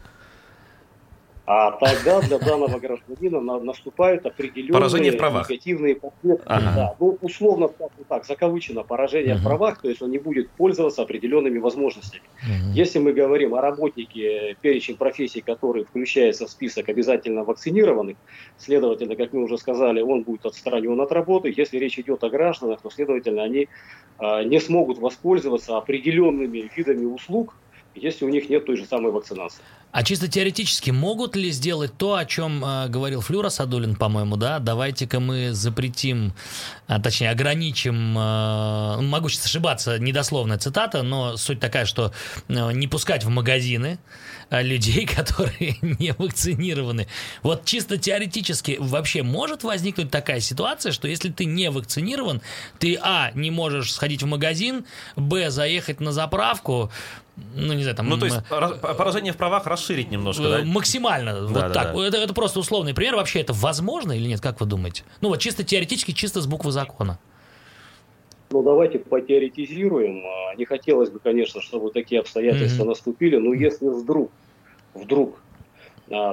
А 1.51 1.71
тогда 1.71 2.21
для 2.21 2.37
данного 2.37 2.77
гражданина 2.77 3.39
наступают 3.41 4.23
определенные 4.23 5.09
негативные 5.09 5.95
последствия. 5.95 6.45
Ага. 6.45 6.73
Да, 6.75 6.95
ну, 6.99 7.17
условно 7.21 7.71
так, 8.07 8.25
закавычено 8.25 8.83
поражение 8.83 9.33
uh 9.33 9.39
в 9.39 9.43
правах, 9.43 9.81
то 9.81 9.89
есть 9.89 9.99
он 10.03 10.11
не 10.11 10.19
будет 10.19 10.51
пользоваться 10.51 11.01
определенными 11.01 11.57
возможностями. 11.57 12.21
uh 12.43 12.71
Если 12.75 12.99
мы 12.99 13.13
говорим 13.13 13.55
о 13.55 13.61
работнике, 13.61 14.57
перечень 14.61 14.95
профессий, 14.95 15.41
который 15.41 15.85
включается 15.85 16.45
в 16.45 16.51
список 16.51 16.87
обязательно 16.87 17.43
вакцинированных, 17.43 18.17
следовательно, 18.59 19.15
как 19.15 19.33
мы 19.33 19.41
уже 19.41 19.57
сказали, 19.57 20.01
он 20.01 20.21
будет 20.21 20.45
отстранен 20.45 21.01
от 21.01 21.11
работы. 21.11 21.51
Если 21.57 21.79
речь 21.79 21.97
идет 21.97 22.23
о 22.23 22.29
гражданах, 22.29 22.79
то, 22.81 22.91
следовательно, 22.91 23.41
они 23.41 23.69
а, 24.19 24.43
не 24.43 24.59
смогут 24.59 24.99
воспользоваться 24.99 25.77
определенными 25.77 26.69
видами 26.75 27.05
услуг, 27.05 27.55
если 27.95 28.25
у 28.25 28.29
них 28.29 28.49
нет 28.49 28.65
той 28.65 28.77
же 28.77 28.85
самой 28.85 29.11
вакцинации. 29.11 29.61
А 29.91 30.03
чисто 30.03 30.27
теоретически 30.27 30.91
могут 30.91 31.35
ли 31.35 31.49
сделать 31.49 31.97
то, 31.97 32.13
о 32.13 32.23
чем 32.23 32.63
э, 32.63 32.87
говорил 32.89 33.21
Флюра 33.21 33.49
Садулин, 33.49 33.95
по-моему, 33.95 34.37
да? 34.37 34.59
Давайте-ка 34.59 35.19
мы 35.19 35.51
запретим, 35.53 36.33
а, 36.85 37.01
точнее 37.01 37.31
ограничим, 37.31 38.15
э, 38.15 39.01
могу 39.01 39.29
сейчас 39.29 39.47
ошибаться, 39.47 39.97
недословная 39.97 40.59
цитата, 40.59 41.01
но 41.01 41.37
суть 41.37 41.59
такая, 41.59 41.85
что 41.85 42.13
э, 42.49 42.71
не 42.73 42.87
пускать 42.87 43.23
в 43.23 43.29
магазины 43.29 43.97
э, 44.51 44.61
людей, 44.61 45.07
которые 45.15 45.77
не 45.81 46.13
вакцинированы. 46.13 47.07
Вот 47.41 47.65
чисто 47.65 47.97
теоретически 47.97 48.77
вообще 48.79 49.23
может 49.23 49.63
возникнуть 49.63 50.11
такая 50.11 50.39
ситуация, 50.39 50.91
что 50.91 51.07
если 51.07 51.31
ты 51.31 51.45
не 51.45 51.71
вакцинирован, 51.71 52.43
ты, 52.77 52.95
а, 53.01 53.31
не 53.33 53.49
можешь 53.49 53.91
сходить 53.93 54.21
в 54.21 54.27
магазин, 54.27 54.85
б, 55.15 55.49
заехать 55.49 55.99
на 55.99 56.11
заправку, 56.11 56.91
ну, 57.55 57.73
не 57.73 57.83
знаю, 57.83 57.95
там... 57.95 58.09
Ну, 58.09 58.17
то 58.17 58.25
есть 58.25 58.37
поражение 58.47 59.33
в 59.33 59.37
правах 59.37 59.65
расширить 59.65 60.11
немножко, 60.11 60.43
да? 60.43 60.61
Максимально, 60.63 61.33
да, 61.33 61.41
вот 61.41 61.53
да, 61.53 61.69
так. 61.69 61.95
Да. 61.95 62.07
Это, 62.07 62.17
это 62.17 62.33
просто 62.33 62.59
условный 62.59 62.93
пример. 62.93 63.15
Вообще 63.15 63.41
это 63.41 63.53
возможно 63.53 64.11
или 64.11 64.27
нет, 64.27 64.41
как 64.41 64.59
вы 64.59 64.65
думаете? 64.65 65.03
Ну, 65.21 65.29
вот 65.29 65.39
чисто 65.39 65.63
теоретически, 65.63 66.11
чисто 66.11 66.41
с 66.41 66.47
буквы 66.47 66.71
закона. 66.71 67.19
Ну, 68.51 68.63
давайте 68.63 68.99
потеоретизируем. 68.99 70.23
А, 70.25 70.55
не 70.55 70.65
хотелось 70.65 71.09
бы, 71.09 71.19
конечно, 71.19 71.61
чтобы 71.61 71.91
такие 71.91 72.21
обстоятельства 72.21 72.83
mm-hmm. 72.83 72.87
наступили, 72.87 73.37
но 73.37 73.53
если 73.53 73.87
вдруг, 73.87 74.31
вдруг 74.93 75.39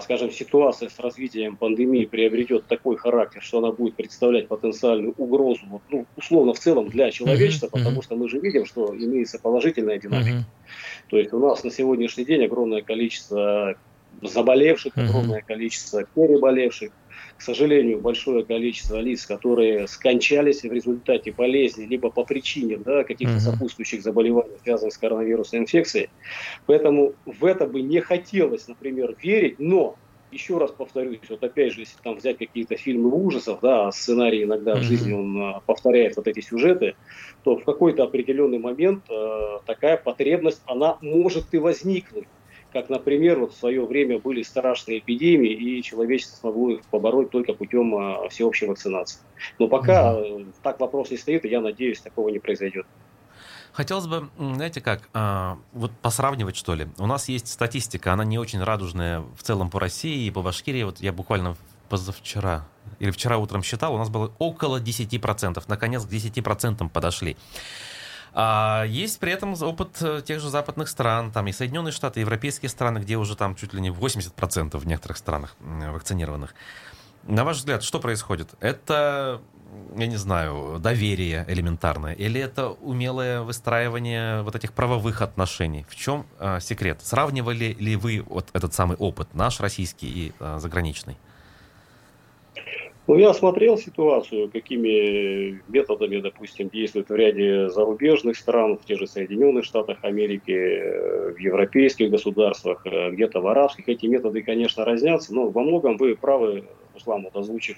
скажем, 0.00 0.30
ситуация 0.30 0.88
с 0.88 0.98
развитием 0.98 1.56
пандемии 1.56 2.06
приобретет 2.06 2.66
такой 2.66 2.96
характер, 2.96 3.42
что 3.42 3.58
она 3.58 3.72
будет 3.72 3.94
представлять 3.94 4.48
потенциальную 4.48 5.12
угрозу, 5.18 5.60
вот, 5.66 5.82
ну, 5.90 6.06
условно, 6.16 6.54
в 6.54 6.58
целом 6.58 6.88
для 6.88 7.10
человечества, 7.10 7.66
uh-huh, 7.66 7.72
потому 7.72 8.00
что 8.02 8.16
мы 8.16 8.28
же 8.28 8.38
видим, 8.38 8.64
что 8.64 8.96
имеется 8.96 9.38
положительная 9.38 9.98
динамика. 9.98 10.38
Uh-huh. 10.38 11.10
То 11.10 11.18
есть 11.18 11.32
у 11.32 11.38
нас 11.38 11.62
на 11.62 11.70
сегодняшний 11.70 12.24
день 12.24 12.44
огромное 12.44 12.80
количество 12.80 13.74
заболевших, 14.22 14.96
огромное 14.96 15.42
количество 15.42 16.04
переболевших, 16.04 16.92
к 17.37 17.42
сожалению, 17.42 18.00
большое 18.00 18.44
количество 18.44 18.96
лиц, 18.96 19.26
которые 19.26 19.87
скончались 19.88 20.62
в 20.62 20.72
результате 20.72 21.33
болезни, 21.33 21.85
либо 21.85 22.11
по 22.11 22.24
причине 22.24 22.79
да, 22.79 23.05
каких-то 23.05 23.40
сопутствующих 23.40 24.02
заболеваний, 24.02 24.57
связанных 24.62 24.94
с 24.94 24.98
коронавирусной 24.98 25.61
инфекцией. 25.62 26.09
Поэтому 26.66 27.14
в 27.24 27.44
это 27.44 27.66
бы 27.66 27.83
не 27.83 28.00
хотелось, 28.00 28.68
например, 28.68 29.16
верить, 29.22 29.59
но 29.59 29.96
еще 30.31 30.59
раз 30.59 30.70
повторюсь, 30.72 31.20
вот 31.29 31.42
опять 31.42 31.72
же, 31.72 31.81
если 31.81 31.96
там 32.02 32.16
взять 32.16 32.38
какие-то 32.38 32.76
фильмы 32.76 33.11
ужасов, 33.11 33.61
да, 33.62 33.90
сценарий 33.92 34.42
иногда 34.42 34.74
в 34.74 34.83
жизни 34.83 35.12
он 35.12 35.40
а, 35.40 35.61
повторяет 35.64 36.16
вот 36.16 36.26
эти 36.26 36.40
сюжеты, 36.40 36.94
то 37.42 37.57
в 37.57 37.64
какой-то 37.64 38.02
определенный 38.02 38.59
момент 38.59 39.05
э, 39.09 39.59
такая 39.66 39.96
потребность, 39.96 40.62
она 40.66 40.98
может 41.00 41.55
и 41.55 41.59
возникнуть 41.59 42.26
как, 42.72 42.88
например, 42.88 43.40
вот 43.40 43.55
в 43.55 43.57
свое 43.57 43.85
время 43.85 44.18
были 44.18 44.42
страшные 44.42 44.98
эпидемии, 44.98 45.52
и 45.52 45.83
человечество 45.83 46.37
смогло 46.37 46.70
их 46.70 46.83
побороть 46.90 47.31
только 47.31 47.55
путем 47.55 47.94
а, 47.94 48.29
всеобщей 48.29 48.66
вакцинации. 48.66 49.20
Но 49.59 49.68
пока 49.68 50.14
mm-hmm. 50.14 50.55
так 50.62 50.81
вопрос 50.81 51.11
не 51.11 51.16
стоит, 51.16 51.44
и 51.44 51.48
я 51.48 51.61
надеюсь, 51.61 52.00
такого 52.00 52.29
не 52.29 52.38
произойдет. 52.38 52.87
Хотелось 53.72 54.07
бы, 54.07 54.31
знаете 54.38 54.81
как, 54.81 55.09
а, 55.12 55.59
вот 55.72 55.92
посравнивать 56.00 56.57
что 56.57 56.74
ли. 56.74 56.88
У 56.98 57.07
нас 57.07 57.29
есть 57.29 57.48
статистика, 57.48 58.12
она 58.12 58.24
не 58.24 58.38
очень 58.38 58.62
радужная 58.62 59.22
в 59.37 59.42
целом 59.42 59.70
по 59.70 59.79
России 59.79 60.26
и 60.26 60.31
по 60.31 60.42
Башкирии. 60.42 60.83
Вот 60.83 61.00
я 61.00 61.12
буквально 61.12 61.57
позавчера 61.88 62.66
или 62.98 63.11
вчера 63.11 63.38
утром 63.38 63.62
считал, 63.62 63.94
у 63.94 63.98
нас 63.98 64.09
было 64.09 64.33
около 64.38 64.81
10%. 64.81 65.62
Наконец 65.68 66.05
к 66.05 66.09
10% 66.09 66.88
подошли. 66.88 67.37
А 68.32 68.84
есть 68.84 69.18
при 69.18 69.32
этом 69.32 69.54
опыт 69.60 69.96
э, 70.00 70.22
тех 70.24 70.40
же 70.40 70.50
западных 70.50 70.88
стран, 70.88 71.32
там 71.32 71.46
и 71.46 71.52
Соединенные 71.52 71.92
Штаты, 71.92 72.20
и 72.20 72.22
европейские 72.22 72.68
страны, 72.68 72.98
где 72.98 73.16
уже 73.16 73.36
там 73.36 73.54
чуть 73.54 73.72
ли 73.72 73.80
не 73.80 73.90
80% 73.90 74.76
в 74.76 74.86
некоторых 74.86 75.16
странах 75.16 75.56
вакцинированных. 75.60 76.54
На 77.24 77.44
ваш 77.44 77.58
взгляд, 77.58 77.82
что 77.82 77.98
происходит? 77.98 78.50
Это, 78.60 79.40
я 79.96 80.06
не 80.06 80.16
знаю, 80.16 80.78
доверие 80.78 81.44
элементарное, 81.48 82.12
или 82.12 82.40
это 82.40 82.68
умелое 82.68 83.42
выстраивание 83.42 84.42
вот 84.42 84.54
этих 84.54 84.72
правовых 84.72 85.22
отношений? 85.22 85.84
В 85.88 85.96
чем 85.96 86.26
э, 86.38 86.60
секрет? 86.60 87.00
Сравнивали 87.02 87.76
ли 87.78 87.96
вы 87.96 88.24
вот 88.26 88.48
этот 88.52 88.74
самый 88.74 88.96
опыт, 88.96 89.34
наш 89.34 89.60
российский 89.60 90.06
и 90.08 90.32
э, 90.38 90.58
заграничный? 90.60 91.16
Ну, 93.09 93.16
я 93.16 93.31
осмотрел 93.31 93.79
ситуацию, 93.79 94.51
какими 94.51 95.62
методами, 95.69 96.19
допустим, 96.21 96.69
действуют 96.69 97.09
в 97.09 97.14
ряде 97.14 97.69
зарубежных 97.69 98.37
стран, 98.37 98.79
в 98.79 98.85
тех 98.85 98.99
же 98.99 99.07
Соединенных 99.07 99.64
Штатах 99.64 99.99
Америки, 100.03 101.33
в 101.33 101.38
европейских 101.38 102.11
государствах, 102.11 102.85
где-то 102.85 103.40
в 103.40 103.47
арабских. 103.47 103.88
Эти 103.88 104.07
методы, 104.07 104.42
конечно, 104.42 104.85
разнятся, 104.85 105.33
но 105.33 105.49
во 105.49 105.62
многом 105.62 105.99
вы 105.99 106.16
правы, 106.16 106.64
Руслан, 106.95 107.23
вот 107.23 107.37
озвучив 107.37 107.77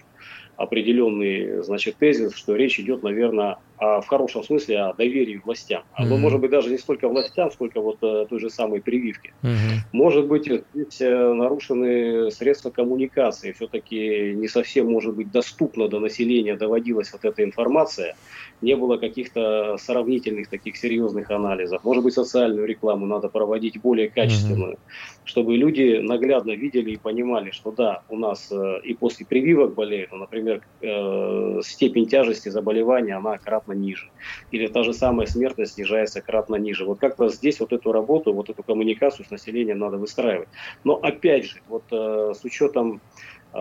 определенный 0.57 1.63
значит, 1.63 1.97
тезис, 1.97 2.35
что 2.35 2.57
речь 2.57 2.81
идет, 2.81 3.03
наверное, 3.03 3.59
в 3.81 4.07
хорошем 4.07 4.43
смысле 4.43 4.81
о 4.81 4.93
доверии 4.95 5.41
властям. 5.45 5.83
Mm-hmm. 5.99 6.17
может 6.17 6.41
быть 6.41 6.51
даже 6.51 6.71
не 6.71 6.79
столько 6.79 7.09
властям, 7.09 7.51
сколько 7.51 7.81
вот 7.81 7.99
э, 8.03 8.27
той 8.29 8.41
же 8.41 8.51
самой 8.51 8.81
прививки. 8.81 9.33
Mm-hmm. 9.43 9.79
Может 9.93 10.27
быть, 10.27 10.45
здесь 10.45 11.01
э, 11.01 11.33
нарушены 11.33 12.31
средства 12.31 12.71
коммуникации, 12.71 13.53
все-таки 13.53 14.35
не 14.35 14.49
совсем 14.49 14.91
может 14.91 15.15
быть 15.15 15.31
доступно 15.31 15.89
до 15.89 16.01
населения 16.01 16.57
доводилась 16.57 17.13
вот 17.13 17.25
эта 17.25 17.45
информация, 17.45 18.17
не 18.61 18.75
было 18.75 18.97
каких-то 18.97 19.77
сравнительных 19.79 20.49
таких 20.49 20.77
серьезных 20.77 21.31
анализов. 21.31 21.85
Может 21.85 22.05
быть, 22.05 22.15
социальную 22.15 22.67
рекламу 22.67 23.07
надо 23.07 23.29
проводить 23.29 23.81
более 23.81 24.09
качественную, 24.09 24.75
mm-hmm. 24.75 25.21
чтобы 25.25 25.57
люди 25.57 26.01
наглядно 26.03 26.53
видели 26.53 26.93
и 26.93 26.97
понимали, 26.97 27.51
что 27.51 27.71
да, 27.71 28.03
у 28.09 28.17
нас 28.17 28.51
э, 28.51 28.81
и 28.83 28.95
после 28.95 29.27
прививок 29.27 29.75
болеют, 29.75 30.11
ну, 30.13 30.19
например, 30.19 30.63
э, 30.81 31.61
степень 31.65 32.07
тяжести 32.07 32.49
заболевания, 32.49 33.17
она 33.17 33.39
кратно 33.39 33.68
ниже. 33.73 34.11
Или 34.51 34.67
та 34.69 34.83
же 34.83 34.93
самая 34.93 35.27
смертность 35.27 35.75
снижается 35.75 36.21
кратно 36.21 36.57
ниже. 36.57 36.85
Вот 36.85 37.01
как-то 37.01 37.29
здесь 37.29 37.61
вот 37.61 37.73
эту 37.73 37.93
работу, 37.93 38.35
вот 38.35 38.51
эту 38.51 38.63
коммуникацию 38.63 39.27
с 39.27 39.31
населением 39.31 39.79
надо 39.79 39.99
выстраивать. 39.99 40.49
Но 40.85 40.95
опять 40.95 41.45
же, 41.47 41.61
вот 41.67 41.85
э, 41.93 42.33
с 42.35 42.45
учетом 42.45 43.03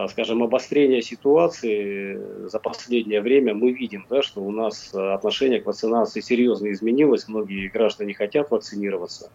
скажем, 0.09 0.43
обострения 0.43 1.01
ситуации 1.01 2.19
за 2.47 2.59
последнее 2.59 3.21
время 3.21 3.53
мы 3.53 3.71
видим, 3.71 4.05
да, 4.09 4.21
что 4.21 4.41
у 4.41 4.51
нас 4.51 4.93
отношение 4.93 5.61
к 5.61 5.65
вакцинации 5.65 6.21
серьезно 6.21 6.71
изменилось, 6.71 7.27
многие 7.27 7.67
граждане 7.69 8.13
хотят 8.13 8.51
вакцинироваться. 8.51 9.31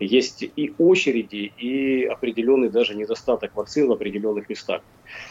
Есть 0.00 0.42
и 0.42 0.74
очереди, 0.78 1.52
и 1.58 2.04
определенный 2.04 2.68
даже 2.68 2.94
недостаток 2.94 3.54
вакцин 3.54 3.88
в 3.88 3.92
определенных 3.92 4.48
местах. 4.48 4.82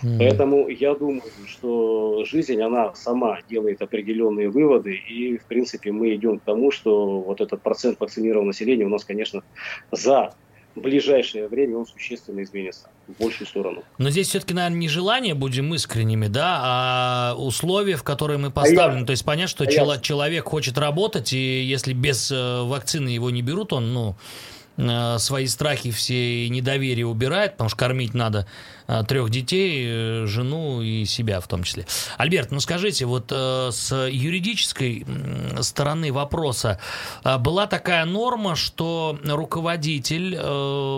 Mm. 0.04 0.18
Поэтому 0.20 0.68
я 0.68 0.96
думаю, 0.96 1.24
что 1.48 2.24
жизнь, 2.26 2.62
она 2.62 2.94
сама 2.96 3.40
делает 3.50 3.82
определенные 3.82 4.50
выводы, 4.50 4.96
и, 4.96 5.38
в 5.38 5.46
принципе, 5.46 5.92
мы 5.92 6.14
идем 6.16 6.40
к 6.40 6.44
тому, 6.44 6.72
что 6.72 7.20
вот 7.20 7.42
этот 7.42 7.62
процент 7.62 8.00
вакцинированного 8.00 8.48
населения 8.48 8.86
у 8.86 8.90
нас, 8.90 9.04
конечно, 9.04 9.44
за 9.92 10.34
в 10.76 10.82
ближайшее 10.82 11.48
время 11.48 11.78
он 11.78 11.88
существенно 11.88 12.44
изменится 12.44 12.90
в 13.08 13.22
большую 13.22 13.48
сторону. 13.48 13.84
Но 13.98 14.10
здесь 14.10 14.28
все-таки, 14.30 14.54
наверное, 14.54 14.80
не 14.80 14.90
желание, 14.90 15.34
будем 15.34 15.74
искренними, 15.74 16.28
да, 16.28 16.60
а 16.62 17.36
условия, 17.38 17.96
в 17.96 18.04
которые 18.04 18.38
мы 18.38 18.52
поставлены. 18.52 18.98
А 18.98 19.02
я... 19.02 19.06
То 19.06 19.12
есть 19.12 19.26
понятно, 19.26 19.48
что 19.48 19.64
а 19.64 19.68
чело- 19.68 19.94
я... 19.94 20.00
человек 20.00 20.46
хочет 20.46 20.78
работать, 20.78 21.34
и 21.34 21.64
если 21.64 21.94
без 21.94 22.32
э, 22.32 22.62
вакцины 22.64 23.10
его 23.10 23.30
не 23.30 23.42
берут, 23.42 23.74
он, 23.74 23.94
ну, 23.94 24.16
Э, 24.78 25.18
свои 25.20 25.48
страхи 25.48 25.92
все 25.92 26.50
недоверие 26.50 27.08
убирает, 27.08 27.54
потому 27.54 27.70
что 27.70 27.78
кормить 27.78 28.14
надо 28.14 28.46
трех 29.08 29.30
детей, 29.30 29.86
э, 29.88 30.26
жену 30.28 30.82
и 30.82 31.06
себя 31.06 31.40
в 31.40 31.48
том 31.48 31.64
числе. 31.64 31.86
Альберт, 32.18 32.52
ну 32.52 32.60
скажите, 32.60 33.06
вот 33.06 33.32
с 33.32 33.92
юридической 34.10 35.06
стороны 35.62 36.12
вопроса 36.14 36.80
была 37.40 37.68
такая 37.68 38.06
норма, 38.06 38.56
что 38.56 39.20
руководитель 39.24 40.32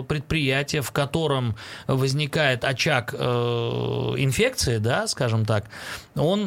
предприятия, 0.04 0.82
в 0.82 0.92
котором 0.92 1.56
возникает 1.86 2.64
очаг 2.64 3.14
инфекции, 3.14 4.78
да, 4.78 5.06
скажем 5.06 5.44
так, 5.44 5.66
он 6.14 6.46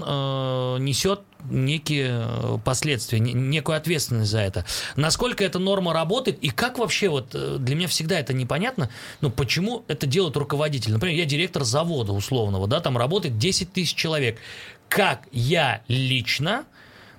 несет 0.84 1.22
некие 1.50 2.24
э, 2.26 2.58
последствия, 2.64 3.20
некую 3.20 3.78
ответственность 3.78 4.32
за 4.32 4.40
это. 4.40 4.66
Насколько 4.96 5.44
эта 5.44 5.60
норма 5.60 5.94
работает 5.94 6.40
и 6.42 6.50
как 6.50 6.78
вообще, 6.78 7.10
вот 7.10 7.34
э, 7.34 7.58
для 7.60 7.76
меня 7.76 7.88
всегда 7.88 8.20
это 8.20 8.34
непонятно, 8.34 8.90
ну 9.22 9.30
почему 9.30 9.84
это 9.88 10.06
делает 10.06 10.36
руководитель. 10.38 10.94
Например, 10.94 11.18
я 11.18 11.26
директор 11.32 11.64
завода 11.64 12.12
условного, 12.12 12.68
да, 12.68 12.80
там 12.80 12.98
работает 12.98 13.38
10 13.38 13.74
тысяч 13.74 13.96
человек. 13.96 14.38
Как 14.90 15.28
я 15.32 15.82
лично 15.88 16.66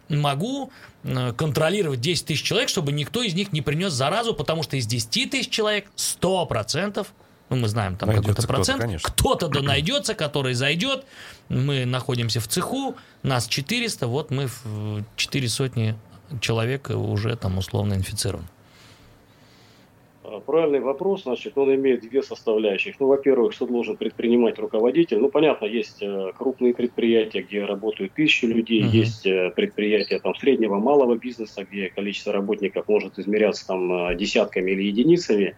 могу 0.08 0.70
э, 1.04 1.32
контролировать 1.32 2.00
10 2.00 2.26
тысяч 2.26 2.42
человек, 2.42 2.68
чтобы 2.68 2.92
никто 2.92 3.22
из 3.22 3.34
них 3.34 3.52
не 3.52 3.62
принес 3.62 3.92
заразу, 3.92 4.34
потому 4.34 4.62
что 4.62 4.76
из 4.76 4.86
10 4.86 5.30
тысяч 5.30 5.48
человек 5.48 5.86
100% 5.96 7.06
ну, 7.48 7.56
мы 7.56 7.68
знаем 7.68 7.96
там 7.96 8.08
какой-то 8.08 8.46
процент, 8.46 9.02
кто-то 9.02 9.48
да 9.48 9.60
найдется, 9.60 10.14
который 10.14 10.54
зайдет, 10.54 11.04
мы 11.50 11.84
находимся 11.84 12.40
в 12.40 12.48
цеху, 12.48 12.96
нас 13.22 13.46
400, 13.46 14.06
вот 14.06 14.30
мы 14.30 14.46
в 14.46 15.04
4 15.16 15.48
сотни 15.50 15.94
человек 16.40 16.88
уже 16.88 17.36
там 17.36 17.58
условно 17.58 17.92
инфицированы. 17.92 18.48
А, 20.24 20.40
правильный 20.40 20.80
вопрос, 20.80 21.24
значит, 21.24 21.58
он 21.58 21.74
имеет 21.74 22.02
две 22.02 22.22
составляющих. 22.22 23.00
Ну, 23.00 23.08
во-первых, 23.08 23.52
что 23.52 23.66
должен 23.66 23.96
предпринимать 23.96 24.58
руководитель? 24.58 25.18
Ну, 25.18 25.28
понятно, 25.28 25.66
есть 25.66 26.02
э, 26.02 26.32
крупные 26.36 26.74
предприятия, 26.74 27.42
где 27.42 27.64
работают 27.64 28.12
тысячи 28.12 28.44
людей, 28.44 28.82
uh-huh. 28.82 28.90
есть 28.90 29.26
э, 29.26 29.50
предприятия 29.54 30.20
там 30.20 30.34
среднего, 30.36 30.78
малого 30.78 31.16
бизнеса, 31.16 31.66
где 31.68 31.88
количество 31.88 32.32
работников 32.32 32.88
может 32.88 33.18
измеряться 33.18 33.66
там 33.66 34.10
э, 34.10 34.14
десятками 34.14 34.70
или 34.70 34.84
единицами. 34.84 35.56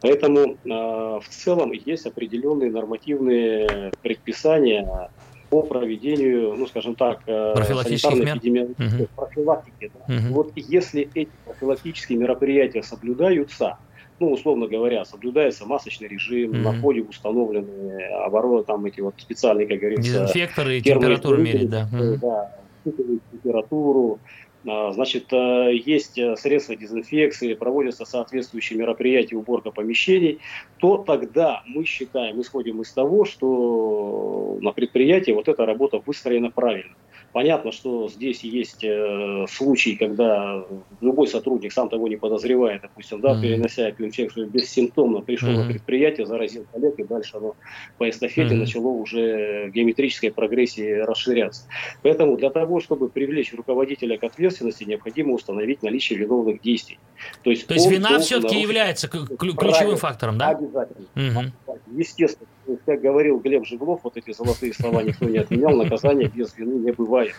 Поэтому 0.00 0.56
в 0.64 1.24
целом 1.28 1.72
есть 1.72 2.06
определенные 2.06 2.70
нормативные 2.70 3.92
предписания 4.02 5.10
по 5.50 5.62
проведению, 5.62 6.54
ну, 6.56 6.66
скажем 6.66 6.94
так, 6.94 7.22
санитарной 7.24 8.36
эпидемиологической 8.36 9.04
угу. 9.04 9.08
профилактики. 9.16 9.92
Да. 9.94 10.14
Угу. 10.14 10.34
Вот 10.34 10.52
если 10.56 11.08
эти 11.14 11.30
профилактические 11.44 12.18
мероприятия 12.18 12.82
соблюдаются, 12.82 13.78
ну, 14.20 14.32
условно 14.32 14.66
говоря, 14.66 15.04
соблюдается 15.04 15.66
масочный 15.66 16.08
режим, 16.08 16.52
mm-hmm. 16.52 16.62
на 16.62 16.72
входе 16.72 17.02
установлены 17.02 18.02
обороны, 18.24 18.62
там 18.64 18.84
эти 18.86 19.00
вот 19.00 19.14
специальные, 19.18 19.66
как 19.66 19.78
говорится... 19.78 20.02
Дезинфекторы 20.02 20.80
температуру 20.80 21.38
мерить, 21.38 21.68
да. 21.68 21.88
Mm-hmm. 21.92 22.18
Да, 22.18 22.56
температуру, 22.84 24.20
а, 24.66 24.92
Значит, 24.92 25.32
э, 25.32 25.76
есть 25.84 26.18
э, 26.18 26.36
средства 26.36 26.74
дезинфекции, 26.74 27.54
проводятся 27.54 28.04
соответствующие 28.04 28.78
мероприятия, 28.78 29.36
уборка 29.36 29.70
помещений, 29.70 30.38
то 30.78 30.98
тогда 30.98 31.62
мы 31.66 31.84
считаем, 31.84 32.40
исходим 32.40 32.80
из 32.80 32.90
того, 32.92 33.24
что 33.24 34.58
на 34.60 34.72
предприятии 34.72 35.32
вот 35.32 35.48
эта 35.48 35.66
работа 35.66 36.02
выстроена 36.04 36.50
правильно. 36.50 36.94
Понятно, 37.34 37.72
что 37.72 38.08
здесь 38.08 38.44
есть 38.44 38.84
э, 38.84 39.46
случаи, 39.50 39.96
когда 39.96 40.64
любой 41.00 41.26
сотрудник, 41.26 41.72
сам 41.72 41.88
того 41.88 42.06
не 42.06 42.14
подозревая, 42.14 42.78
допустим, 42.80 43.20
да, 43.20 43.32
mm-hmm. 43.32 43.42
перенося 43.42 43.88
эту 43.88 44.04
инфекцию 44.04 44.48
бессимптомно, 44.48 45.20
пришел 45.20 45.48
mm-hmm. 45.48 45.64
на 45.64 45.68
предприятие, 45.68 46.26
заразил 46.26 46.64
коллег, 46.72 46.96
и 46.96 47.02
дальше 47.02 47.36
оно 47.36 47.56
по 47.98 48.08
эстафете 48.08 48.54
mm-hmm. 48.54 48.58
начало 48.58 48.86
уже 48.86 49.66
в 49.66 49.72
геометрической 49.72 50.30
прогрессии 50.30 51.00
расширяться. 51.00 51.64
Поэтому 52.02 52.36
для 52.36 52.50
того, 52.50 52.78
чтобы 52.78 53.08
привлечь 53.08 53.52
руководителя 53.52 54.16
к 54.16 54.22
ответственности, 54.22 54.84
необходимо 54.84 55.32
установить 55.32 55.82
наличие 55.82 56.20
виновных 56.20 56.62
действий. 56.62 57.00
То 57.42 57.50
есть, 57.50 57.66
То 57.66 57.74
есть 57.74 57.90
вина 57.90 58.20
все-таки 58.20 58.60
является 58.60 59.08
ключевым 59.08 59.56
Правильно. 59.56 59.96
фактором, 59.96 60.38
да? 60.38 60.50
Обязательно. 60.50 61.06
Mm-hmm. 61.16 61.50
Естественно 61.96 62.46
как 62.86 63.00
говорил 63.00 63.38
Глеб 63.38 63.66
Жиглов, 63.66 64.00
вот 64.04 64.16
эти 64.16 64.32
золотые 64.32 64.72
слова 64.72 65.02
никто 65.02 65.26
не 65.26 65.38
отменял, 65.38 65.76
наказания 65.76 66.28
без 66.28 66.56
вины 66.56 66.74
не 66.74 66.92
бывает. 66.92 67.34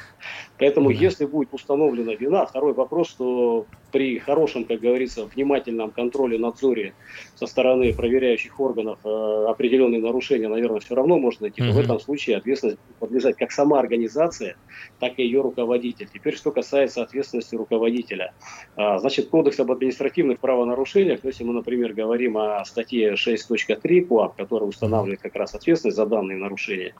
Поэтому, 0.57 0.89
если 0.89 1.25
будет 1.25 1.49
установлена 1.53 2.15
вина, 2.15 2.45
второй 2.45 2.73
вопрос, 2.73 3.09
что 3.09 3.65
при 3.91 4.19
хорошем, 4.19 4.65
как 4.65 4.81
говорится, 4.81 5.25
внимательном 5.25 5.91
контроле, 5.91 6.37
надзоре 6.37 6.93
со 7.35 7.47
стороны 7.47 7.93
проверяющих 7.93 8.59
органов 8.59 8.99
э, 9.05 9.45
определенные 9.47 10.01
нарушения, 10.01 10.49
наверное, 10.49 10.81
все 10.81 10.95
равно 10.95 11.17
можно 11.17 11.43
найти. 11.43 11.61
Но 11.61 11.71
в 11.71 11.79
этом 11.79 11.99
случае 11.99 12.37
ответственность 12.37 12.77
подлежать 12.99 13.37
как 13.37 13.51
сама 13.51 13.79
организация, 13.79 14.57
так 14.99 15.17
и 15.17 15.23
ее 15.23 15.41
руководитель. 15.41 16.09
Теперь, 16.13 16.35
что 16.35 16.51
касается 16.51 17.03
ответственности 17.03 17.55
руководителя. 17.55 18.33
А, 18.75 18.99
значит, 18.99 19.29
Кодекс 19.29 19.59
об 19.59 19.71
административных 19.71 20.39
правонарушениях, 20.39 21.23
если 21.23 21.45
мы, 21.45 21.53
например, 21.53 21.93
говорим 21.93 22.37
о 22.37 22.65
статье 22.65 23.13
6.3 23.13 24.01
КОАП, 24.01 24.35
которая 24.35 24.67
устанавливает 24.67 25.14
как 25.17 25.35
раз 25.35 25.55
ответственность 25.55 25.97
за 25.97 26.05
данные 26.05 26.37
нарушения, 26.37 26.93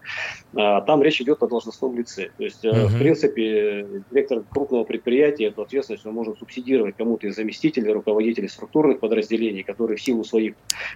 а, 0.56 0.82
там 0.82 1.02
речь 1.02 1.22
идет 1.22 1.44
о 1.44 1.48
должностном 1.48 1.98
лице. 1.98 2.30
То 2.38 2.44
есть, 2.44 2.64
uh-huh. 2.66 2.88
в 2.88 3.00
принципе, 3.00 3.88
директор 4.12 4.44
крупного 4.50 4.84
предприятия 4.84 5.46
эту 5.46 5.62
ответственность 5.62 6.06
он 6.06 6.14
может 6.14 6.40
субсидировать 6.40 6.96
кому-то 6.98 7.28
из 7.28 7.36
заместителей, 7.36 7.92
руководителей 7.92 8.48
структурных 8.48 9.00
подразделений, 9.00 9.64
которые 9.64 9.98
в 9.98 10.02
силу 10.02 10.24
своих 10.24 10.56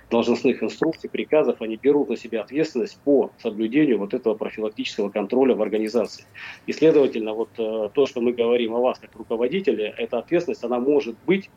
должностных 0.09 0.63
инструкций, 0.63 1.09
приказов, 1.09 1.61
они 1.61 1.77
берут 1.77 2.09
на 2.09 2.17
себя 2.17 2.41
ответственность 2.41 2.99
по 3.03 3.31
соблюдению 3.39 3.99
вот 3.99 4.13
этого 4.13 4.35
профилактического 4.35 5.09
контроля 5.09 5.55
в 5.55 5.61
организации. 5.61 6.25
И, 6.65 6.73
следовательно, 6.73 7.33
вот 7.33 7.49
э, 7.57 7.89
то, 7.93 8.05
что 8.05 8.21
мы 8.21 8.33
говорим 8.33 8.75
о 8.75 8.79
вас 8.79 8.99
как 8.99 9.15
руководителе, 9.15 9.93
эта 9.97 10.19
ответственность, 10.19 10.63
она 10.63 10.79
может 10.79 11.15
быть 11.25 11.49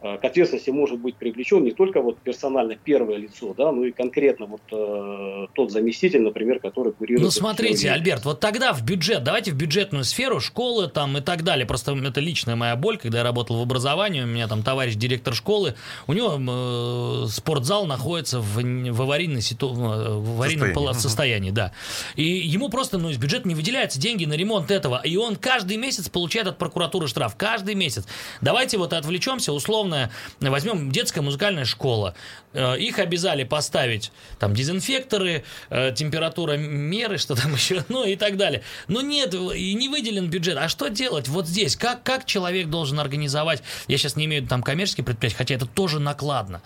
к 0.00 0.24
ответственности 0.24 0.70
может 0.70 0.98
быть 0.98 1.16
привлечен 1.16 1.64
не 1.64 1.72
только 1.72 2.00
вот 2.00 2.18
персонально 2.18 2.76
первое 2.76 3.16
лицо, 3.16 3.54
да, 3.54 3.70
но 3.70 3.84
и 3.84 3.92
конкретно 3.92 4.46
вот 4.46 4.62
э, 4.72 5.46
тот 5.54 5.70
заместитель, 5.70 6.22
например, 6.22 6.58
который 6.58 6.92
курирует. 6.92 7.24
Ну 7.24 7.30
смотрите, 7.30 7.90
Альберт, 7.90 8.24
вот 8.24 8.40
тогда 8.40 8.72
в 8.72 8.82
бюджет, 8.82 9.22
давайте 9.22 9.52
в 9.52 9.56
бюджетную 9.56 10.04
сферу, 10.04 10.40
школы 10.40 10.88
там 10.88 11.18
и 11.18 11.20
так 11.20 11.44
далее. 11.44 11.66
Просто 11.66 11.92
это 11.92 12.20
личная 12.20 12.56
моя 12.56 12.76
боль, 12.76 12.98
когда 12.98 13.18
я 13.18 13.24
работал 13.24 13.58
в 13.58 13.62
образовании, 13.62 14.22
у 14.22 14.26
меня 14.26 14.48
там 14.48 14.62
товарищ 14.62 14.94
директор 14.94 15.34
школы, 15.34 15.74
у 16.06 16.12
него 16.12 16.38
э, 16.38 17.28
спортзал 17.28 17.86
находится 17.86 18.40
в, 18.40 18.62
в, 18.62 19.02
аварийной 19.02 19.42
ситу... 19.42 19.68
в 19.68 20.34
аварийном 20.34 20.94
состоянии. 20.94 21.30
состоянии, 21.30 21.50
да. 21.50 21.72
И 22.16 22.24
ему 22.24 22.68
просто 22.68 22.98
ну, 22.98 23.10
из 23.10 23.18
бюджета 23.18 23.48
не 23.48 23.54
выделяются 23.54 24.00
деньги 24.00 24.24
на 24.24 24.34
ремонт 24.34 24.70
этого, 24.70 25.00
и 25.04 25.16
он 25.16 25.36
каждый 25.36 25.76
месяц 25.76 26.08
получает 26.08 26.46
от 26.46 26.58
прокуратуры 26.58 27.06
штраф, 27.06 27.34
каждый 27.36 27.74
месяц. 27.74 28.06
Давайте 28.40 28.78
вот 28.78 28.92
отвлечемся 28.92 29.52
условно 29.52 29.89
условная, 29.90 30.10
возьмем 30.40 30.90
детская 30.90 31.20
музыкальная 31.20 31.64
школа, 31.64 32.14
э, 32.52 32.78
их 32.78 32.98
обязали 32.98 33.44
поставить 33.44 34.12
там 34.38 34.54
дезинфекторы, 34.54 35.44
э, 35.70 35.92
температура 35.94 36.56
меры, 36.56 37.18
что 37.18 37.34
там 37.34 37.52
еще, 37.54 37.84
ну 37.88 38.04
и 38.04 38.16
так 38.16 38.36
далее. 38.36 38.62
Но 38.88 39.00
нет, 39.00 39.34
и 39.34 39.74
не 39.74 39.88
выделен 39.88 40.30
бюджет. 40.30 40.56
А 40.58 40.68
что 40.68 40.88
делать 40.88 41.28
вот 41.28 41.46
здесь? 41.46 41.76
Как, 41.76 42.02
как 42.02 42.24
человек 42.24 42.68
должен 42.68 43.00
организовать? 43.00 43.62
Я 43.88 43.98
сейчас 43.98 44.16
не 44.16 44.24
имею 44.26 44.46
там 44.46 44.62
коммерческие 44.62 45.04
предприятия, 45.04 45.36
хотя 45.36 45.54
это 45.54 45.66
тоже 45.66 46.00
накладно. 46.00 46.62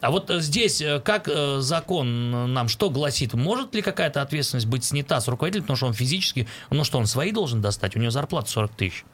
А 0.00 0.12
вот 0.12 0.30
э, 0.30 0.40
здесь 0.40 0.82
как 1.04 1.28
закон 1.58 2.52
нам 2.52 2.68
что 2.68 2.90
гласит? 2.90 3.34
Может 3.34 3.74
ли 3.74 3.82
какая-то 3.82 4.22
ответственность 4.22 4.66
быть 4.66 4.84
снята 4.84 5.20
с 5.20 5.28
руководителя, 5.28 5.62
потому 5.62 5.76
что 5.76 5.86
он 5.86 5.94
физически, 5.94 6.46
ну 6.70 6.84
что, 6.84 6.98
он 6.98 7.06
свои 7.06 7.32
должен 7.32 7.60
достать? 7.60 7.96
У 7.96 7.98
него 7.98 8.10
зарплата 8.10 8.50
40 8.50 8.74
тысяч. 8.74 9.04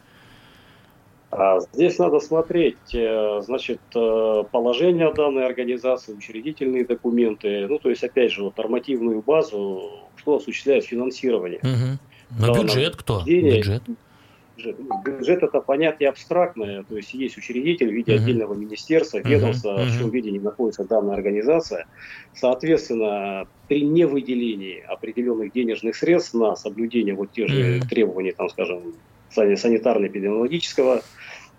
А 1.37 1.59
здесь 1.73 1.99
надо 1.99 2.21
смотреть, 2.21 2.95
э, 2.95 3.41
значит, 3.43 3.81
э, 3.95 4.45
положение 4.53 5.13
данной 5.13 5.45
организации, 5.47 6.13
учредительные 6.13 6.85
документы, 6.85 7.67
ну, 7.67 7.79
то 7.79 7.91
есть, 7.91 8.05
опять 8.05 8.31
же, 8.31 8.45
вот, 8.45 8.57
нормативную 8.57 9.21
базу, 9.21 9.91
кто 10.17 10.37
осуществляет 10.37 10.85
финансирование. 10.85 11.59
Угу. 11.59 12.47
Но 12.47 12.63
бюджет 12.63 12.97
кто? 12.97 13.23
Бюджет. 13.25 13.83
Бюджет 14.57 15.43
это 15.43 15.61
понятие 15.61 16.09
абстрактное, 16.09 16.85
то 16.85 16.97
есть 16.97 17.13
есть 17.13 17.37
учредитель 17.37 17.89
в 17.89 17.93
виде 17.93 18.13
uh-huh. 18.13 18.23
отдельного 18.23 18.55
министерства, 18.55 19.19
ведомства, 19.19 19.71
uh-huh. 19.71 19.87
в 19.87 19.99
чем 19.99 20.11
виде 20.11 20.31
не 20.31 20.39
находится 20.39 20.85
данная 20.85 21.17
организация. 21.17 21.87
Соответственно, 22.35 23.49
при 23.67 23.83
невыделении 23.83 24.81
определенных 24.81 25.53
денежных 25.53 25.97
средств 25.97 26.35
на 26.35 26.55
соблюдение 26.55 27.15
вот 27.15 27.33
тех 27.33 27.49
же 27.49 27.79
uh-huh. 27.79 27.89
требований, 27.89 28.31
там, 28.31 28.49
скажем, 28.49 28.95
санитарно-эпидемиологического 29.37 31.03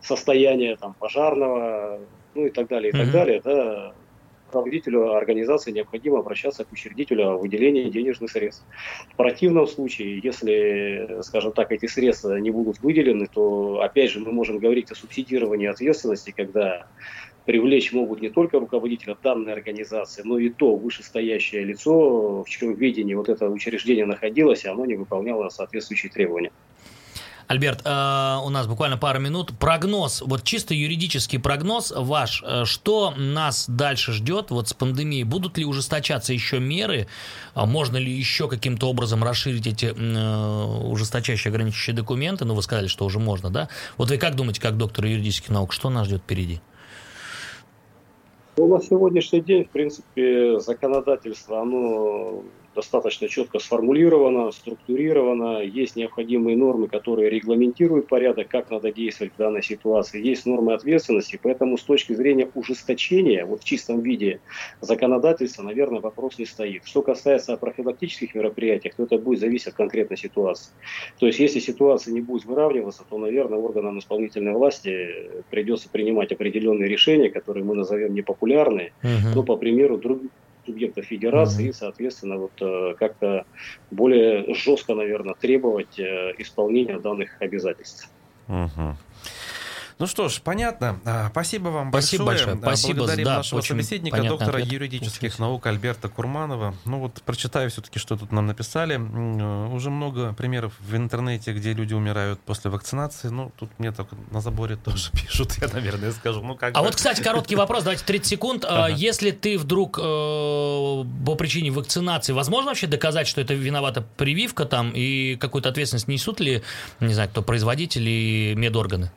состояния, 0.01 0.75
там, 0.75 0.93
пожарного, 0.93 1.99
ну 2.33 2.45
и 2.45 2.49
так 2.49 2.67
далее, 2.67 2.91
и 2.91 2.95
mm-hmm. 2.95 2.99
так 2.99 3.11
далее, 3.11 3.41
да, 3.43 3.93
руководителю 4.55 5.13
организации 5.13 5.71
необходимо 5.71 6.19
обращаться 6.19 6.63
к 6.63 6.71
учредителю 6.71 7.29
о 7.29 7.37
выделении 7.37 7.89
денежных 7.89 8.31
средств. 8.31 8.65
В 9.11 9.15
противном 9.15 9.67
случае, 9.67 10.19
если, 10.23 11.21
скажем 11.21 11.51
так, 11.51 11.71
эти 11.71 11.87
средства 11.87 12.37
не 12.37 12.51
будут 12.51 12.79
выделены, 12.79 13.27
то, 13.27 13.81
опять 13.81 14.11
же, 14.11 14.19
мы 14.19 14.31
можем 14.31 14.59
говорить 14.59 14.91
о 14.91 14.95
субсидировании 14.95 15.67
ответственности, 15.67 16.33
когда 16.35 16.87
привлечь 17.45 17.91
могут 17.91 18.21
не 18.21 18.29
только 18.29 18.59
руководителя 18.59 19.17
данной 19.21 19.53
организации, 19.53 20.23
но 20.25 20.39
и 20.39 20.49
то 20.49 20.75
вышестоящее 20.75 21.63
лицо, 21.63 22.43
в 22.43 22.49
чьем 22.49 22.73
видении 22.73 23.13
вот 23.13 23.29
это 23.29 23.49
учреждение 23.49 24.05
находилось, 24.05 24.65
и 24.65 24.67
оно 24.67 24.85
не 24.85 24.95
выполняло 24.95 25.49
соответствующие 25.49 26.11
требования. 26.11 26.51
Альберт, 27.47 27.81
э, 27.85 28.37
у 28.43 28.49
нас 28.49 28.65
буквально 28.65 28.97
пару 28.97 29.19
минут. 29.19 29.53
Прогноз, 29.59 30.23
вот 30.25 30.43
чисто 30.43 30.73
юридический 30.73 31.39
прогноз 31.39 31.93
ваш, 31.95 32.43
э, 32.45 32.65
что 32.65 33.13
нас 33.15 33.65
дальше 33.67 34.13
ждет 34.13 34.49
вот 34.49 34.69
с 34.69 34.73
пандемией? 34.73 35.23
Будут 35.23 35.57
ли 35.57 35.65
ужесточаться 35.65 36.33
еще 36.33 36.59
меры? 36.59 37.07
А 37.53 37.65
можно 37.67 37.97
ли 37.97 38.11
еще 38.11 38.47
каким-то 38.47 38.89
образом 38.89 39.23
расширить 39.23 39.67
эти 39.67 39.93
э, 39.95 40.87
ужесточающие 40.87 41.51
ограничивающие 41.51 41.95
документы? 41.95 42.45
Ну, 42.45 42.55
вы 42.55 42.63
сказали, 42.63 42.87
что 42.87 43.05
уже 43.05 43.19
можно, 43.19 43.51
да? 43.51 43.69
Вот 43.97 44.09
вы 44.09 44.17
как 44.17 44.35
думаете, 44.35 44.59
как 44.59 44.77
доктор 44.77 45.05
юридических 45.05 45.49
наук, 45.49 45.71
что 45.71 45.89
нас 45.89 46.07
ждет 46.07 46.21
впереди? 46.21 46.61
Ну, 48.57 48.67
на 48.67 48.81
сегодняшний 48.81 49.41
день, 49.41 49.65
в 49.65 49.69
принципе, 49.69 50.59
законодательство, 50.59 51.61
оно 51.61 52.43
достаточно 52.75 53.27
четко 53.27 53.59
сформулировано, 53.59 54.51
структурировано, 54.51 55.61
есть 55.63 55.95
необходимые 55.95 56.57
нормы, 56.57 56.87
которые 56.87 57.29
регламентируют 57.29 58.07
порядок, 58.07 58.49
как 58.49 58.69
надо 58.69 58.91
действовать 58.91 59.33
в 59.33 59.37
данной 59.37 59.63
ситуации, 59.63 60.21
есть 60.21 60.45
нормы 60.45 60.73
ответственности, 60.73 61.39
поэтому 61.41 61.77
с 61.77 61.83
точки 61.83 62.13
зрения 62.13 62.49
ужесточения, 62.53 63.45
вот 63.45 63.61
в 63.61 63.63
чистом 63.63 64.01
виде 64.01 64.39
законодательства, 64.81 65.63
наверное, 65.63 66.01
вопрос 66.01 66.37
не 66.37 66.45
стоит. 66.45 66.85
Что 66.85 67.01
касается 67.01 67.57
профилактических 67.57 68.35
мероприятий, 68.35 68.91
то 68.95 69.03
это 69.03 69.17
будет 69.17 69.39
зависеть 69.39 69.67
от 69.67 69.73
конкретной 69.75 70.17
ситуации. 70.17 70.71
То 71.19 71.27
есть, 71.27 71.39
если 71.39 71.59
ситуация 71.59 72.13
не 72.13 72.21
будет 72.21 72.45
выравниваться, 72.45 73.03
то, 73.09 73.17
наверное, 73.17 73.59
органам 73.59 73.99
исполнительной 73.99 74.53
власти 74.53 75.09
придется 75.49 75.89
принимать 75.89 76.31
определенные 76.31 76.89
решения, 76.89 77.29
которые 77.29 77.63
мы 77.63 77.75
назовем 77.75 78.13
непопулярные, 78.13 78.91
uh-huh. 79.01 79.33
но 79.33 79.43
по 79.43 79.55
примеру 79.55 79.97
других 79.97 80.31
субъектов 80.65 81.05
федерации 81.05 81.67
mm-hmm. 81.67 81.69
и, 81.69 81.73
соответственно, 81.73 82.37
вот 82.37 82.51
э, 82.61 82.95
как-то 82.97 83.45
более 83.91 84.53
жестко, 84.53 84.95
наверное, 84.95 85.35
требовать 85.35 85.99
э, 85.99 86.33
исполнения 86.37 86.99
данных 86.99 87.37
обязательств. 87.39 88.09
Mm-hmm. 88.47 88.93
Ну 89.97 90.07
что 90.07 90.27
ж, 90.27 90.41
понятно. 90.41 90.99
А, 91.05 91.29
спасибо 91.29 91.69
вам 91.69 91.89
Спасибо 91.89 92.25
большое. 92.25 92.55
большое. 92.55 92.75
Спасибо, 92.75 92.97
Благодарим 92.97 93.25
да, 93.25 93.37
нашего 93.37 93.61
собеседника, 93.61 94.21
доктора 94.23 94.57
ответ. 94.57 94.73
юридических 94.73 95.39
наук 95.39 95.65
Альберта 95.67 96.09
Курманова. 96.09 96.75
Ну 96.83 96.99
вот 96.99 97.21
прочитаю 97.21 97.69
все-таки, 97.69 97.97
что 97.97 98.17
тут 98.17 98.33
нам 98.33 98.45
написали. 98.45 98.95
Э, 98.95 99.67
уже 99.73 99.89
много 99.89 100.33
примеров 100.33 100.73
в 100.81 100.95
интернете, 100.97 101.53
где 101.53 101.71
люди 101.73 101.93
умирают 101.93 102.41
после 102.41 102.71
вакцинации. 102.71 103.29
Ну, 103.29 103.53
тут 103.57 103.69
мне 103.77 103.93
так 103.93 104.07
на 104.31 104.41
заборе 104.41 104.75
тоже 104.83 105.11
пишут, 105.13 105.53
я, 105.61 105.69
наверное, 105.69 106.11
скажу. 106.11 106.41
Ну, 106.41 106.55
как 106.55 106.75
а 106.75 106.79
бы. 106.79 106.87
вот, 106.87 106.95
кстати, 106.95 107.21
короткий 107.21 107.55
вопрос, 107.55 107.83
давайте 107.83 108.03
30 108.03 108.27
секунд. 108.27 108.65
А, 108.65 108.87
ага. 108.87 108.95
Если 108.95 109.31
ты 109.31 109.57
вдруг 109.57 109.97
э, 109.97 110.01
по 110.01 111.35
причине 111.37 111.71
вакцинации, 111.71 112.33
возможно 112.33 112.71
вообще 112.71 112.87
доказать, 112.87 113.27
что 113.27 113.39
это 113.39 113.53
виновата 113.53 114.05
прививка 114.17 114.65
там, 114.65 114.91
и 114.93 115.37
какую-то 115.37 115.69
ответственность 115.69 116.09
несут 116.09 116.41
ли, 116.41 116.63
не 116.99 117.13
знаю, 117.13 117.29
кто, 117.29 117.41
производитель 117.41 118.07
и 118.09 118.53
медорганы? 118.55 119.11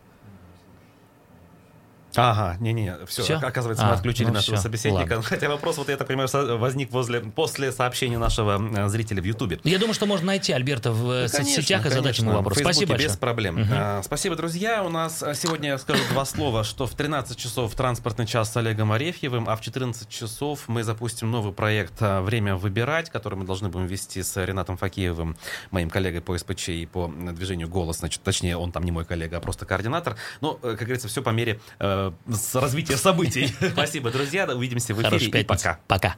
Ага, 2.17 2.57
не-не, 2.61 2.97
все, 3.07 3.23
все? 3.23 3.35
оказывается, 3.37 3.85
а, 3.85 3.89
мы 3.91 3.95
отключили 3.95 4.29
ну 4.29 4.35
нашего 4.35 4.57
все, 4.57 4.63
собеседника. 4.63 5.15
Ладно. 5.15 5.23
Хотя 5.23 5.49
вопрос, 5.49 5.77
вот 5.77 5.89
я 5.89 5.97
так 5.97 6.07
понимаю, 6.07 6.29
возник 6.59 6.91
возле, 6.91 7.21
после 7.21 7.71
сообщения 7.71 8.19
нашего 8.19 8.61
э, 8.77 8.89
зрителя 8.89 9.21
в 9.21 9.25
Ютубе. 9.25 9.61
Я 9.65 9.79
думаю, 9.79 9.95
что 9.95 10.07
можно 10.07 10.27
найти 10.27 10.53
Альберта 10.53 10.91
в 10.91 11.11
э, 11.11 11.23
ну, 11.23 11.29
соцсетях 11.29 11.85
и 11.87 11.91
задать 11.91 12.19
ему 12.19 12.33
вопрос. 12.33 12.59
Спасибо 12.59 12.91
большое. 12.91 13.11
без 13.11 13.17
проблем. 13.17 13.61
Угу. 13.61 13.69
А, 13.71 14.03
спасибо, 14.03 14.37
друзья. 14.37 14.83
У 14.83 14.89
нас 14.89 15.23
э, 15.23 15.35
сегодня 15.35 15.71
я 15.71 15.79
скажу 15.79 16.03
два 16.11 16.25
слова, 16.25 16.65
что 16.65 16.87
в 16.87 16.95
13 16.95 17.37
часов 17.37 17.75
транспортный 17.75 18.27
час 18.27 18.53
с 18.53 18.57
Олегом 18.57 18.93
Арефьевым, 18.93 19.49
а 19.49 19.57
в 19.57 19.61
14 19.61 20.09
часов 20.09 20.65
мы 20.67 20.85
запустим 20.85 21.31
новый 21.31 21.53
проект 21.53 22.01
«Время 22.01 22.57
выбирать», 22.57 23.11
который 23.11 23.35
мы 23.35 23.45
должны 23.45 23.69
будем 23.69 23.87
вести 23.87 24.23
с 24.23 24.43
Ренатом 24.45 24.77
Факиевым, 24.77 25.37
моим 25.71 25.91
коллегой 25.91 26.23
по 26.23 26.37
СПЧ 26.37 26.71
и 26.71 26.87
по 26.87 27.09
движению 27.09 27.69
«Голос». 27.69 27.99
Значит, 27.99 28.23
точнее, 28.23 28.57
он 28.57 28.73
там 28.73 28.85
не 28.85 28.93
мой 28.93 29.05
коллега, 29.05 29.37
а 29.37 29.41
просто 29.41 29.67
координатор. 29.67 30.17
Но, 30.41 30.55
как 30.55 30.79
говорится, 30.79 31.09
все 31.09 31.23
по 31.23 31.31
мере 31.31 31.61
э, 31.99 32.13
развития 32.55 32.97
событий. 32.97 33.55
Спасибо, 33.73 34.11
друзья. 34.11 34.47
Увидимся 34.47 34.95
в 34.95 35.03
эфире. 35.03 35.41
И 35.41 35.45
пока. 35.45 35.79
Пока. 35.87 36.17